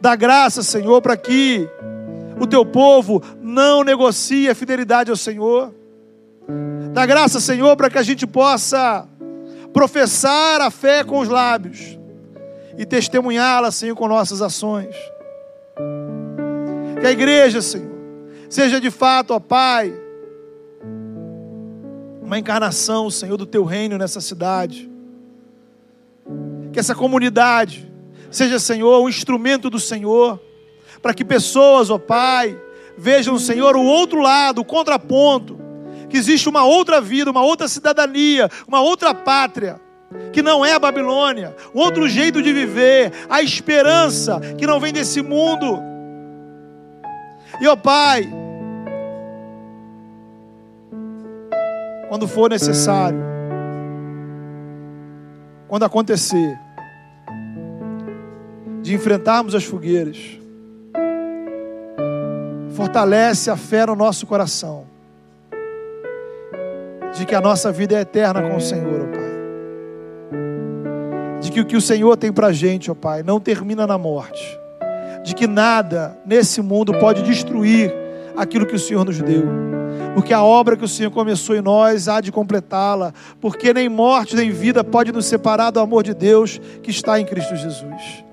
Dá 0.00 0.14
graça, 0.14 0.62
Senhor, 0.62 1.02
para 1.02 1.16
que 1.16 1.68
o 2.40 2.46
teu 2.46 2.64
povo 2.64 3.20
não 3.42 3.82
negocie 3.82 4.48
a 4.48 4.54
fidelidade 4.54 5.10
ao 5.10 5.16
Senhor. 5.16 5.74
Dá 6.92 7.04
graça, 7.04 7.40
Senhor, 7.40 7.76
para 7.76 7.90
que 7.90 7.98
a 7.98 8.02
gente 8.04 8.24
possa 8.24 9.08
professar 9.72 10.60
a 10.60 10.70
fé 10.70 11.02
com 11.02 11.18
os 11.18 11.28
lábios 11.28 11.98
e 12.76 12.86
testemunhá-la, 12.86 13.72
Senhor, 13.72 13.96
com 13.96 14.06
nossas 14.06 14.40
ações. 14.40 14.94
Que 17.00 17.06
a 17.06 17.10
igreja, 17.10 17.60
Senhor, 17.60 17.90
seja 18.48 18.80
de 18.80 18.92
fato, 18.92 19.32
ó 19.34 19.40
Pai, 19.40 19.92
uma 22.22 22.38
encarnação, 22.38 23.10
Senhor, 23.10 23.36
do 23.36 23.46
teu 23.46 23.64
reino 23.64 23.98
nessa 23.98 24.20
cidade. 24.20 24.88
Que 26.78 26.80
essa 26.80 26.94
comunidade 26.94 27.92
seja, 28.30 28.56
Senhor, 28.60 29.02
um 29.02 29.08
instrumento 29.08 29.68
do 29.68 29.80
Senhor 29.80 30.40
para 31.02 31.12
que 31.12 31.24
pessoas, 31.24 31.90
ó 31.90 31.98
Pai, 31.98 32.56
vejam, 32.96 33.36
Senhor, 33.36 33.74
o 33.74 33.82
outro 33.82 34.20
lado, 34.20 34.60
o 34.60 34.64
contraponto, 34.64 35.58
que 36.08 36.16
existe 36.16 36.48
uma 36.48 36.62
outra 36.62 37.00
vida, 37.00 37.32
uma 37.32 37.42
outra 37.42 37.66
cidadania, 37.66 38.48
uma 38.64 38.80
outra 38.80 39.12
pátria, 39.12 39.80
que 40.32 40.40
não 40.40 40.64
é 40.64 40.72
a 40.72 40.78
Babilônia, 40.78 41.52
um 41.74 41.80
outro 41.80 42.08
jeito 42.08 42.40
de 42.40 42.52
viver, 42.52 43.12
a 43.28 43.42
esperança 43.42 44.38
que 44.56 44.64
não 44.64 44.78
vem 44.78 44.92
desse 44.92 45.20
mundo. 45.20 45.82
E 47.60 47.66
ó 47.66 47.74
Pai, 47.74 48.22
quando 52.08 52.28
for 52.28 52.48
necessário, 52.48 53.18
quando 55.66 55.82
acontecer, 55.82 56.67
de 58.88 58.94
enfrentarmos 58.94 59.54
as 59.54 59.64
fogueiras, 59.64 60.16
fortalece 62.70 63.50
a 63.50 63.56
fé 63.56 63.84
no 63.84 63.94
nosso 63.94 64.26
coração, 64.26 64.86
de 67.14 67.26
que 67.26 67.34
a 67.34 67.40
nossa 67.42 67.70
vida 67.70 67.98
é 67.98 68.00
eterna 68.00 68.48
com 68.48 68.56
o 68.56 68.60
Senhor, 68.62 69.02
ó 69.02 69.12
Pai. 69.14 69.28
De 71.42 71.52
que 71.52 71.60
o 71.60 71.66
que 71.66 71.76
o 71.76 71.82
Senhor 71.82 72.16
tem 72.16 72.32
para 72.32 72.46
a 72.46 72.52
gente, 72.52 72.90
ó 72.90 72.94
Pai, 72.94 73.22
não 73.22 73.38
termina 73.38 73.86
na 73.86 73.98
morte. 73.98 74.58
De 75.22 75.34
que 75.34 75.46
nada 75.46 76.18
nesse 76.24 76.62
mundo 76.62 76.94
pode 76.98 77.22
destruir 77.22 77.92
aquilo 78.38 78.64
que 78.64 78.76
o 78.76 78.78
Senhor 78.78 79.04
nos 79.04 79.20
deu. 79.20 79.44
Porque 80.14 80.32
a 80.32 80.42
obra 80.42 80.78
que 80.78 80.84
o 80.86 80.88
Senhor 80.88 81.10
começou 81.10 81.54
em 81.54 81.60
nós 81.60 82.08
há 82.08 82.22
de 82.22 82.32
completá-la. 82.32 83.12
Porque 83.38 83.74
nem 83.74 83.86
morte 83.86 84.34
nem 84.34 84.50
vida 84.50 84.82
pode 84.82 85.12
nos 85.12 85.26
separar 85.26 85.72
do 85.72 85.78
amor 85.78 86.02
de 86.02 86.14
Deus 86.14 86.58
que 86.82 86.90
está 86.90 87.20
em 87.20 87.26
Cristo 87.26 87.54
Jesus 87.54 88.26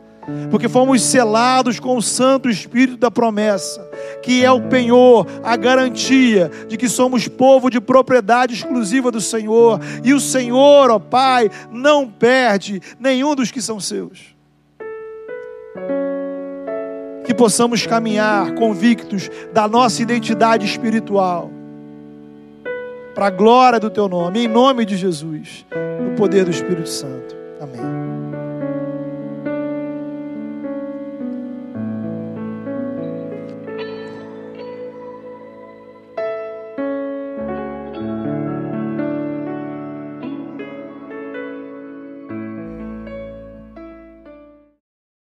porque 0.49 0.67
fomos 0.67 1.01
selados 1.01 1.80
com 1.80 1.97
o 1.97 2.01
Santo 2.01 2.49
Espírito 2.49 2.97
da 2.97 3.11
promessa, 3.11 3.82
que 4.21 4.43
é 4.43 4.51
o 4.51 4.61
penhor, 4.61 5.28
a 5.43 5.55
garantia 5.55 6.51
de 6.67 6.78
que 6.78 6.89
somos 6.89 7.28
povo 7.28 7.69
de 7.69 7.80
propriedade 7.80 8.53
exclusiva 8.53 9.11
do 9.11 9.21
Senhor, 9.21 9.80
e 10.03 10.13
o 10.13 10.19
Senhor, 10.19 10.89
ó 10.89 10.99
Pai, 10.99 11.49
não 11.71 12.07
perde 12.07 12.82
nenhum 12.99 13.36
dos 13.36 13.51
que 13.51 13.61
são 13.61 13.80
seus. 13.80 14.36
Que 17.26 17.34
possamos 17.34 17.86
caminhar 17.86 18.53
convictos 18.53 19.30
da 19.53 19.67
nossa 19.67 20.01
identidade 20.01 20.65
espiritual, 20.65 21.51
para 23.13 23.28
a 23.28 23.32
glória 23.32 23.80
do 23.80 23.89
Teu 23.89 24.09
nome, 24.09 24.43
em 24.43 24.47
nome 24.47 24.86
de 24.86 24.97
Jesus, 24.97 25.65
no 26.01 26.15
poder 26.15 26.43
do 26.45 26.51
Espírito 26.51 26.89
Santo. 26.89 27.36
Amém. 27.61 27.94